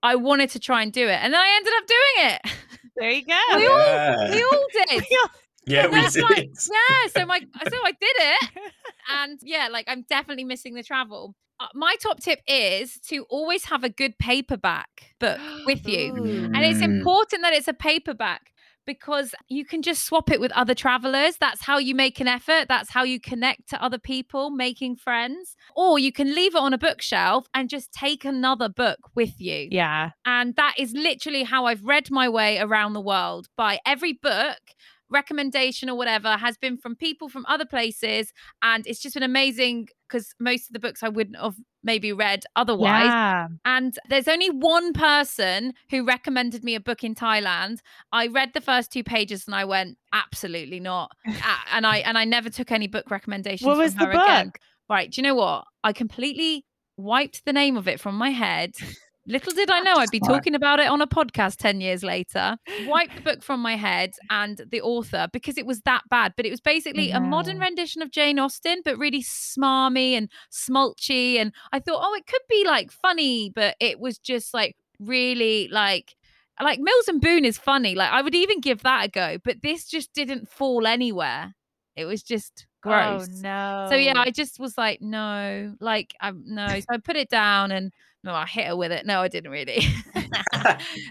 I 0.04 0.16
wanted 0.16 0.50
to 0.52 0.60
try 0.60 0.84
and 0.84 0.92
do 0.94 1.08
it. 1.08 1.20
And 1.22 1.34
then 1.34 1.42
I 1.42 1.50
ended 1.56 1.74
up 1.78 1.88
doing 1.88 2.32
it. 2.34 2.42
There 2.98 3.10
you 3.12 3.26
go. 3.26 3.40
We 3.58 3.68
all- 3.68 3.78
yeah, 3.80 4.32
we 4.32 4.44
all 4.44 4.66
did. 4.88 5.04
yeah, 5.68 5.88
we 5.88 6.02
did. 6.10 6.24
like- 6.24 6.50
yeah 6.72 7.08
so 7.14 7.26
my 7.26 7.40
so 7.40 7.78
i 7.84 7.92
did 7.92 8.16
it 8.18 8.50
and 9.20 9.38
yeah 9.44 9.68
like 9.70 9.84
i'm 9.90 10.04
definitely 10.08 10.46
missing 10.46 10.74
the 10.76 10.82
travel 10.84 11.36
uh, 11.60 11.66
my 11.74 11.94
top 12.02 12.22
tip 12.22 12.40
is 12.48 12.98
to 13.02 13.26
always 13.30 13.66
have 13.66 13.84
a 13.84 13.90
good 13.90 14.18
paperback 14.18 14.88
book 15.20 15.40
with 15.66 15.86
you 15.86 16.14
and 16.16 16.56
it's 16.64 16.80
Mm. 16.80 17.00
important 17.00 17.42
that 17.42 17.52
it's 17.52 17.68
a 17.68 17.74
paperback 17.74 18.54
because 18.88 19.36
you 19.50 19.63
can 19.63 19.84
just 19.84 20.04
swap 20.04 20.32
it 20.32 20.39
with 20.39 20.52
other 20.54 20.73
travelers. 20.73 21.38
That's 21.39 21.62
how 21.62 21.78
you 21.78 21.93
make 21.93 22.19
an 22.19 22.28
effort. 22.28 22.67
That's 22.67 22.89
how 22.89 23.04
you 23.04 23.19
connect 23.19 23.69
to 23.69 23.84
other 23.84 24.00
people 24.00 24.50
making 24.50 24.95
friends. 24.95 25.56
Or 25.76 26.00
you 26.00 26.12
can 26.12 26.34
leave 26.34 26.56
it 26.56 26.62
on 26.62 26.73
a 26.73 26.78
bookshelf 26.80 27.45
and 27.54 27.69
just 27.69 27.91
take 27.91 28.26
another 28.26 28.69
book 28.69 29.00
with 29.13 29.39
you. 29.39 29.67
Yeah. 29.69 30.12
and 30.26 30.56
that 30.56 30.76
is 30.80 30.93
literally 30.93 31.43
how 31.43 31.65
I've 31.65 31.84
read 31.84 32.10
my 32.10 32.30
way 32.30 32.58
around 32.58 32.93
the 32.93 33.02
world 33.02 33.50
by 33.58 33.80
every 33.86 34.13
book 34.13 34.60
recommendation 35.10 35.89
or 35.89 35.97
whatever 35.97 36.38
has 36.38 36.58
been 36.58 36.78
from 36.78 36.95
people 36.95 37.30
from 37.30 37.45
other 37.47 37.65
places. 37.65 38.34
And 38.62 38.86
it's 38.88 39.00
just 39.00 39.13
been 39.15 39.23
amazing 39.23 39.89
because 40.08 40.34
most 40.39 40.69
of 40.69 40.73
the 40.73 40.80
books 40.80 41.04
I 41.04 41.10
wouldn't 41.10 41.38
have 41.38 41.56
maybe 41.88 42.13
read 42.13 42.43
otherwise 42.56 43.06
Yeah. 43.06 43.47
and 43.65 43.97
there's 44.10 44.28
only 44.28 44.50
one 44.52 44.93
person 44.93 45.73
who 45.89 46.06
recommended 46.06 46.63
me 46.63 46.76
a 46.76 46.80
book 46.80 47.04
in 47.04 47.15
Thailand. 47.15 47.80
I 48.12 48.28
read 48.28 48.52
the 48.54 48.62
first 48.62 48.91
two 48.91 49.04
pages 49.04 49.47
and 49.47 49.56
I 49.56 49.65
went, 49.65 49.97
absolutely 50.13 50.80
not. 50.80 51.12
And 51.73 51.86
I 51.88 51.97
and 52.00 52.17
I 52.17 52.26
never 52.26 52.50
took 52.50 52.71
any 52.71 52.88
book 52.88 53.10
recommendations. 53.10 53.65
What 53.65 53.73
from 53.76 53.84
was 53.84 53.95
the 53.95 54.06
her 54.06 54.12
again. 54.12 54.45
book? 54.47 54.60
Right. 54.89 55.10
Do 55.12 55.19
you 55.19 55.23
know 55.28 55.36
what? 55.36 55.65
I 55.84 55.93
completely 55.93 56.65
wiped 56.97 57.45
the 57.45 57.54
name 57.54 57.76
of 57.78 57.88
it 57.88 58.00
from 58.00 58.15
my 58.15 58.30
head. 58.30 58.73
Little 59.28 59.52
did 59.54 59.70
I 59.70 59.82
know 59.82 59.96
I'd 59.96 60.10
be 60.10 60.22
talking 60.22 60.56
about 60.56 60.80
it 60.80 60.88
on 60.88 61.02
a 61.02 61.08
podcast 61.08 61.58
10 61.58 61.82
years 61.82 62.02
later. 62.02 62.58
Wiped 62.86 63.16
the 63.18 63.22
book 63.22 63.44
from 63.44 63.60
my 63.60 63.76
head 63.76 64.13
and 64.30 64.62
the 64.72 64.82
author 64.82 65.28
because 65.34 65.58
it 65.58 65.66
was 65.66 65.82
that 65.82 66.04
bad. 66.10 66.34
But 66.38 66.46
it 66.46 66.50
was 66.50 66.62
basically 66.62 67.12
a 67.12 67.20
modern 67.20 67.56
mm-hmm. 67.56 67.63
rendition 67.63 68.02
of 68.02 68.12
Jane 68.12 68.40
Austen, 68.40 68.82
but 68.86 68.98
really 68.98 69.22
smarmy 69.22 70.13
and 70.13 70.32
smulchy. 70.50 71.36
And 71.36 71.54
I 71.74 71.80
thought, 71.80 72.00
oh, 72.02 72.13
it 72.13 72.26
could 72.26 72.42
be 72.50 72.63
like 72.66 72.90
funny, 72.90 73.52
but 73.54 73.76
it 73.82 74.00
was 74.00 74.18
just 74.18 74.54
like 74.54 74.78
really 75.00 75.68
like 75.72 76.16
like 76.62 76.80
Mills 76.80 77.08
and 77.08 77.22
Boon 77.22 77.44
is 77.46 77.58
funny. 77.58 77.96
Like 77.96 78.12
I 78.12 78.22
would 78.22 78.36
even 78.36 78.62
give 78.62 78.84
that 78.84 79.06
a 79.06 79.10
go, 79.10 79.38
but 79.44 79.62
this 79.62 79.86
just 79.86 80.13
didn't 80.13 80.50
fall 80.50 80.88
anywhere. 80.88 81.54
It 81.96 82.06
was 82.06 82.24
just 82.24 82.66
oh, 82.86 82.90
gross. 82.90 83.28
Oh 83.30 83.42
no. 83.42 83.88
So 83.90 83.96
yeah, 83.96 84.13
I 84.16 84.32
just 84.32 84.60
was 84.60 84.78
like, 84.78 85.02
no, 85.02 85.76
like 85.80 86.16
I'm 86.22 86.44
no. 86.46 86.68
So 86.68 86.86
I 86.90 86.98
put 86.98 87.16
it 87.18 87.30
down 87.30 87.72
and 87.72 87.92
no, 88.28 88.34
I 88.36 88.46
hit 88.46 88.68
her 88.68 88.76
with 88.76 88.92
it. 88.92 89.06
No, 89.06 89.22
I 89.22 89.30
didn't 89.30 89.52
really. 89.52 89.82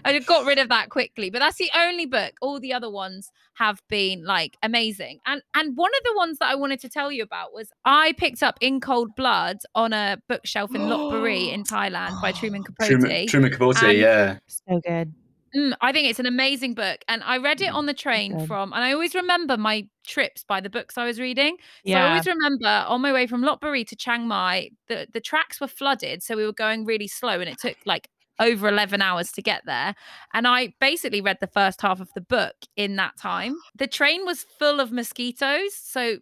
I 0.05 0.19
got 0.25 0.45
rid 0.45 0.59
of 0.59 0.69
that 0.69 0.89
quickly. 0.89 1.29
But 1.31 1.39
that's 1.39 1.57
the 1.57 1.69
only 1.75 2.05
book. 2.05 2.33
All 2.41 2.59
the 2.59 2.73
other 2.73 2.89
ones 2.89 3.31
have 3.55 3.81
been 3.89 4.23
like 4.23 4.55
amazing. 4.61 5.19
And 5.25 5.41
and 5.55 5.75
one 5.75 5.91
of 5.97 6.03
the 6.03 6.13
ones 6.15 6.37
that 6.39 6.49
I 6.49 6.55
wanted 6.55 6.79
to 6.81 6.89
tell 6.89 7.11
you 7.11 7.23
about 7.23 7.53
was 7.53 7.71
I 7.85 8.13
picked 8.13 8.43
up 8.43 8.57
In 8.61 8.79
Cold 8.79 9.15
Blood 9.15 9.57
on 9.73 9.93
a 9.93 10.19
bookshelf 10.29 10.75
in 10.75 10.81
Lopburi 10.81 11.51
in 11.51 11.63
Thailand 11.65 12.21
by 12.21 12.31
Truman 12.31 12.63
Capote. 12.63 12.87
Truman, 12.87 13.27
Truman 13.27 13.51
Capote, 13.51 13.83
And- 13.83 13.97
yeah. 13.97 14.37
so 14.47 14.79
good. 14.85 15.13
Mm, 15.57 15.73
I 15.81 15.91
think 15.91 16.07
it's 16.07 16.19
an 16.19 16.25
amazing 16.27 16.73
book. 16.75 17.03
And 17.07 17.23
I 17.23 17.37
read 17.37 17.61
it 17.61 17.71
Mm, 17.71 17.73
on 17.73 17.85
the 17.87 17.93
train 17.93 18.37
good. 18.37 18.37
from, 18.37 18.73
and 18.73 18.83
I 18.83 18.91
always 18.93 19.15
remember 19.15 19.57
my 19.57 19.87
trips 20.05 20.43
by 20.43 20.61
the 20.61 20.69
books 20.69 20.97
I 20.97 21.05
was 21.05 21.19
reading. 21.19 21.57
So 21.85 21.99
I 21.99 22.03
always 22.03 22.25
remember 22.27 22.67
on 22.87 23.01
my 23.01 23.11
way 23.11 23.27
from 23.27 23.41
Lopburi 23.43 23.85
to 23.87 23.95
Chiang 23.95 24.27
Mai, 24.27 24.69
the, 24.87 25.07
the 25.11 25.21
tracks 25.21 25.59
were 25.59 25.67
flooded. 25.67 26.21
So 26.21 26.35
we 26.35 26.45
were 26.45 26.53
going 26.53 26.85
really 26.85 27.07
slow 27.07 27.39
and 27.39 27.49
it 27.49 27.59
took 27.59 27.77
like 27.85 28.09
over 28.39 28.67
11 28.69 29.01
hours 29.01 29.31
to 29.31 29.41
get 29.41 29.63
there. 29.65 29.95
And 30.33 30.47
I 30.47 30.73
basically 30.79 31.21
read 31.21 31.37
the 31.41 31.47
first 31.47 31.81
half 31.81 31.99
of 31.99 32.13
the 32.13 32.21
book 32.21 32.55
in 32.75 32.95
that 32.97 33.17
time. 33.17 33.55
The 33.75 33.87
train 33.87 34.25
was 34.25 34.45
full 34.59 34.79
of 34.79 34.91
mosquitoes. 34.91 35.73
So, 35.75 36.19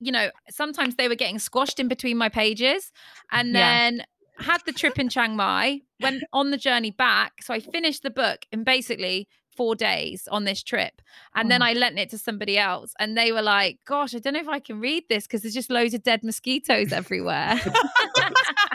you 0.00 0.12
know, 0.12 0.30
sometimes 0.50 0.96
they 0.96 1.08
were 1.08 1.14
getting 1.16 1.38
squashed 1.38 1.80
in 1.80 1.88
between 1.88 2.16
my 2.16 2.28
pages. 2.28 2.92
And 3.32 3.54
Yeah. 3.54 3.78
then 3.78 4.04
had 4.42 4.60
the 4.66 4.72
trip 4.72 4.98
in 4.98 5.08
Chiang 5.08 5.36
Mai, 5.36 5.80
went 6.00 6.22
on 6.32 6.50
the 6.50 6.56
journey 6.58 6.90
back. 6.90 7.42
So 7.42 7.54
I 7.54 7.60
finished 7.60 8.02
the 8.02 8.10
book 8.10 8.46
in 8.52 8.64
basically 8.64 9.28
four 9.56 9.74
days 9.74 10.26
on 10.30 10.44
this 10.44 10.62
trip. 10.62 11.02
And 11.34 11.50
then 11.50 11.62
Oh. 11.62 11.66
I 11.66 11.72
lent 11.74 11.98
it 11.98 12.08
to 12.10 12.18
somebody 12.18 12.56
else. 12.58 12.94
And 12.98 13.16
they 13.18 13.32
were 13.32 13.42
like, 13.42 13.80
gosh, 13.86 14.14
I 14.14 14.18
don't 14.18 14.32
know 14.32 14.40
if 14.40 14.48
I 14.48 14.60
can 14.60 14.80
read 14.80 15.04
this 15.08 15.26
because 15.26 15.42
there's 15.42 15.54
just 15.54 15.70
loads 15.70 15.92
of 15.94 16.02
dead 16.02 16.24
mosquitoes 16.24 16.90
everywhere. 16.92 17.60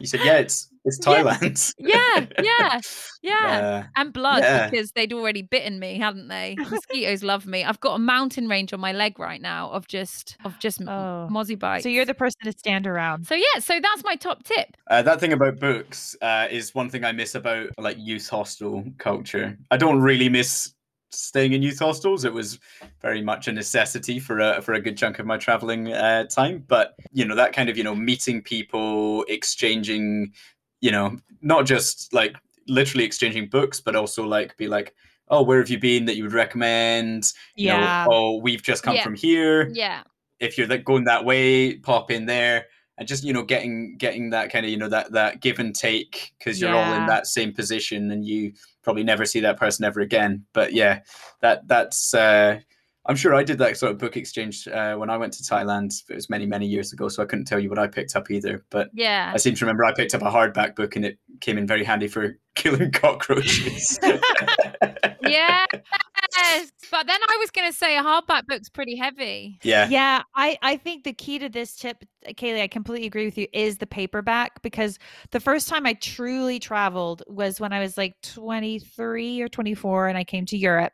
You 0.00 0.06
said, 0.06 0.20
yeah, 0.24 0.38
it's 0.38 0.68
it's 0.84 0.98
Yeah. 1.06 1.22
Thailand. 1.22 1.74
yeah, 1.78 2.26
yeah, 2.42 2.42
yeah. 2.42 2.80
Yeah. 3.22 3.86
And 3.96 4.12
blood 4.12 4.42
Yeah. 4.42 4.70
because 4.70 4.92
they'd 4.92 5.12
already 5.12 5.42
bitten 5.42 5.78
me, 5.78 5.98
hadn't 5.98 6.28
they? 6.28 6.56
Mosquitoes 6.58 7.22
love 7.22 7.46
me. 7.46 7.64
I've 7.64 7.80
got 7.80 7.94
a 7.96 7.98
mountain 7.98 8.48
range 8.48 8.72
on 8.72 8.80
my 8.80 8.92
leg 8.92 9.18
right 9.18 9.40
now 9.40 9.70
of 9.70 9.86
just 9.86 10.36
of 10.44 10.58
just 10.58 10.80
oh. 10.82 11.28
mozzie 11.30 11.58
bites. 11.58 11.82
So 11.82 11.90
you're 11.90 12.06
the 12.06 12.14
person 12.14 12.40
to 12.44 12.52
stand 12.52 12.86
around. 12.86 13.26
So 13.26 13.34
yeah, 13.34 13.60
so 13.60 13.78
that's 13.80 14.02
my 14.04 14.16
top 14.16 14.42
tip. 14.44 14.76
Uh, 14.88 15.02
that 15.02 15.20
thing 15.20 15.32
about 15.32 15.60
books 15.60 16.16
uh, 16.22 16.48
is 16.50 16.74
one 16.74 16.88
thing 16.88 17.04
I 17.04 17.12
miss 17.12 17.34
about 17.34 17.68
like 17.78 17.96
youth 17.98 18.28
hostel 18.28 18.84
culture. 18.98 19.58
I 19.70 19.76
don't 19.76 20.00
really 20.00 20.28
miss 20.28 20.72
staying 21.10 21.52
in 21.52 21.62
youth 21.62 21.78
hostels. 21.78 22.24
It 22.24 22.32
was 22.32 22.58
very 23.02 23.22
much 23.22 23.48
a 23.48 23.52
necessity 23.52 24.18
for 24.18 24.38
a 24.40 24.62
for 24.62 24.74
a 24.74 24.80
good 24.80 24.96
chunk 24.96 25.18
of 25.18 25.26
my 25.26 25.36
traveling 25.36 25.92
uh, 25.92 26.24
time. 26.24 26.64
But 26.68 26.94
you 27.12 27.24
know 27.24 27.34
that 27.36 27.52
kind 27.52 27.68
of 27.68 27.76
you 27.76 27.84
know 27.84 27.94
meeting 27.94 28.42
people, 28.42 29.24
exchanging, 29.28 30.32
you 30.80 30.90
know, 30.90 31.16
not 31.42 31.66
just 31.66 32.12
like 32.12 32.36
literally 32.68 33.04
exchanging 33.04 33.48
books, 33.48 33.80
but 33.80 33.96
also 33.96 34.24
like 34.26 34.56
be 34.56 34.68
like, 34.68 34.94
oh, 35.28 35.42
where 35.42 35.58
have 35.58 35.70
you 35.70 35.78
been 35.78 36.04
that 36.06 36.16
you 36.16 36.24
would 36.24 36.32
recommend? 36.32 37.32
You 37.56 37.68
know, 37.68 37.80
Yeah. 37.80 38.06
oh, 38.08 38.36
we've 38.36 38.62
just 38.62 38.82
come 38.82 38.96
Yeah. 38.96 39.02
from 39.04 39.14
here 39.14 39.68
Yeah. 39.72 40.02
if 40.38 40.56
you're 40.56 40.68
like 40.68 40.84
going 40.84 41.04
that 41.04 41.24
way, 41.24 41.76
pop 41.76 42.10
in 42.10 42.26
there 42.26 42.66
and 42.98 43.08
just 43.08 43.24
you 43.24 43.32
know 43.32 43.42
getting 43.42 43.96
getting 43.96 44.30
that 44.30 44.52
kind 44.52 44.64
of 44.66 44.70
you 44.70 44.76
know 44.76 44.88
that 44.88 45.10
that 45.12 45.40
give 45.40 45.58
and 45.58 45.74
take 45.74 46.34
because 46.38 46.60
you're 46.60 46.74
all 46.76 46.92
in 46.92 47.06
that 47.06 47.26
same 47.26 47.50
position 47.52 48.10
and 48.10 48.26
you 48.26 48.52
probably 48.82 49.02
never 49.04 49.24
see 49.24 49.40
that 49.40 49.58
person 49.58 49.84
ever 49.84 50.00
again. 50.00 50.44
But 50.52 50.72
yeah, 50.72 51.00
that 51.40 51.66
that's 51.66 52.14
uh, 52.14 52.60
I'm 53.06 53.16
sure 53.16 53.34
I 53.34 53.42
did 53.42 53.58
that 53.58 53.76
sort 53.76 53.92
of 53.92 53.98
book 53.98 54.16
exchange 54.16 54.68
uh, 54.68 54.94
when 54.96 55.10
I 55.10 55.16
went 55.16 55.32
to 55.34 55.42
Thailand. 55.42 55.92
It 56.08 56.14
was 56.14 56.28
many 56.30 56.46
many 56.46 56.66
years 56.66 56.92
ago, 56.92 57.08
so 57.08 57.22
I 57.22 57.26
couldn't 57.26 57.46
tell 57.46 57.58
you 57.58 57.68
what 57.68 57.78
I 57.78 57.86
picked 57.86 58.14
up 58.14 58.30
either. 58.30 58.64
But 58.70 58.90
Yeah. 58.92 59.30
I 59.34 59.38
seem 59.38 59.54
to 59.54 59.64
remember 59.64 59.84
I 59.84 59.92
picked 59.94 60.14
up 60.14 60.22
a 60.22 60.30
hardback 60.30 60.76
book 60.76 60.96
and 60.96 61.04
it 61.04 61.18
came 61.40 61.58
in 61.58 61.66
very 61.66 61.84
handy 61.84 62.08
for 62.08 62.36
killing 62.54 62.92
cockroaches. 62.92 63.98
yes. 66.36 66.70
But 66.90 67.06
then 67.06 67.20
I 67.22 67.36
was 67.38 67.50
going 67.50 67.70
to 67.70 67.76
say 67.76 67.96
a 67.96 68.02
hardback 68.02 68.46
book's 68.46 68.68
pretty 68.68 68.96
heavy. 68.96 69.58
yeah. 69.62 69.88
Yeah, 69.88 70.22
I 70.34 70.58
I 70.62 70.76
think 70.76 71.04
the 71.04 71.12
key 71.12 71.38
to 71.38 71.48
this 71.48 71.76
tip, 71.76 72.04
Kaylee, 72.26 72.62
I 72.62 72.68
completely 72.68 73.06
agree 73.06 73.24
with 73.24 73.38
you, 73.38 73.46
is 73.52 73.78
the 73.78 73.86
paperback 73.86 74.62
because 74.62 74.98
the 75.30 75.40
first 75.40 75.68
time 75.68 75.86
I 75.86 75.94
truly 75.94 76.58
traveled 76.58 77.22
was 77.26 77.60
when 77.60 77.72
I 77.72 77.80
was 77.80 77.96
like 77.96 78.14
23 78.22 79.40
or 79.40 79.48
24 79.48 80.08
and 80.08 80.18
I 80.18 80.24
came 80.24 80.46
to 80.46 80.56
Europe 80.56 80.92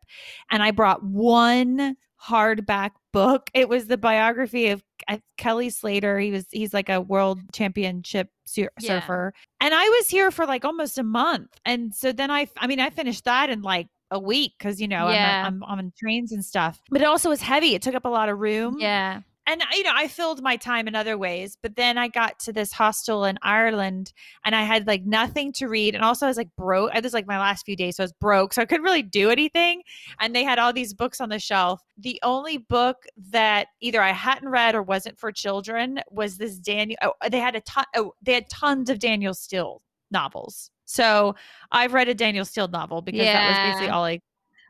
and 0.51 0.62
I 0.62 0.70
brought 0.70 1.03
one 1.03 1.96
hardback 2.22 2.90
book. 3.12 3.51
It 3.55 3.68
was 3.68 3.87
the 3.87 3.99
biography 3.99 4.68
of 4.68 4.83
uh, 5.09 5.18
Kelly 5.37 5.70
Slater. 5.70 6.18
He 6.18 6.31
was 6.31 6.46
he's 6.51 6.72
like 6.75 6.88
a 6.88 7.01
world 7.01 7.40
championship 7.53 8.29
sur- 8.46 8.70
Yeah. 8.81 9.01
surfer. 9.01 9.35
And 9.61 9.75
I 9.75 9.85
was 9.88 10.09
here 10.09 10.31
for 10.31 10.46
like 10.46 10.64
almost 10.64 10.99
a 10.99 11.03
month. 11.03 11.51
And 11.64 11.94
so 11.94 12.12
then 12.12 12.31
I 12.31 12.49
I 12.59 12.66
mean 12.66 12.81
I 12.81 12.90
finished 12.90 13.25
that 13.25 13.51
in 13.51 13.62
like 13.62 13.88
a 14.11 14.19
week 14.19 14.53
because 14.59 14.81
you 14.81 14.88
know 14.88 15.09
Yeah. 15.11 15.45
I'm, 15.47 15.62
I'm 15.64 15.79
on 15.79 15.92
trains 15.99 16.33
and 16.33 16.45
stuff. 16.45 16.81
But 16.90 17.01
it 17.01 17.07
also 17.07 17.29
was 17.29 17.40
heavy. 17.42 17.75
It 17.75 17.83
took 17.83 17.95
up 17.95 18.05
a 18.05 18.09
lot 18.09 18.29
of 18.29 18.38
room. 18.38 18.77
Yeah. 18.79 19.21
and 19.49 19.62
you 19.73 19.85
know 19.85 19.92
i 19.95 20.09
filled 20.09 20.42
my 20.42 20.57
time 20.57 20.88
in 20.88 20.95
other 20.97 21.16
ways 21.16 21.57
but 21.62 21.77
then 21.77 21.97
i 21.99 22.09
got 22.09 22.38
to 22.38 22.53
this 22.53 22.73
hostel 22.73 23.25
in 23.25 23.38
ireland 23.42 24.12
and 24.45 24.57
i 24.57 24.62
had 24.62 24.87
like 24.88 25.05
nothing 25.05 25.53
to 25.53 25.69
read 25.69 25.95
and 25.95 26.03
also 26.03 26.27
i 26.27 26.29
was 26.29 26.37
like 26.37 26.49
broke 26.57 26.90
it 26.95 27.05
was 27.05 27.12
like 27.12 27.29
my 27.29 27.38
last 27.38 27.64
few 27.64 27.77
days 27.77 27.97
so 27.97 28.03
i 28.03 28.05
was 28.07 28.12
broke 28.14 28.53
so 28.53 28.61
i 28.62 28.64
couldn't 28.64 28.83
really 28.83 29.03
do 29.03 29.31
anything 29.31 29.83
and 30.19 30.35
they 30.35 30.42
had 30.42 30.59
all 30.59 30.73
these 30.73 30.92
books 30.95 31.21
on 31.21 31.29
the 31.29 31.38
shelf 31.38 31.81
the 31.97 32.19
only 32.25 32.59
book 32.59 33.05
that 33.31 33.69
either 33.81 34.03
i 34.03 34.11
hadn't 34.11 34.49
read 34.49 34.75
or 34.75 34.83
wasn't 34.83 35.16
for 35.19 35.31
children 35.31 36.01
was 36.11 36.38
this 36.38 36.59
Danielle 36.59 36.99
oh, 37.03 37.12
they 37.31 37.38
had 37.38 37.55
a 37.55 37.61
ton 37.61 37.85
oh, 37.95 38.14
they 38.23 38.33
had 38.35 38.51
tons 38.51 38.90
of 38.90 38.99
Danielle 38.99 39.35
Steel 39.35 39.81
novels 40.11 40.71
so 40.85 41.35
i've 41.73 41.92
read 41.92 42.09
a 42.09 42.14
Danielle 42.14 42.45
Steel 42.45 42.69
novel 42.69 43.03
because 43.03 43.27
that 43.27 43.49
was 43.49 43.73
basically 43.73 43.90
all 43.90 44.05
i 44.05 44.21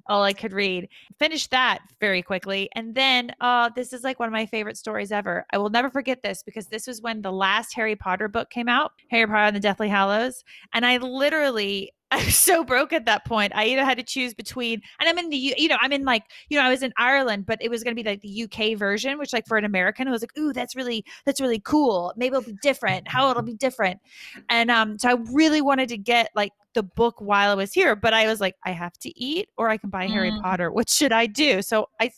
all 0.09 0.22
I 0.22 0.33
could 0.33 0.53
read. 0.53 0.88
Finished 1.18 1.51
that 1.51 1.81
very 2.01 2.22
quickly. 2.22 2.68
And 2.75 2.94
then 2.94 3.33
uh 3.40 3.70
this 3.75 3.92
is 3.92 4.05
like 4.05 4.18
one 4.18 4.29
of 4.29 4.33
my 4.33 4.46
favorite 4.46 4.77
stories 4.77 5.12
ever. 5.12 5.46
I 5.53 5.59
will 5.59 5.70
never 5.70 5.90
forget 5.90 6.22
this 6.22 6.42
because 6.42 6.66
this 6.66 6.87
was 6.87 7.03
when 7.03 7.22
the 7.22 7.33
last 7.33 7.75
Harry 7.75 7.96
Potter 7.96 8.29
book 8.29 8.51
came 8.51 8.68
out, 8.68 8.92
Harry 9.11 9.27
Potter 9.27 9.46
and 9.46 9.57
the 9.57 9.61
Deathly 9.61 9.88
Hallows, 9.88 10.44
and 10.72 10.87
I 10.87 10.99
literally 10.99 11.92
I 12.11 12.25
was 12.25 12.37
so 12.37 12.64
broke 12.64 12.92
at 12.92 13.05
that 13.07 13.25
point. 13.25 13.53
I 13.55 13.64
either 13.66 13.85
had 13.85 13.99
to 13.99 14.03
choose 14.05 14.33
between, 14.35 14.81
and 15.01 15.09
I'm 15.09 15.19
in 15.19 15.29
the, 15.29 15.37
U- 15.37 15.55
you 15.57 15.69
know, 15.69 15.77
I'm 15.81 15.92
in 15.92 16.05
like, 16.05 16.23
you 16.49 16.59
know, 16.59 16.64
I 16.64 16.69
was 16.69 16.83
in 16.83 16.92
Ireland, 16.97 17.47
but 17.47 17.59
it 17.61 17.71
was 17.71 17.83
going 17.83 17.97
to 17.97 18.03
be 18.03 18.09
like 18.09 18.21
the 18.21 18.45
UK 18.45 18.79
version, 18.79 19.19
which 19.19 19.33
like 19.33 19.47
for 19.47 19.57
an 19.57 19.64
American, 19.64 20.07
I 20.07 20.11
was 20.12 20.23
like, 20.23 20.37
ooh, 20.38 20.53
that's 20.53 20.77
really, 20.77 21.05
that's 21.25 21.40
really 21.40 21.61
cool. 21.61 22.12
Maybe 22.16 22.37
it'll 22.37 22.42
be 22.42 22.59
different. 22.62 23.09
How 23.09 23.31
it'll 23.31 23.42
be 23.42 23.55
different. 23.55 24.01
And 24.49 24.71
um, 24.71 24.99
so 24.99 25.09
I 25.11 25.16
really 25.33 25.61
wanted 25.62 25.88
to 25.90 25.99
get 25.99 26.31
like 26.35 26.53
the 26.75 26.83
book 26.83 27.16
while 27.21 27.51
I 27.51 27.55
was 27.55 27.73
here, 27.73 27.97
but 27.97 28.14
I 28.14 28.27
was 28.27 28.40
like, 28.40 28.55
I 28.64 28.71
have 28.71 28.92
to 28.99 29.19
eat 29.19 29.49
or 29.57 29.69
I 29.71 29.77
can 29.77 29.90
buy 29.90 30.07
Harry 30.07 30.31
Mm. 30.31 30.42
Potter. 30.42 30.71
What 30.71 30.88
should 30.90 31.12
I 31.12 31.27
do? 31.27 31.62
So 31.62 31.88
I 32.01 32.11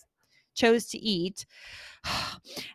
chose 0.59 0.87
to 0.89 0.99
eat. 0.99 1.47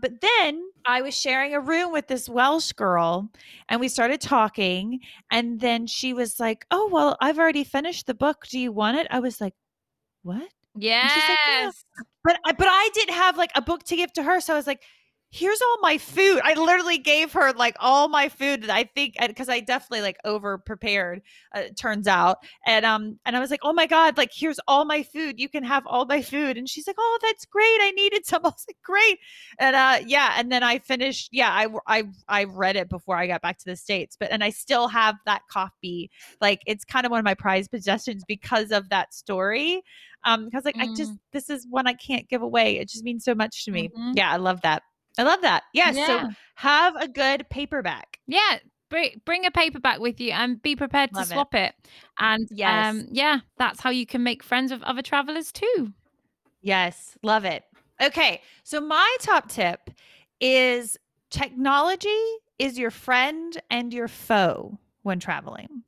But 0.02 0.22
then 0.22 0.64
I 0.86 1.02
was 1.02 1.18
sharing 1.18 1.54
a 1.54 1.60
room 1.60 1.92
with 1.92 2.08
this 2.08 2.28
Welsh 2.28 2.74
girl 2.74 3.30
and 3.70 3.80
we 3.80 3.88
started 3.88 4.22
talking. 4.22 5.00
And 5.32 5.60
then 5.60 5.88
she 5.88 6.14
was 6.14 6.40
like, 6.40 6.66
Oh, 6.72 6.90
well, 6.92 7.18
I've 7.22 7.40
already 7.40 7.64
finished 7.64 8.06
the 8.06 8.14
book. 8.14 8.46
Do 8.50 8.60
you 8.60 8.72
want 8.72 8.98
it? 8.98 9.08
I 9.10 9.20
was 9.20 9.40
like, 9.40 9.54
What? 10.24 10.50
Yes. 10.76 11.12
like, 11.30 11.40
"Yeah." 11.48 11.72
But 12.24 12.40
but 12.58 12.68
I 12.70 12.90
didn't 12.94 13.16
have 13.16 13.38
like 13.38 13.52
a 13.56 13.62
book 13.62 13.84
to 13.84 13.96
give 13.96 14.12
to 14.14 14.24
her. 14.24 14.40
So 14.42 14.54
I 14.54 14.58
was 14.58 14.68
like, 14.68 14.82
here's 15.36 15.60
all 15.64 15.78
my 15.82 15.98
food. 15.98 16.40
I 16.44 16.54
literally 16.54 17.00
gave 17.00 17.34
her 17.34 17.54
like 17.54 17.76
all 17.80 18.08
my 18.08 18.30
food 18.30 18.62
that 18.62 18.70
I 18.70 18.84
think 18.84 19.16
because 19.20 19.50
I 19.50 19.62
definitely 19.62 20.02
like 20.04 20.18
over 20.24 20.60
prepared, 20.60 21.24
uh, 21.56 21.64
turns 21.76 22.08
out. 22.08 22.38
And 22.68 22.86
um 22.86 23.20
and 23.26 23.36
I 23.36 23.40
was 23.40 23.50
like, 23.50 23.62
oh 23.64 23.74
my 23.74 23.88
God, 23.88 24.16
like 24.16 24.30
here's 24.32 24.60
all 24.68 24.86
my 24.86 25.02
food. 25.02 25.40
You 25.40 25.50
can 25.50 25.64
have 25.64 25.88
all 25.88 26.06
my 26.06 26.22
food. 26.22 26.56
And 26.56 26.70
she's 26.70 26.86
like, 26.86 26.98
oh, 27.00 27.20
that's 27.24 27.46
great. 27.46 27.80
I 27.82 27.92
needed 27.96 28.28
some. 28.28 28.42
I 28.46 28.50
was 28.50 28.64
like, 28.68 28.78
great. 28.84 29.18
And 29.58 29.76
uh 29.76 30.06
yeah, 30.06 30.36
and 30.38 30.52
then 30.52 30.62
I 30.62 30.78
finished, 30.78 31.30
yeah, 31.32 31.50
I 31.52 31.68
I 31.88 32.04
I 32.28 32.44
read 32.44 32.76
it 32.76 32.88
before 32.88 33.18
I 33.18 33.26
got 33.26 33.42
back 33.42 33.58
to 33.58 33.66
the 33.66 33.76
States, 33.76 34.16
but 34.20 34.32
and 34.32 34.44
I 34.44 34.52
still 34.52 34.88
have 34.88 35.16
that 35.26 35.42
copy. 35.50 36.12
Like 36.42 36.62
it's 36.68 36.86
kind 36.86 37.08
of 37.08 37.10
one 37.12 37.20
of 37.20 37.26
my 37.26 37.34
prized 37.34 37.72
possessions 37.72 38.24
because 38.28 38.72
of 38.72 38.90
that 38.90 39.14
story 39.16 39.82
um 40.26 40.46
because 40.46 40.64
like 40.64 40.78
i 40.80 40.88
just 40.96 41.12
this 41.34 41.50
is 41.50 41.68
one 41.70 41.86
i 41.88 41.94
can't 41.94 42.30
give 42.30 42.42
away 42.42 42.78
it 42.78 42.88
just 42.88 43.04
means 43.04 43.26
so 43.26 43.36
much 43.36 43.66
to 43.66 43.72
me 43.72 43.90
Mhm. 43.90 44.14
yeah 44.16 44.32
i 44.32 44.38
love 44.38 44.62
that 44.62 44.84
i 45.18 45.24
love 45.24 45.42
that 45.42 45.64
yes 45.74 45.96
Yeah. 45.96 46.08
so 46.24 46.30
have 46.56 46.96
a 46.96 47.08
good 47.08 47.48
paperback 47.50 48.20
Yeah. 48.28 48.60
Bring, 48.90 49.22
bring 49.26 49.44
a 49.44 49.50
paperback 49.50 50.00
with 50.00 50.20
you 50.22 50.32
and 50.34 50.62
be 50.62 50.76
prepared 50.76 51.10
to 51.14 51.16
Love 51.22 51.32
it. 51.32 51.34
swap 51.34 51.56
it. 51.56 51.74
And 52.20 52.48
Yes. 52.52 52.94
um, 52.94 53.08
yeah, 53.10 53.40
that's 53.58 53.80
how 53.82 53.90
you 53.90 54.06
can 54.06 54.22
make 54.22 54.44
friends 54.44 54.72
with 54.72 54.84
other 54.84 55.02
travelers 55.02 55.52
too. 55.52 55.94
yes 56.62 57.18
love 57.24 57.44
it 57.44 57.64
okay 58.02 58.42
so 58.64 58.80
my 58.80 59.16
top 59.20 59.50
tip 59.50 59.90
is 60.40 60.96
technology 61.32 62.24
is 62.60 62.78
your 62.78 62.92
friend 62.92 63.60
and 63.72 63.92
your 63.94 64.08
foe 64.08 64.78
when 65.04 65.20
traveling 65.20 65.84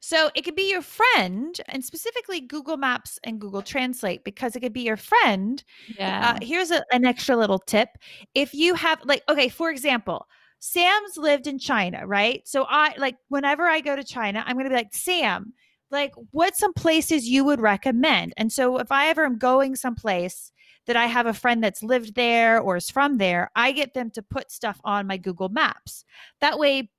so 0.00 0.30
it 0.34 0.42
could 0.42 0.56
be 0.56 0.70
your 0.70 0.82
friend 0.82 1.60
and 1.68 1.84
specifically 1.84 2.40
google 2.40 2.76
maps 2.76 3.18
and 3.24 3.40
google 3.40 3.62
translate 3.62 4.24
because 4.24 4.56
it 4.56 4.60
could 4.60 4.72
be 4.72 4.82
your 4.82 4.96
friend 4.96 5.62
Yeah. 5.98 6.36
Uh, 6.36 6.44
here's 6.44 6.70
a, 6.70 6.84
an 6.92 7.04
extra 7.04 7.36
little 7.36 7.58
tip. 7.58 7.90
If 8.34 8.54
you 8.54 8.74
have, 8.74 9.00
like, 9.04 9.22
okay, 9.28 9.48
for 9.48 9.70
example, 9.70 10.26
Sam's 10.58 11.16
lived 11.16 11.46
in 11.46 11.58
China, 11.58 12.06
right? 12.06 12.46
So 12.46 12.64
I, 12.68 12.94
like, 12.96 13.16
whenever 13.28 13.64
I 13.64 13.80
go 13.80 13.96
to 13.96 14.04
China, 14.04 14.42
I'm 14.46 14.54
going 14.56 14.64
to 14.64 14.70
be 14.70 14.76
like, 14.76 14.94
Sam, 14.94 15.52
like, 15.90 16.12
what's 16.30 16.58
some 16.58 16.72
places 16.72 17.28
you 17.28 17.44
would 17.44 17.60
recommend? 17.60 18.32
And 18.36 18.52
so 18.52 18.78
if 18.78 18.90
I 18.90 19.08
ever 19.08 19.24
am 19.24 19.38
going 19.38 19.76
someplace 19.76 20.52
that 20.86 20.96
I 20.96 21.06
have 21.06 21.26
a 21.26 21.34
friend 21.34 21.62
that's 21.62 21.82
lived 21.82 22.14
there 22.14 22.60
or 22.60 22.76
is 22.76 22.90
from 22.90 23.18
there, 23.18 23.50
I 23.54 23.72
get 23.72 23.94
them 23.94 24.10
to 24.12 24.22
put 24.22 24.50
stuff 24.50 24.80
on 24.84 25.06
my 25.06 25.16
Google 25.16 25.48
Maps. 25.48 26.04
That 26.40 26.58
way, 26.58 26.90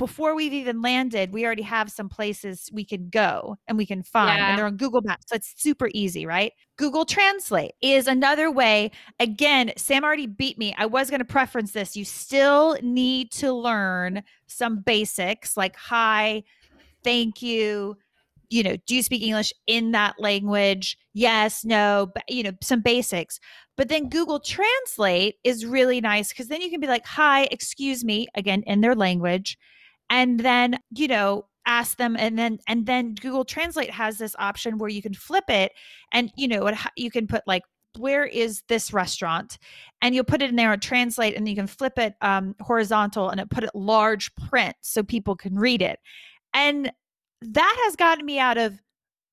before 0.00 0.34
we've 0.34 0.54
even 0.54 0.80
landed, 0.80 1.30
we 1.30 1.44
already 1.44 1.60
have 1.60 1.90
some 1.90 2.08
places 2.08 2.70
we 2.72 2.86
can 2.86 3.10
go 3.10 3.58
and 3.68 3.76
we 3.76 3.84
can 3.84 4.02
find, 4.02 4.38
Yeah. 4.38 4.48
and 4.48 4.58
they're 4.58 4.64
on 4.64 4.78
Google 4.78 5.02
Maps. 5.02 5.26
So 5.28 5.36
it's 5.36 5.52
super 5.58 5.90
easy, 5.92 6.24
right? 6.24 6.54
Google 6.78 7.04
Translate 7.04 7.72
is 7.82 8.06
another 8.08 8.50
way. 8.50 8.92
Again, 9.18 9.72
Sam 9.76 10.02
already 10.02 10.26
beat 10.26 10.56
me. 10.56 10.74
I 10.78 10.86
was 10.86 11.10
going 11.10 11.18
to 11.18 11.26
preference 11.26 11.72
this. 11.72 11.98
You 11.98 12.06
still 12.06 12.78
need 12.80 13.30
to 13.32 13.52
learn 13.52 14.22
some 14.46 14.80
basics 14.80 15.54
like 15.54 15.76
hi, 15.76 16.44
thank 17.04 17.42
you. 17.42 17.98
You 18.48 18.62
know, 18.62 18.76
do 18.86 18.96
you 18.96 19.02
speak 19.02 19.22
English 19.22 19.52
in 19.66 19.90
that 19.90 20.14
language? 20.18 20.96
Yes, 21.12 21.62
no, 21.62 22.10
but 22.14 22.24
you 22.26 22.42
know, 22.42 22.52
some 22.62 22.80
basics. 22.80 23.38
But 23.76 23.90
then 23.90 24.08
Google 24.08 24.40
Translate 24.40 25.34
is 25.44 25.66
really 25.66 26.00
nice 26.00 26.30
because 26.30 26.48
then 26.48 26.62
you 26.62 26.70
can 26.70 26.80
be 26.80 26.86
like, 26.86 27.04
hi, 27.04 27.48
excuse 27.50 28.02
me, 28.02 28.28
again, 28.34 28.62
in 28.66 28.80
their 28.80 28.94
language. 28.94 29.58
And 30.10 30.40
then, 30.40 30.78
you 30.90 31.08
know, 31.08 31.46
ask 31.66 31.96
them 31.98 32.16
and 32.18 32.38
then 32.38 32.58
and 32.66 32.86
then 32.86 33.14
Google 33.14 33.44
Translate 33.44 33.90
has 33.90 34.18
this 34.18 34.34
option 34.38 34.78
where 34.78 34.88
you 34.88 35.02
can 35.02 35.14
flip 35.14 35.44
it 35.48 35.72
and 36.12 36.32
you 36.36 36.48
know, 36.48 36.66
it, 36.66 36.76
you 36.96 37.10
can 37.10 37.26
put 37.26 37.42
like 37.46 37.62
where 37.98 38.24
is 38.24 38.62
this 38.68 38.92
restaurant? 38.92 39.58
and 40.02 40.14
you'll 40.14 40.24
put 40.24 40.42
it 40.42 40.50
in 40.50 40.56
there 40.56 40.72
and 40.72 40.82
translate 40.82 41.36
and 41.36 41.48
you 41.48 41.54
can 41.54 41.66
flip 41.66 41.98
it 41.98 42.14
um, 42.22 42.54
horizontal 42.60 43.28
and 43.28 43.40
it 43.40 43.50
put 43.50 43.64
it 43.64 43.70
large 43.74 44.34
print 44.48 44.74
so 44.80 45.02
people 45.02 45.36
can 45.36 45.54
read 45.54 45.82
it. 45.82 45.98
And 46.54 46.90
that 47.42 47.82
has 47.84 47.96
gotten 47.96 48.24
me 48.24 48.38
out 48.38 48.58
of 48.58 48.80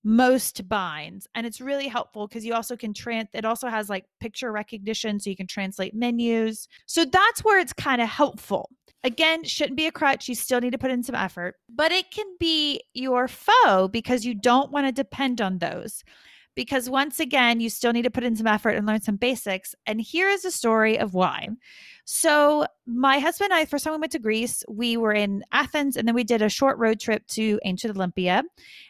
most 0.03 0.67
binds 0.69 1.27
and 1.35 1.45
it's 1.45 1.59
really 1.59 1.87
helpful 1.87 2.27
because 2.27 2.45
you 2.45 2.53
also 2.53 2.77
can 2.77 2.93
trans 2.93 3.27
it 3.33 3.43
also 3.43 3.67
has 3.67 3.89
like 3.89 4.05
picture 4.21 4.51
recognition 4.51 5.19
so 5.19 5.29
you 5.29 5.35
can 5.35 5.47
translate 5.47 5.93
menus. 5.93 6.67
So 6.85 7.03
that's 7.03 7.43
where 7.43 7.59
it's 7.59 7.73
kind 7.73 8.01
of 8.01 8.07
helpful 8.07 8.69
again 9.03 9.43
shouldn't 9.43 9.77
be 9.77 9.87
a 9.87 9.91
crutch 9.91 10.27
you 10.27 10.35
still 10.35 10.59
need 10.59 10.71
to 10.71 10.77
put 10.77 10.91
in 10.91 11.03
some 11.03 11.15
effort 11.15 11.55
but 11.69 11.91
it 11.91 12.11
can 12.11 12.25
be 12.39 12.81
your 12.93 13.27
foe 13.27 13.87
because 13.87 14.25
you 14.25 14.33
don't 14.33 14.71
want 14.71 14.87
to 14.87 14.91
depend 14.91 15.41
on 15.41 15.59
those. 15.59 16.03
Because 16.55 16.89
once 16.89 17.19
again 17.19 17.59
you 17.59 17.69
still 17.69 17.93
need 17.93 18.03
to 18.03 18.09
put 18.09 18.23
in 18.23 18.35
some 18.35 18.47
effort 18.47 18.71
and 18.71 18.87
learn 18.87 19.01
some 19.01 19.15
basics 19.15 19.75
and 19.85 20.01
here 20.01 20.27
is 20.27 20.43
a 20.43 20.51
story 20.51 20.97
of 20.97 21.13
why. 21.13 21.49
So 22.05 22.65
my 22.87 23.19
husband 23.19 23.51
and 23.51 23.59
i 23.59 23.65
first 23.65 23.83
time 23.83 23.93
we 23.93 23.99
went 23.99 24.13
to 24.13 24.19
greece 24.19 24.63
we 24.67 24.97
were 24.97 25.13
in 25.13 25.43
athens 25.51 25.95
and 25.95 26.07
then 26.07 26.15
we 26.15 26.23
did 26.23 26.41
a 26.41 26.49
short 26.49 26.77
road 26.79 26.99
trip 26.99 27.27
to 27.27 27.59
ancient 27.63 27.95
olympia. 27.95 28.43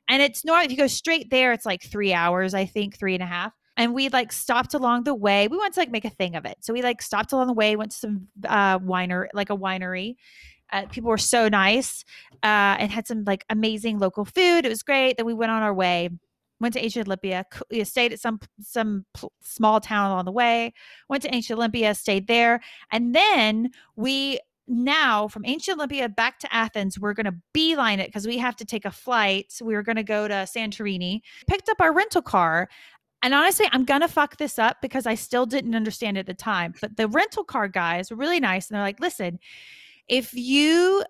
And 0.07 0.21
it's 0.21 0.45
normal 0.45 0.65
if 0.65 0.71
you 0.71 0.77
go 0.77 0.87
straight 0.87 1.29
there 1.29 1.51
it's 1.51 1.65
like 1.65 1.83
three 1.83 2.13
hours 2.13 2.53
i 2.53 2.65
think 2.65 2.97
three 2.97 3.15
and 3.15 3.23
a 3.23 3.27
half 3.27 3.53
and 3.77 3.93
we 3.93 4.09
like 4.09 4.31
stopped 4.31 4.73
along 4.73 5.03
the 5.03 5.13
way. 5.13 5.47
We 5.47 5.55
wanted 5.55 5.73
to 5.73 5.79
like 5.79 5.91
make 5.91 6.05
a 6.05 6.09
thing 6.09 6.35
of 6.35 6.45
it. 6.45 6.57
So 6.61 6.73
we 6.73 6.81
like 6.81 7.01
stopped 7.01 7.31
along 7.31 7.47
the 7.47 7.53
way 7.53 7.75
went 7.75 7.91
to 7.91 7.97
some 7.97 8.27
uh 8.47 8.79
winer 8.79 9.27
like 9.33 9.49
a 9.49 9.55
winery. 9.55 10.15
Uh, 10.73 10.85
people 10.87 11.09
were 11.09 11.17
so 11.17 11.47
nice 11.47 12.03
uh, 12.43 12.75
and 12.77 12.91
had 12.91 13.07
some 13.07 13.23
like 13.23 13.45
amazing 13.49 13.99
local 13.99 14.25
food. 14.25 14.65
It 14.65 14.69
was 14.69 14.83
great. 14.83 15.15
Then 15.15 15.25
we 15.25 15.33
went 15.33 15.51
on 15.51 15.63
our 15.63 15.73
way. 15.73 16.09
Went 16.59 16.73
to 16.73 16.83
ancient 16.83 17.07
olympia 17.07 17.45
stayed 17.83 18.11
at 18.11 18.19
some 18.19 18.39
some 18.59 19.05
small 19.41 19.79
town 19.79 20.09
along 20.11 20.25
the 20.25 20.31
way. 20.31 20.73
Went 21.07 21.21
to 21.23 21.33
ancient 21.33 21.57
olympia 21.57 21.93
stayed 21.93 22.27
there. 22.27 22.59
And 22.91 23.13
then 23.13 23.69
we 23.95 24.39
now 24.67 25.27
from 25.27 25.45
ancient 25.45 25.77
olympia 25.77 26.09
back 26.09 26.39
to 26.39 26.53
athens 26.53 26.99
we're 26.99 27.13
going 27.13 27.25
to 27.25 27.33
beeline 27.53 28.01
it 28.01 28.07
because 28.07 28.27
we 28.27 28.37
have 28.37 28.55
to 28.55 28.65
take 28.65 28.85
a 28.85 28.91
flight. 28.91 29.53
We 29.61 29.75
were 29.75 29.83
going 29.83 29.97
to 29.97 30.03
go 30.03 30.27
to 30.27 30.33
santorini. 30.33 31.21
Picked 31.47 31.69
up 31.69 31.79
our 31.79 31.93
rental 31.93 32.23
car 32.23 32.67
and 33.27 33.33
honestly 33.33 33.67
i'm 33.73 33.83
going 33.83 33.99
to 33.99 34.07
fuck 34.07 34.37
this 34.37 34.57
up 34.57 34.77
because 34.81 35.05
i 35.05 35.13
still 35.13 35.45
didn't 35.45 35.75
understand 35.75 36.17
at 36.17 36.25
the 36.25 36.33
time 36.33 36.73
but 36.79 36.95
the 36.95 37.09
rental 37.09 37.43
car 37.43 37.67
guys 37.67 38.09
were 38.09 38.15
really 38.15 38.39
nice 38.39 38.69
and 38.69 38.75
they're 38.75 38.83
like 38.83 39.01
listen 39.01 39.37
if 40.07 40.33
you 40.33 41.03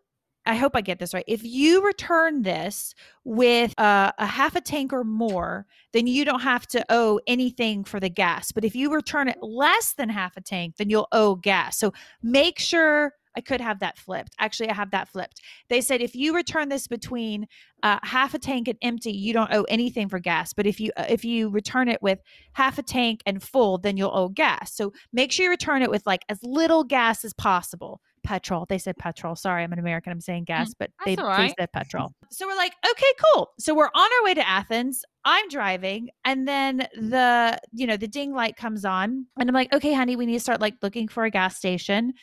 I 0.47 0.55
hope 0.55 0.77
I 0.77 0.81
get 0.81 0.97
this 0.97 1.13
right. 1.13 1.25
If 1.27 1.43
you 1.43 1.85
return 1.85 2.41
this 2.41 2.95
with 3.25 3.77
uh, 3.77 4.13
a 4.17 4.25
half 4.25 4.55
a 4.55 4.61
tank 4.61 4.93
or 4.93 5.03
more, 5.03 5.65
then 5.91 6.07
you 6.07 6.23
don't 6.23 6.39
have 6.39 6.65
to 6.67 6.85
owe 6.87 7.19
anything 7.27 7.83
for 7.83 7.99
the 7.99 8.07
gas. 8.09 8.53
But 8.53 8.63
if 8.63 8.73
you 8.73 8.93
return 8.93 9.27
it 9.27 9.39
less 9.41 9.93
than 9.93 10.07
half 10.07 10.37
a 10.37 10.41
tank, 10.41 10.77
then 10.77 10.89
you'll 10.89 11.09
owe 11.11 11.35
gas. 11.35 11.77
So 11.77 11.91
make 12.23 12.59
sure 12.59 13.11
I 13.37 13.41
could 13.41 13.61
have 13.61 13.79
that 13.79 13.97
flipped. 13.97 14.33
Actually, 14.39 14.69
I 14.69 14.73
have 14.73 14.91
that 14.91 15.07
flipped. 15.07 15.41
They 15.69 15.79
said 15.79 16.01
if 16.01 16.15
you 16.15 16.35
return 16.35 16.69
this 16.69 16.87
between 16.87 17.47
uh, 17.83 17.99
half 18.01 18.33
a 18.33 18.39
tank 18.39 18.67
and 18.67 18.77
empty, 18.81 19.11
you 19.11 19.31
don't 19.31 19.53
owe 19.53 19.63
anything 19.63 20.09
for 20.09 20.17
gas. 20.19 20.51
But 20.53 20.65
if 20.65 20.79
you 20.79 20.91
uh, 20.97 21.05
if 21.07 21.23
you 21.23 21.49
return 21.49 21.87
it 21.87 22.01
with 22.01 22.19
half 22.53 22.79
a 22.79 22.83
tank 22.83 23.21
and 23.27 23.41
full, 23.41 23.77
then 23.77 23.95
you'll 23.95 24.11
owe 24.11 24.29
gas. 24.29 24.73
So 24.73 24.91
make 25.13 25.31
sure 25.31 25.45
you 25.45 25.51
return 25.51 25.83
it 25.83 25.91
with 25.91 26.05
like 26.07 26.23
as 26.27 26.39
little 26.43 26.83
gas 26.83 27.23
as 27.23 27.33
possible. 27.33 28.01
Petrol. 28.23 28.65
They 28.67 28.79
said 28.79 28.97
petrol. 28.97 29.35
Sorry, 29.37 29.63
I'm 29.63 29.71
an 29.71 29.79
American. 29.79 30.11
I'm 30.11 30.19
saying 30.19 30.45
gas, 30.45 30.73
but 30.77 30.89
Mm, 30.89 31.15
that's 31.15 31.17
they 31.17 31.23
right. 31.23 31.53
said 31.57 31.71
petrol. 31.71 32.13
So 32.29 32.45
we're 32.45 32.57
like, 32.57 32.73
okay, 32.91 33.11
cool. 33.33 33.51
So 33.57 33.73
we're 33.73 33.91
on 33.93 34.09
our 34.19 34.25
way 34.25 34.33
to 34.33 34.45
Athens. 34.45 35.05
I'm 35.23 35.47
driving, 35.47 36.09
and 36.25 36.45
then 36.47 36.87
the 36.95 37.57
you 37.71 37.85
know 37.87 37.95
the 37.95 38.07
ding 38.07 38.33
light 38.33 38.57
comes 38.57 38.83
on, 38.83 39.27
and 39.39 39.49
I'm 39.49 39.53
like, 39.53 39.71
okay, 39.73 39.93
honey, 39.93 40.15
we 40.17 40.25
need 40.25 40.33
to 40.33 40.39
start 40.41 40.59
like 40.59 40.75
looking 40.81 41.07
for 41.07 41.23
a 41.23 41.29
gas 41.29 41.57
station. 41.57 42.13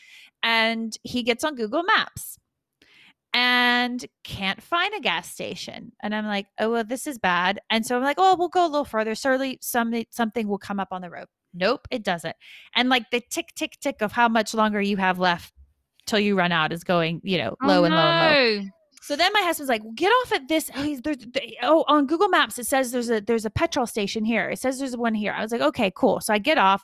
And 0.44 0.96
he 1.02 1.24
gets 1.24 1.42
on 1.42 1.56
Google 1.56 1.82
Maps 1.82 2.38
and 3.32 4.06
can't 4.22 4.62
find 4.62 4.94
a 4.94 5.00
gas 5.00 5.28
station. 5.28 5.92
And 6.02 6.14
I'm 6.14 6.26
like, 6.26 6.46
oh 6.60 6.70
well, 6.70 6.84
this 6.84 7.06
is 7.08 7.18
bad. 7.18 7.60
And 7.68 7.84
so 7.84 7.96
I'm 7.96 8.02
like, 8.02 8.18
oh, 8.18 8.36
we'll 8.38 8.48
go 8.48 8.64
a 8.64 8.68
little 8.68 8.84
further. 8.84 9.16
Surely 9.16 9.58
some 9.60 9.92
something 10.10 10.46
will 10.46 10.58
come 10.58 10.78
up 10.78 10.88
on 10.92 11.02
the 11.02 11.10
road. 11.10 11.26
Nope, 11.52 11.88
it 11.90 12.04
doesn't. 12.04 12.36
And 12.76 12.88
like 12.88 13.10
the 13.10 13.22
tick, 13.30 13.48
tick, 13.56 13.72
tick 13.80 14.02
of 14.02 14.12
how 14.12 14.28
much 14.28 14.54
longer 14.54 14.80
you 14.80 14.96
have 14.98 15.18
left 15.18 15.52
till 16.06 16.20
you 16.20 16.36
run 16.36 16.52
out 16.52 16.72
is 16.72 16.84
going, 16.84 17.20
you 17.24 17.38
know, 17.38 17.56
oh, 17.62 17.66
low 17.66 17.80
oh, 17.80 17.84
and 17.84 17.94
low 17.94 18.00
and 18.00 18.64
low. 18.64 18.70
So 19.02 19.16
then 19.16 19.32
my 19.34 19.42
husband's 19.42 19.68
like, 19.68 19.82
"Get 19.94 20.08
off 20.08 20.32
at 20.32 20.48
this." 20.48 20.70
Oh, 20.74 20.82
he's, 20.82 21.02
there's, 21.02 21.18
th- 21.18 21.56
oh, 21.62 21.84
on 21.88 22.06
Google 22.06 22.28
Maps 22.28 22.58
it 22.58 22.66
says 22.66 22.90
there's 22.90 23.10
a 23.10 23.20
there's 23.20 23.44
a 23.44 23.50
petrol 23.50 23.86
station 23.86 24.24
here. 24.24 24.48
It 24.48 24.58
says 24.58 24.78
there's 24.78 24.96
one 24.96 25.12
here. 25.12 25.32
I 25.32 25.42
was 25.42 25.52
like, 25.52 25.60
"Okay, 25.60 25.92
cool." 25.94 26.20
So 26.20 26.32
I 26.32 26.38
get 26.38 26.56
off. 26.56 26.82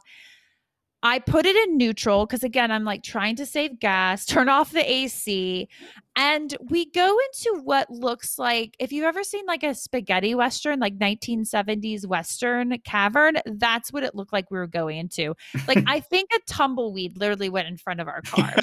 I 1.02 1.18
put 1.18 1.46
it 1.46 1.56
in 1.56 1.78
neutral 1.78 2.26
because 2.26 2.44
again, 2.44 2.70
I'm 2.70 2.84
like 2.84 3.02
trying 3.02 3.36
to 3.36 3.46
save 3.46 3.78
gas. 3.78 4.24
Turn 4.26 4.48
off 4.48 4.72
the 4.72 4.90
AC, 4.90 5.68
and 6.16 6.56
we 6.68 6.90
go 6.90 7.16
into 7.18 7.62
what 7.62 7.88
looks 7.90 8.38
like 8.38 8.76
if 8.78 8.92
you've 8.92 9.04
ever 9.04 9.24
seen 9.24 9.46
like 9.46 9.62
a 9.62 9.74
spaghetti 9.74 10.34
western, 10.34 10.78
like 10.78 10.98
1970s 10.98 12.06
western 12.06 12.78
cavern. 12.80 13.36
That's 13.46 13.92
what 13.92 14.02
it 14.02 14.14
looked 14.14 14.32
like 14.32 14.50
we 14.50 14.58
were 14.58 14.66
going 14.66 14.98
into. 14.98 15.34
Like 15.66 15.82
I 15.86 16.00
think 16.00 16.30
a 16.34 16.40
tumbleweed 16.46 17.18
literally 17.18 17.48
went 17.48 17.68
in 17.68 17.76
front 17.76 18.00
of 18.00 18.08
our 18.08 18.20
car. 18.26 18.54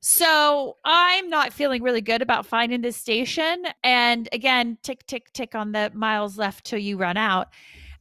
So 0.00 0.76
I'm 0.84 1.28
not 1.28 1.52
feeling 1.52 1.82
really 1.82 2.00
good 2.00 2.22
about 2.22 2.46
finding 2.46 2.82
this 2.82 2.96
station. 2.96 3.64
And 3.82 4.28
again, 4.32 4.78
tick, 4.82 5.04
tick, 5.06 5.32
tick 5.32 5.56
on 5.56 5.72
the 5.72 5.90
miles 5.92 6.38
left 6.38 6.64
till 6.64 6.78
you 6.78 6.96
run 6.96 7.16
out. 7.16 7.48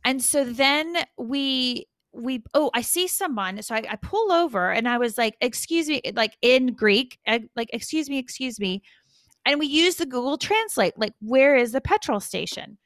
And 0.05 0.23
so 0.23 0.43
then 0.43 0.95
we 1.17 1.87
we 2.17 2.43
oh 2.53 2.71
I 2.73 2.81
see 2.81 3.07
someone. 3.07 3.61
So 3.61 3.75
I, 3.75 3.83
I 3.89 3.95
pull 3.97 4.31
over 4.31 4.71
and 4.71 4.87
I 4.87 4.97
was 4.97 5.17
like, 5.17 5.35
excuse 5.41 5.87
me, 5.87 6.01
like 6.15 6.35
in 6.41 6.73
Greek, 6.73 7.19
like 7.55 7.69
excuse 7.71 8.09
me, 8.09 8.17
excuse 8.17 8.59
me. 8.59 8.81
And 9.45 9.59
we 9.59 9.67
use 9.67 9.95
the 9.95 10.05
Google 10.05 10.37
Translate, 10.37 10.97
like, 10.97 11.13
where 11.21 11.55
is 11.55 11.71
the 11.71 11.79
petrol 11.79 12.19
station? 12.19 12.77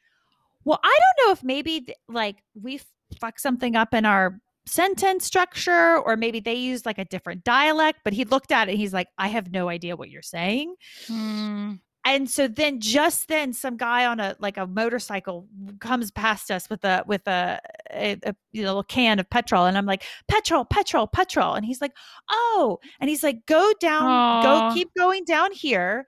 Well, 0.64 0.80
I 0.84 1.00
don't 1.00 1.28
know 1.28 1.32
if 1.34 1.44
maybe 1.44 1.88
like 2.08 2.44
we 2.54 2.80
fucked 3.20 3.42
something 3.42 3.76
up 3.76 3.94
in 3.94 4.06
our 4.06 4.40
sentence 4.66 5.26
structure 5.26 5.98
or 5.98 6.16
maybe 6.16 6.40
they 6.40 6.54
used 6.54 6.86
like 6.86 7.00
a 7.00 7.06
different 7.06 7.44
dialect 7.44 8.00
but 8.04 8.14
he 8.14 8.24
looked 8.26 8.52
at 8.52 8.70
it 8.70 8.76
he's 8.76 8.94
like 8.94 9.08
i 9.18 9.28
have 9.28 9.52
no 9.52 9.70
idea 9.70 9.96
what 9.96 10.10
you're 10.10 10.22
saying 10.22 10.76
Hmm. 11.08 11.74
And 12.06 12.30
so 12.30 12.48
then 12.48 12.80
just 12.80 13.28
then 13.28 13.54
some 13.54 13.78
guy 13.78 14.06
on 14.06 14.20
a 14.20 14.36
like 14.40 14.58
a 14.58 14.66
motorcycle 14.66 15.48
comes 15.80 16.12
past 16.12 16.50
us 16.50 16.70
with 16.70 16.84
a 16.84 17.04
with 17.08 17.28
a, 17.28 17.60
a, 17.92 18.18
a 18.24 18.36
you 18.52 18.64
know, 18.64 18.70
little 18.70 18.84
can 18.84 19.20
of 19.20 19.30
petrol 19.30 19.66
and 19.66 19.78
i'm 19.78 19.86
like 19.86 20.04
petrol 20.28 20.66
petrol 20.66 21.08
petrol 21.08 21.54
and 21.54 21.66
he's 21.66 21.82
like 21.82 21.94
oh 22.30 22.80
and 23.00 23.10
he's 23.10 23.24
like 23.24 23.46
go 23.46 23.72
down 23.80 24.04
Aw. 24.04 24.42
go 24.42 24.74
keep 24.74 24.90
going 24.98 25.24
down 25.26 25.52
here 25.52 26.08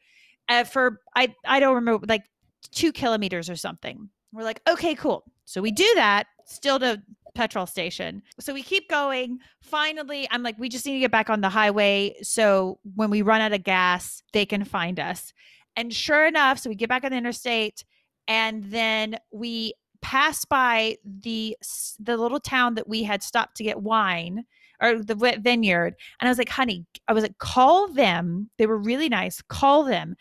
uh, 0.49 0.63
for 0.63 1.01
i 1.15 1.33
i 1.45 1.59
don't 1.59 1.75
remember 1.75 2.05
like 2.07 2.23
two 2.71 2.91
kilometers 2.91 3.49
or 3.49 3.55
something. 3.55 4.09
We're 4.31 4.43
like 4.43 4.61
okay 4.67 4.95
cool. 4.95 5.23
So 5.45 5.61
we 5.61 5.71
do 5.71 5.89
that 5.95 6.25
still 6.45 6.79
to 6.79 7.01
petrol 7.35 7.65
station. 7.65 8.21
So 8.39 8.53
we 8.53 8.63
keep 8.63 8.89
going. 8.89 9.39
Finally 9.61 10.27
i'm 10.31 10.43
like 10.43 10.57
we 10.57 10.69
just 10.69 10.85
need 10.85 10.93
to 10.93 10.99
get 10.99 11.11
back 11.11 11.29
on 11.29 11.41
the 11.41 11.49
highway. 11.49 12.15
So 12.21 12.79
when 12.95 13.09
we 13.09 13.21
run 13.21 13.41
out 13.41 13.53
of 13.53 13.63
gas 13.63 14.23
they 14.33 14.45
can 14.45 14.63
find 14.63 14.99
us 14.99 15.33
and 15.75 15.93
sure 15.93 16.25
enough, 16.25 16.59
so 16.59 16.69
we 16.69 16.75
get 16.75 16.89
back 16.89 17.03
on 17.03 17.11
the 17.11 17.17
interstate 17.17 17.83
and 18.27 18.63
then 18.65 19.17
we 19.31 19.73
pass 20.01 20.43
by 20.45 20.97
the 21.05 21.55
the 21.99 22.17
little 22.17 22.39
town 22.39 22.75
that 22.75 22.87
we 22.87 23.03
had 23.03 23.23
stopped 23.23 23.55
to 23.57 23.63
get 23.63 23.81
wine 23.81 24.45
or 24.81 25.01
the 25.01 25.15
vineyard. 25.41 25.95
And 26.19 26.27
I 26.27 26.31
was 26.31 26.37
like, 26.37 26.49
honey, 26.49 26.85
I 27.07 27.13
was 27.13 27.23
like, 27.23 27.37
call 27.37 27.87
them. 27.87 28.49
They 28.57 28.65
were 28.65 28.77
really 28.77 29.07
nice. 29.07 29.41
Call 29.41 29.83
them. 29.85 30.15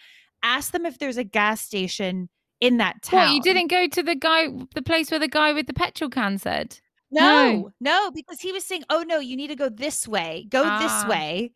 Ask 0.44 0.72
them 0.72 0.86
if 0.86 0.98
there's 0.98 1.16
a 1.16 1.24
gas 1.24 1.60
station 1.60 2.28
in 2.60 2.76
that 2.76 3.02
town. 3.02 3.28
What, 3.28 3.34
you 3.34 3.42
didn't 3.42 3.68
go 3.70 3.88
to 3.88 4.02
the 4.02 4.14
guy, 4.14 4.48
the 4.74 4.82
place 4.82 5.10
where 5.10 5.18
the 5.20 5.26
guy 5.28 5.52
with 5.52 5.66
the 5.66 5.72
petrol 5.74 6.10
can 6.10 6.38
said? 6.38 6.78
No, 7.10 7.72
no, 7.80 8.10
because 8.12 8.40
he 8.40 8.52
was 8.52 8.64
saying, 8.64 8.84
"Oh 8.88 9.02
no, 9.02 9.18
you 9.18 9.36
need 9.36 9.48
to 9.48 9.56
go 9.56 9.68
this 9.68 10.08
way. 10.08 10.46
Go 10.48 10.62
Ah. 10.64 10.78
this 10.78 11.10
way." 11.10 11.52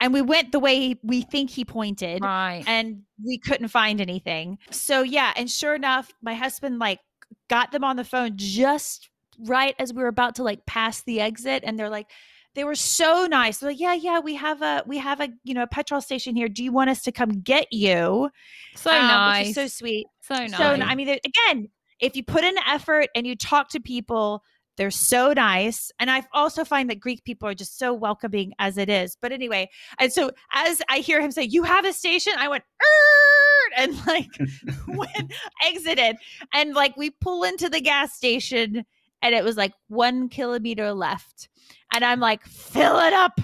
And 0.00 0.12
we 0.12 0.22
went 0.22 0.52
the 0.52 0.58
way 0.58 0.98
we 1.02 1.22
think 1.22 1.50
he 1.50 1.64
pointed. 1.64 2.22
Right. 2.22 2.64
and 2.66 3.02
we 3.24 3.38
couldn't 3.38 3.68
find 3.68 4.00
anything. 4.00 4.58
So 4.70 5.02
yeah, 5.02 5.32
and 5.36 5.50
sure 5.50 5.74
enough, 5.74 6.12
my 6.22 6.34
husband 6.34 6.78
like 6.78 7.00
got 7.48 7.72
them 7.72 7.84
on 7.84 7.96
the 7.96 8.04
phone 8.04 8.32
just 8.36 9.08
right 9.40 9.74
as 9.78 9.92
we 9.92 10.02
were 10.02 10.08
about 10.08 10.36
to 10.36 10.42
like 10.42 10.64
pass 10.66 11.02
the 11.02 11.20
exit 11.20 11.64
and 11.66 11.78
they're 11.78 11.90
like 11.90 12.08
they 12.54 12.62
were 12.64 12.76
so 12.76 13.26
nice. 13.26 13.58
They're 13.58 13.70
like, 13.70 13.80
"Yeah, 13.80 13.94
yeah, 13.94 14.20
we 14.20 14.36
have 14.36 14.62
a 14.62 14.84
we 14.86 14.98
have 14.98 15.20
a, 15.20 15.28
you 15.42 15.54
know, 15.54 15.64
a 15.64 15.66
petrol 15.66 16.00
station 16.00 16.36
here. 16.36 16.48
Do 16.48 16.62
you 16.62 16.70
want 16.72 16.88
us 16.88 17.02
to 17.02 17.12
come 17.12 17.40
get 17.40 17.72
you?" 17.72 18.30
so 18.76 18.90
Um, 18.90 19.06
nice. 19.08 19.54
So 19.54 19.66
sweet. 19.66 20.06
so 20.22 20.34
nice. 20.36 20.56
So 20.56 20.64
I 20.64 20.94
mean, 20.94 21.08
again, 21.08 21.68
if 21.98 22.16
you 22.16 22.22
put 22.22 22.44
in 22.44 22.54
effort 22.66 23.08
and 23.14 23.26
you 23.26 23.34
talk 23.36 23.70
to 23.70 23.80
people, 23.80 24.42
they're 24.76 24.90
so 24.90 25.32
nice. 25.32 25.92
And 25.98 26.10
I 26.10 26.24
also 26.32 26.64
find 26.64 26.90
that 26.90 27.00
Greek 27.00 27.24
people 27.24 27.48
are 27.48 27.54
just 27.54 27.78
so 27.78 27.92
welcoming 27.92 28.52
as 28.58 28.76
it 28.76 28.88
is. 28.88 29.16
But 29.20 29.32
anyway, 29.32 29.70
and 29.98 30.12
so 30.12 30.30
as 30.52 30.82
I 30.88 30.98
hear 30.98 31.20
him 31.20 31.30
say, 31.30 31.44
"You 31.44 31.62
have 31.62 31.84
a 31.84 31.92
station," 31.92 32.32
I 32.38 32.48
went, 32.48 32.64
"Er," 32.82 33.70
and 33.78 34.06
like 34.06 34.30
went 34.88 35.32
exited, 35.64 36.16
and 36.52 36.74
like 36.74 36.96
we 36.96 37.10
pull 37.10 37.44
into 37.44 37.68
the 37.68 37.80
gas 37.80 38.14
station, 38.14 38.84
and 39.22 39.34
it 39.34 39.44
was 39.44 39.56
like 39.56 39.72
one 39.88 40.28
kilometer 40.28 40.92
left, 40.92 41.48
and 41.92 42.04
I'm 42.04 42.20
like, 42.20 42.44
"Fill 42.44 42.98
it 43.00 43.12
up." 43.12 43.40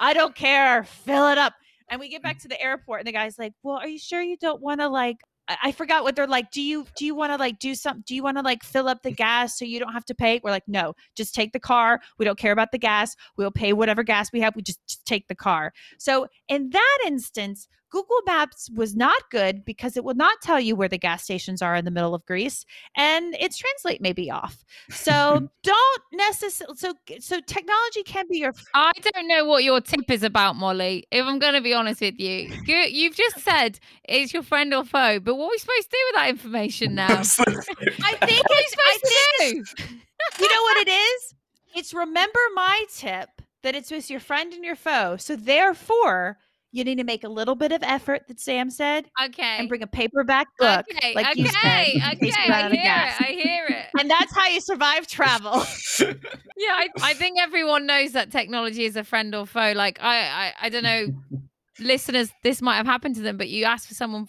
I 0.00 0.14
don't 0.14 0.34
care. 0.34 0.82
Fill 0.84 1.28
it 1.28 1.38
up. 1.38 1.54
And 1.88 2.00
we 2.00 2.08
get 2.08 2.22
back 2.22 2.40
to 2.40 2.48
the 2.48 2.60
airport, 2.60 3.00
and 3.00 3.06
the 3.06 3.12
guy's 3.12 3.38
like, 3.38 3.52
"Well, 3.62 3.76
are 3.76 3.88
you 3.88 3.98
sure 3.98 4.22
you 4.22 4.36
don't 4.36 4.60
want 4.60 4.80
to 4.80 4.88
like?" 4.88 5.18
I 5.62 5.72
forgot 5.72 6.04
what 6.04 6.16
they're 6.16 6.26
like. 6.26 6.50
Do 6.50 6.62
you 6.62 6.86
do 6.96 7.04
you 7.04 7.14
want 7.14 7.32
to 7.32 7.36
like 7.36 7.58
do 7.58 7.74
something? 7.74 8.04
Do 8.06 8.14
you 8.14 8.22
want 8.22 8.36
to 8.36 8.42
like 8.42 8.62
fill 8.62 8.88
up 8.88 9.02
the 9.02 9.12
mm. 9.12 9.16
gas 9.16 9.58
so 9.58 9.64
you 9.64 9.78
don't 9.78 9.92
have 9.92 10.04
to 10.06 10.14
pay? 10.14 10.40
We're 10.42 10.50
like, 10.50 10.68
no, 10.68 10.94
just 11.16 11.34
take 11.34 11.52
the 11.52 11.60
car. 11.60 12.00
We 12.18 12.24
don't 12.24 12.38
care 12.38 12.52
about 12.52 12.72
the 12.72 12.78
gas. 12.78 13.16
We'll 13.36 13.50
pay 13.50 13.72
whatever 13.72 14.02
gas 14.02 14.32
we 14.32 14.40
have. 14.40 14.54
We 14.56 14.62
just, 14.62 14.80
just 14.86 15.04
take 15.06 15.28
the 15.28 15.34
car. 15.34 15.72
So 15.98 16.26
in 16.48 16.70
that 16.70 16.98
instance, 17.06 17.68
Google 17.92 18.20
Maps 18.24 18.70
was 18.74 18.96
not 18.96 19.30
good 19.30 19.66
because 19.66 19.98
it 19.98 20.04
will 20.04 20.14
not 20.14 20.40
tell 20.40 20.58
you 20.58 20.74
where 20.74 20.88
the 20.88 20.96
gas 20.96 21.24
stations 21.24 21.60
are 21.60 21.76
in 21.76 21.84
the 21.84 21.90
middle 21.90 22.14
of 22.14 22.24
Greece, 22.24 22.64
and 22.96 23.36
its 23.38 23.58
translate 23.58 24.00
may 24.00 24.14
be 24.14 24.30
off. 24.30 24.64
So 24.90 25.50
don't 25.62 26.02
necessarily. 26.12 26.76
So 26.76 26.94
so 27.20 27.40
technology 27.40 28.02
can 28.04 28.24
be 28.30 28.38
your 28.38 28.54
I 28.74 28.92
don't 29.12 29.28
know 29.28 29.44
what 29.44 29.62
your 29.62 29.82
tip 29.82 30.10
is 30.10 30.22
about, 30.22 30.56
Molly. 30.56 31.04
If 31.10 31.26
I'm 31.26 31.38
going 31.38 31.52
to 31.52 31.60
be 31.60 31.74
honest 31.74 32.00
with 32.00 32.18
you, 32.18 32.50
you 32.64 32.76
you've 32.76 33.14
just 33.14 33.40
said 33.40 33.78
it's 34.04 34.32
your 34.32 34.42
friend 34.42 34.72
or 34.72 34.84
foe, 34.84 35.20
but 35.20 35.34
what 35.34 35.46
are 35.46 35.50
we 35.50 35.58
supposed 35.58 35.90
to 35.90 35.96
do 35.96 35.98
with 36.08 36.14
that 36.14 36.28
information 36.30 36.94
now? 36.96 37.08
I 37.08 37.22
think 37.22 37.38
what 37.38 38.50
are 38.50 38.56
we 38.56 38.64
it's, 38.64 38.74
I 38.78 38.98
supposed 38.98 39.36
think 39.38 39.68
to 39.68 39.84
do? 39.84 40.44
you 40.44 40.50
know 40.50 40.62
what 40.62 40.88
it 40.88 40.90
is? 41.14 41.34
It's 41.76 41.92
remember 41.92 42.40
my 42.54 42.84
tip 42.90 43.28
that 43.62 43.74
it's 43.74 43.90
with 43.90 44.10
your 44.10 44.20
friend 44.20 44.52
and 44.54 44.64
your 44.64 44.76
foe. 44.76 45.16
So 45.18 45.36
therefore, 45.36 46.38
you 46.72 46.84
need 46.84 46.96
to 46.96 47.04
make 47.04 47.22
a 47.22 47.28
little 47.28 47.54
bit 47.54 47.70
of 47.70 47.82
effort 47.82 48.22
that 48.28 48.40
Sam 48.40 48.70
said 48.70 49.04
Okay. 49.22 49.56
and 49.58 49.68
bring 49.68 49.82
a 49.82 49.86
paperback 49.86 50.48
book. 50.58 50.86
okay. 50.90 51.14
like 51.14 51.26
okay. 51.30 51.40
you 51.40 51.46
said, 51.46 51.86
in 51.88 52.02
okay. 52.02 52.16
case 52.16 52.36
you 52.38 52.50
run 52.52 52.64
I 52.64 52.70
hear 52.70 52.82
gas. 52.82 53.20
it. 53.20 53.26
I 53.26 53.30
hear 53.32 53.66
it. 53.68 53.86
And 54.00 54.10
that's 54.10 54.34
how 54.34 54.48
you 54.48 54.60
survive 54.60 55.06
travel. 55.06 55.64
Yeah, 56.56 56.74
I, 56.74 56.88
I 57.02 57.14
think 57.14 57.40
everyone 57.40 57.86
knows 57.86 58.12
that 58.12 58.30
technology 58.30 58.84
is 58.84 58.94
a 58.94 59.02
friend 59.02 59.34
or 59.34 59.46
foe. 59.46 59.72
Like 59.74 59.98
I, 60.00 60.18
I, 60.18 60.52
I 60.62 60.68
don't 60.68 60.84
know, 60.84 61.06
listeners, 61.80 62.30
this 62.44 62.62
might 62.62 62.76
have 62.76 62.86
happened 62.86 63.16
to 63.16 63.20
them, 63.22 63.36
but 63.36 63.48
you 63.48 63.64
ask 63.64 63.88
for 63.88 63.94
someone 63.94 64.28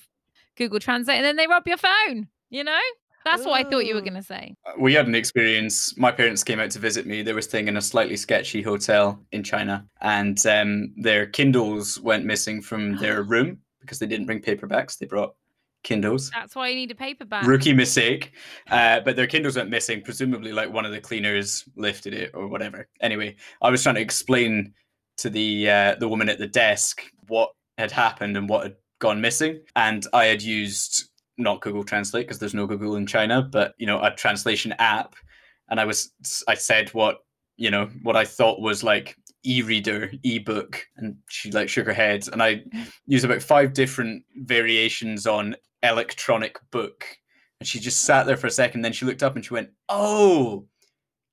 Google 0.58 0.80
Translate 0.80 1.18
and 1.18 1.26
then 1.26 1.36
they 1.36 1.46
rob 1.48 1.68
your 1.68 1.78
phone. 1.78 2.28
You 2.50 2.64
know, 2.64 2.80
that's 3.26 3.46
what 3.46 3.60
I 3.60 3.70
thought 3.70 3.86
you 3.86 3.96
were 3.96 4.02
gonna 4.02 4.24
say. 4.24 4.56
we 4.78 4.94
had 4.94 5.08
an 5.08 5.16
experience. 5.16 5.98
My 5.98 6.12
parents 6.12 6.44
came 6.44 6.60
out 6.60 6.72
to 6.72 6.80
visit 6.80 7.06
me. 7.06 7.22
They 7.22 7.34
were 7.34 7.42
staying 7.42 7.68
in 7.68 7.78
a 7.78 7.82
slightly 7.82 8.18
sketchy 8.18 8.62
hotel 8.62 9.20
in 9.32 9.44
China, 9.44 9.86
and 10.02 10.46
um, 10.48 10.94
their 10.98 11.26
Kindles 11.28 12.00
went 12.00 12.26
missing 12.26 12.62
from 12.62 12.98
their 12.98 13.24
room 13.34 13.60
because 13.82 14.00
they 14.00 14.08
didn't 14.08 14.26
bring 14.26 14.42
paperbacks. 14.42 14.98
They 14.98 15.06
brought 15.06 15.36
Kindles. 15.84 16.32
That's 16.32 16.56
why 16.56 16.70
you 16.70 16.76
need 16.76 16.92
a 16.92 16.96
paperback. 16.96 17.46
Rookie 17.46 17.74
mistake. 17.74 18.32
Uh, 18.70 19.02
but 19.02 19.16
their 19.16 19.28
Kindles 19.28 19.58
went 19.58 19.70
missing. 19.70 20.02
Presumably, 20.02 20.52
like 20.52 20.72
one 20.72 20.86
of 20.86 20.92
the 20.92 21.02
cleaners 21.02 21.66
lifted 21.76 22.14
it 22.14 22.32
or 22.34 22.48
whatever. 22.48 22.88
Anyway, 23.02 23.36
I 23.62 23.70
was 23.70 23.84
trying 23.84 23.96
to 23.96 24.02
explain 24.02 24.74
to 25.18 25.30
the 25.30 25.70
uh, 25.70 25.96
the 26.00 26.08
woman 26.08 26.30
at 26.30 26.40
the 26.40 26.48
desk 26.48 27.04
what 27.28 27.52
had 27.78 27.92
happened 27.92 28.38
and 28.38 28.48
what 28.50 28.64
had 28.64 28.76
gone 29.00 29.20
missing, 29.20 29.62
and 29.76 30.06
I 30.14 30.26
had 30.26 30.42
used 30.42 31.10
not 31.38 31.62
Google 31.62 31.84
Translate 31.84 32.26
because 32.28 32.40
there's 32.40 32.54
no 32.54 32.68
Google 32.68 32.96
in 32.96 33.06
China, 33.06 33.42
but 33.42 33.74
you 33.78 33.86
know 33.88 34.02
a 34.02 34.12
translation 34.12 34.74
app, 34.80 35.16
and 35.70 35.80
I 35.80 35.86
was 35.86 36.12
I 36.48 36.56
said 36.56 36.90
what 36.90 37.20
you 37.58 37.72
know 37.72 37.90
what 38.04 38.16
I 38.16 38.26
thought 38.26 38.62
was 38.62 38.84
like 38.84 39.16
e-reader 39.46 40.12
e-book, 40.24 40.86
and 40.98 41.16
she 41.30 41.52
like 41.52 41.70
shook 41.70 41.86
her 41.86 41.94
head. 41.94 42.28
And 42.32 42.42
i 42.42 42.64
used 43.06 43.26
about 43.26 43.42
five 43.42 43.74
different 43.74 44.24
variations 44.38 45.28
on 45.28 45.56
electronic 45.84 46.58
book. 46.72 47.06
And 47.60 47.68
she 47.68 47.80
just 47.80 48.04
sat 48.04 48.26
there 48.26 48.38
for 48.38 48.48
a 48.48 48.52
second 48.52 48.82
then 48.82 48.94
she 48.94 49.06
looked 49.06 49.24
up 49.24 49.36
and 49.36 49.44
she 49.46 49.54
went 49.54 49.70
oh 49.90 50.66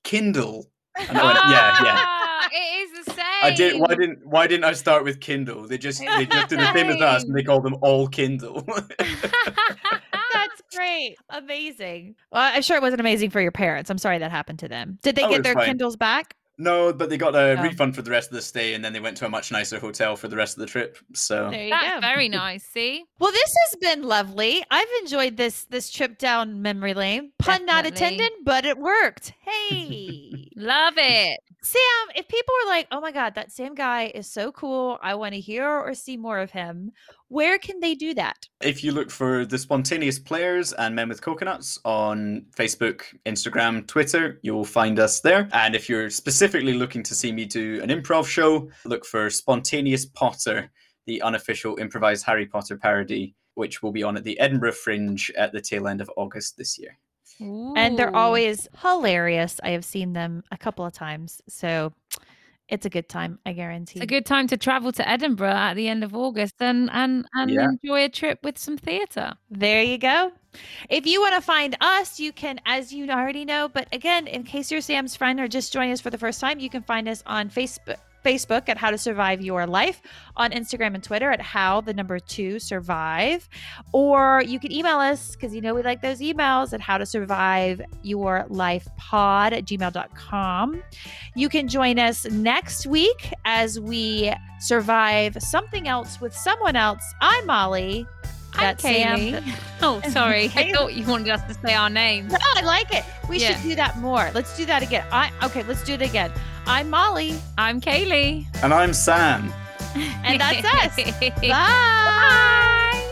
kindle. 0.05 0.71
And 0.99 1.17
i 1.19 1.25
went 1.25 1.39
yeah 1.49 1.85
yeah 1.85 1.97
Ah, 2.07 2.49
It 2.53 2.91
is 2.91 3.05
the 3.07 3.13
same. 3.13 3.27
I 3.43 3.51
did. 3.55 3.81
Why 3.81 3.89
didn't 3.95 4.27
Why 4.27 4.47
didn't 4.47 4.65
I 4.65 4.73
start 4.73 5.05
with 5.05 5.21
Kindle? 5.21 5.67
They 5.67 5.79
just 5.79 6.01
they 6.01 6.27
just 6.27 6.49
did 6.49 6.59
the 6.59 6.73
same 6.73 6.89
as 6.91 7.01
us, 7.01 7.25
and 7.25 7.35
they 7.35 7.43
call 7.43 7.61
them 7.61 7.77
all 7.83 8.07
Kindle. 8.09 8.67
That's 8.99 10.63
great. 10.75 11.17
Amazing. 11.31 12.15
Well, 12.33 12.43
I'm 12.55 12.63
sure 12.63 12.77
it 12.77 12.83
wasn't 12.83 13.01
amazing 13.01 13.31
for 13.31 13.41
your 13.41 13.53
parents. 13.53 13.91
I'm 13.91 13.99
sorry 13.99 14.19
that 14.19 14.31
happened 14.31 14.59
to 14.61 14.69
them. 14.69 14.99
Did 15.03 15.17
they 15.17 15.25
Oh, 15.25 15.31
get 15.31 15.43
their 15.43 15.55
fine. 15.55 15.67
Kindles 15.67 15.97
back? 15.97 16.35
no, 16.59 16.93
but 16.93 17.09
they 17.09 17.17
got 17.17 17.35
a 17.35 17.59
Oh. 17.59 17.63
refund 17.63 17.95
for 17.97 18.03
the 18.03 18.11
rest 18.11 18.29
of 18.31 18.35
the 18.35 18.43
stay, 18.43 18.75
and 18.75 18.85
then 18.85 18.93
they 18.93 19.01
went 19.01 19.17
to 19.19 19.25
a 19.27 19.31
much 19.31 19.51
nicer 19.51 19.79
hotel 19.81 20.15
for 20.15 20.29
the 20.29 20.37
rest 20.37 20.57
of 20.57 20.61
the 20.61 20.67
trip. 20.67 20.99
So 21.15 21.49
There 21.51 21.65
you 21.65 21.71
That's 21.71 21.95
go. 21.95 22.01
very 22.01 22.29
nice. 22.29 22.65
See, 22.65 23.05
Well, 23.19 23.33
this 23.33 23.51
has 23.67 23.77
been 23.81 24.03
lovely. 24.03 24.63
I've 24.71 24.89
enjoyed 25.01 25.37
this 25.39 25.65
this 25.71 25.91
trip 25.91 26.19
down 26.19 26.61
memory 26.63 26.93
lane. 26.95 27.33
Pun 27.39 27.65
not 27.67 27.87
intended, 27.87 28.31
but 28.45 28.65
it 28.67 28.77
worked. 28.79 29.33
Hey. 29.41 30.49
love 30.61 30.95
it. 30.97 31.41
Sam, 31.63 31.83
if 32.17 32.27
people 32.29 32.55
are 32.63 32.69
like, 32.69 32.87
"Oh 32.91 33.01
my 33.01 33.13
god, 33.13 33.35
that 33.35 33.53
Sam 33.53 33.75
guy 33.75 34.11
is 34.15 34.31
so 34.31 34.51
cool. 34.53 34.99
I 35.03 35.15
want 35.15 35.35
to 35.35 35.41
hear 35.41 35.69
or 35.69 35.95
see 35.95 36.17
more 36.17 36.39
of 36.39 36.51
him." 36.51 36.93
Where 37.29 37.59
can 37.59 37.81
they 37.81 37.95
do 37.95 38.15
that? 38.15 38.49
if 38.63 38.83
you 38.85 38.93
look 38.93 39.11
for 39.11 39.47
the 39.47 39.57
spontaneous 39.59 40.19
players 40.19 40.73
and 40.75 40.95
men 40.95 41.09
with 41.09 41.23
coconuts 41.23 41.79
on 41.85 42.45
Facebook, 42.57 43.03
Instagram, 43.25 43.87
Twitter, 43.87 44.39
you'll 44.43 44.65
find 44.65 44.99
us 44.99 45.21
there. 45.21 45.49
And 45.53 45.75
if 45.75 45.89
you're 45.89 46.11
specifically 46.11 46.75
looking 46.75 47.03
to 47.05 47.15
see 47.15 47.33
me 47.33 47.45
do 47.47 47.81
an 47.83 47.89
improv 47.89 48.27
show, 48.27 48.69
look 48.85 49.05
for 49.07 49.31
Spontaneous 49.31 50.07
Potter, 50.07 50.71
the 51.07 51.23
unofficial 51.23 51.77
improvised 51.79 52.27
Harry 52.27 52.47
Potter 52.47 52.77
parody, 52.77 53.35
which 53.55 53.83
will 53.83 53.93
be 53.93 54.03
on 54.03 54.17
at 54.17 54.25
the 54.25 54.39
Edinburgh 54.41 54.73
Fringe 54.73 55.31
at 55.37 55.53
the 55.53 55.61
tail 55.61 55.89
end 55.89 56.01
of 56.01 56.11
August 56.17 56.57
this 56.59 56.79
year. 56.79 56.99
And 57.41 57.99
they're 57.99 58.15
always 58.15 58.69
hilarious. 58.83 59.61
I 59.63 59.71
have 59.71 59.85
seen 59.85 60.13
them 60.13 60.45
a 60.51 60.59
couple 60.59 60.85
of 60.85 60.93
times. 60.93 61.41
So 61.49 61.93
it's 62.69 62.87
a 62.87 62.91
good 62.91 63.09
time, 63.09 63.39
I 63.45 63.53
guarantee. 63.53 63.99
It's 63.99 64.05
a 64.05 64.07
good 64.07 64.27
time 64.27 64.47
to 64.49 64.57
travel 64.57 64.93
to 64.93 65.09
Edinburgh 65.09 65.51
at 65.51 65.75
the 65.75 65.89
end 65.89 66.05
of 66.05 66.15
August 66.15 66.55
and 66.61 66.89
and 66.93 67.27
and 67.35 67.51
Yeah. 67.51 67.69
enjoy 67.69 68.05
a 68.05 68.09
trip 68.09 68.39
with 68.45 68.59
some 68.59 68.77
theatre. 68.79 69.33
There 69.51 69.83
you 69.83 69.99
go. 69.99 70.33
If 70.89 71.07
you 71.07 71.21
want 71.21 71.35
to 71.37 71.41
find 71.41 71.77
us, 71.81 72.19
you 72.19 72.33
can, 72.33 72.61
as 72.67 72.93
you 72.93 73.09
already 73.09 73.45
know, 73.45 73.69
but 73.69 73.87
again, 73.93 74.27
in 74.27 74.43
case 74.43 74.71
you're 74.71 74.81
Sam's 74.81 75.15
friend 75.17 75.39
or 75.41 75.47
just 75.49 75.73
joining 75.73 75.93
us 75.93 76.01
for 76.01 76.11
the 76.11 76.19
first 76.19 76.41
time, 76.41 76.59
you 76.59 76.69
can 76.69 76.83
find 76.83 77.09
us 77.09 77.23
on 77.27 77.51
Facebook. 77.51 77.99
Facebook 78.25 78.69
at 78.69 78.77
How 78.79 78.91
to 78.91 78.99
Survive 78.99 79.41
Your 79.41 79.67
Life, 79.67 80.01
on 80.37 80.51
Instagram 80.53 80.95
and 80.95 81.03
Twitter 81.03 81.31
at 81.31 81.41
How 81.41 81.81
the 81.81 81.93
number 81.95 82.19
two 82.19 82.59
survive, 82.59 83.49
or 83.93 84.43
you 84.47 84.59
can 84.61 84.73
email 84.73 84.99
us 84.99 85.33
because 85.35 85.55
you 85.55 85.61
know 85.61 85.75
we 85.75 85.83
like 85.83 86.03
those 86.03 86.21
emails 86.21 86.73
at 86.73 86.81
How 86.81 86.99
to 86.99 87.07
Survive 87.07 87.81
Your 88.03 88.45
Life 88.49 88.87
Pod 88.97 89.53
at 89.53 89.65
gmail.com. 89.65 90.83
You 91.35 91.49
can 91.49 91.69
join 91.69 91.99
us 91.99 92.25
next 92.27 92.87
week 92.87 93.33
as 93.45 93.79
we 93.81 94.33
survive 94.61 95.37
something 95.41 95.89
else 95.89 96.21
with 96.21 96.35
someone 96.35 96.77
else. 96.77 97.03
I'm 97.21 97.47
Molly. 97.47 98.07
I'm 98.55 98.77
Sam. 98.79 99.45
Oh, 99.83 100.03
sorry. 100.11 100.51
I 100.57 100.73
thought 100.75 100.93
you 100.93 101.07
wanted 101.07 101.31
us 101.31 101.43
to 101.45 101.55
say 101.67 101.73
our 101.73 101.89
names. 101.89 102.33
No, 102.33 102.39
I 102.57 102.61
like 102.61 102.93
it. 102.93 103.03
We 103.31 103.39
Yeah. 103.39 103.55
should 103.55 103.63
do 103.71 103.75
that 103.77 103.97
more. 103.99 104.31
Let's 104.35 104.55
do 104.55 104.67
that 104.67 104.83
again. 104.83 105.07
I 105.11 105.31
okay, 105.43 105.63
let's 105.63 105.83
do 105.83 105.95
it 105.95 106.03
again. 106.03 106.31
I'm 106.71 106.89
Molly, 106.89 107.35
I'm 107.59 107.81
Kaylee. 107.81 108.47
And 108.63 108.73
I'm 108.73 108.95
Sam. 108.95 109.53
and 110.23 110.41
that's 110.41 110.65
us. 110.65 110.95
Bye. 111.19 111.33
Bye. 111.49 113.07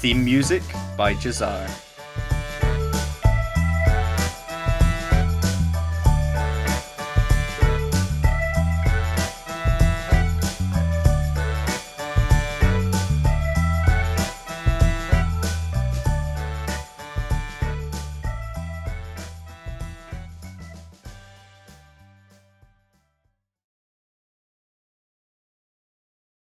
Theme 0.00 0.24
music 0.24 0.64
by 0.96 1.14
Jazar. 1.14 1.87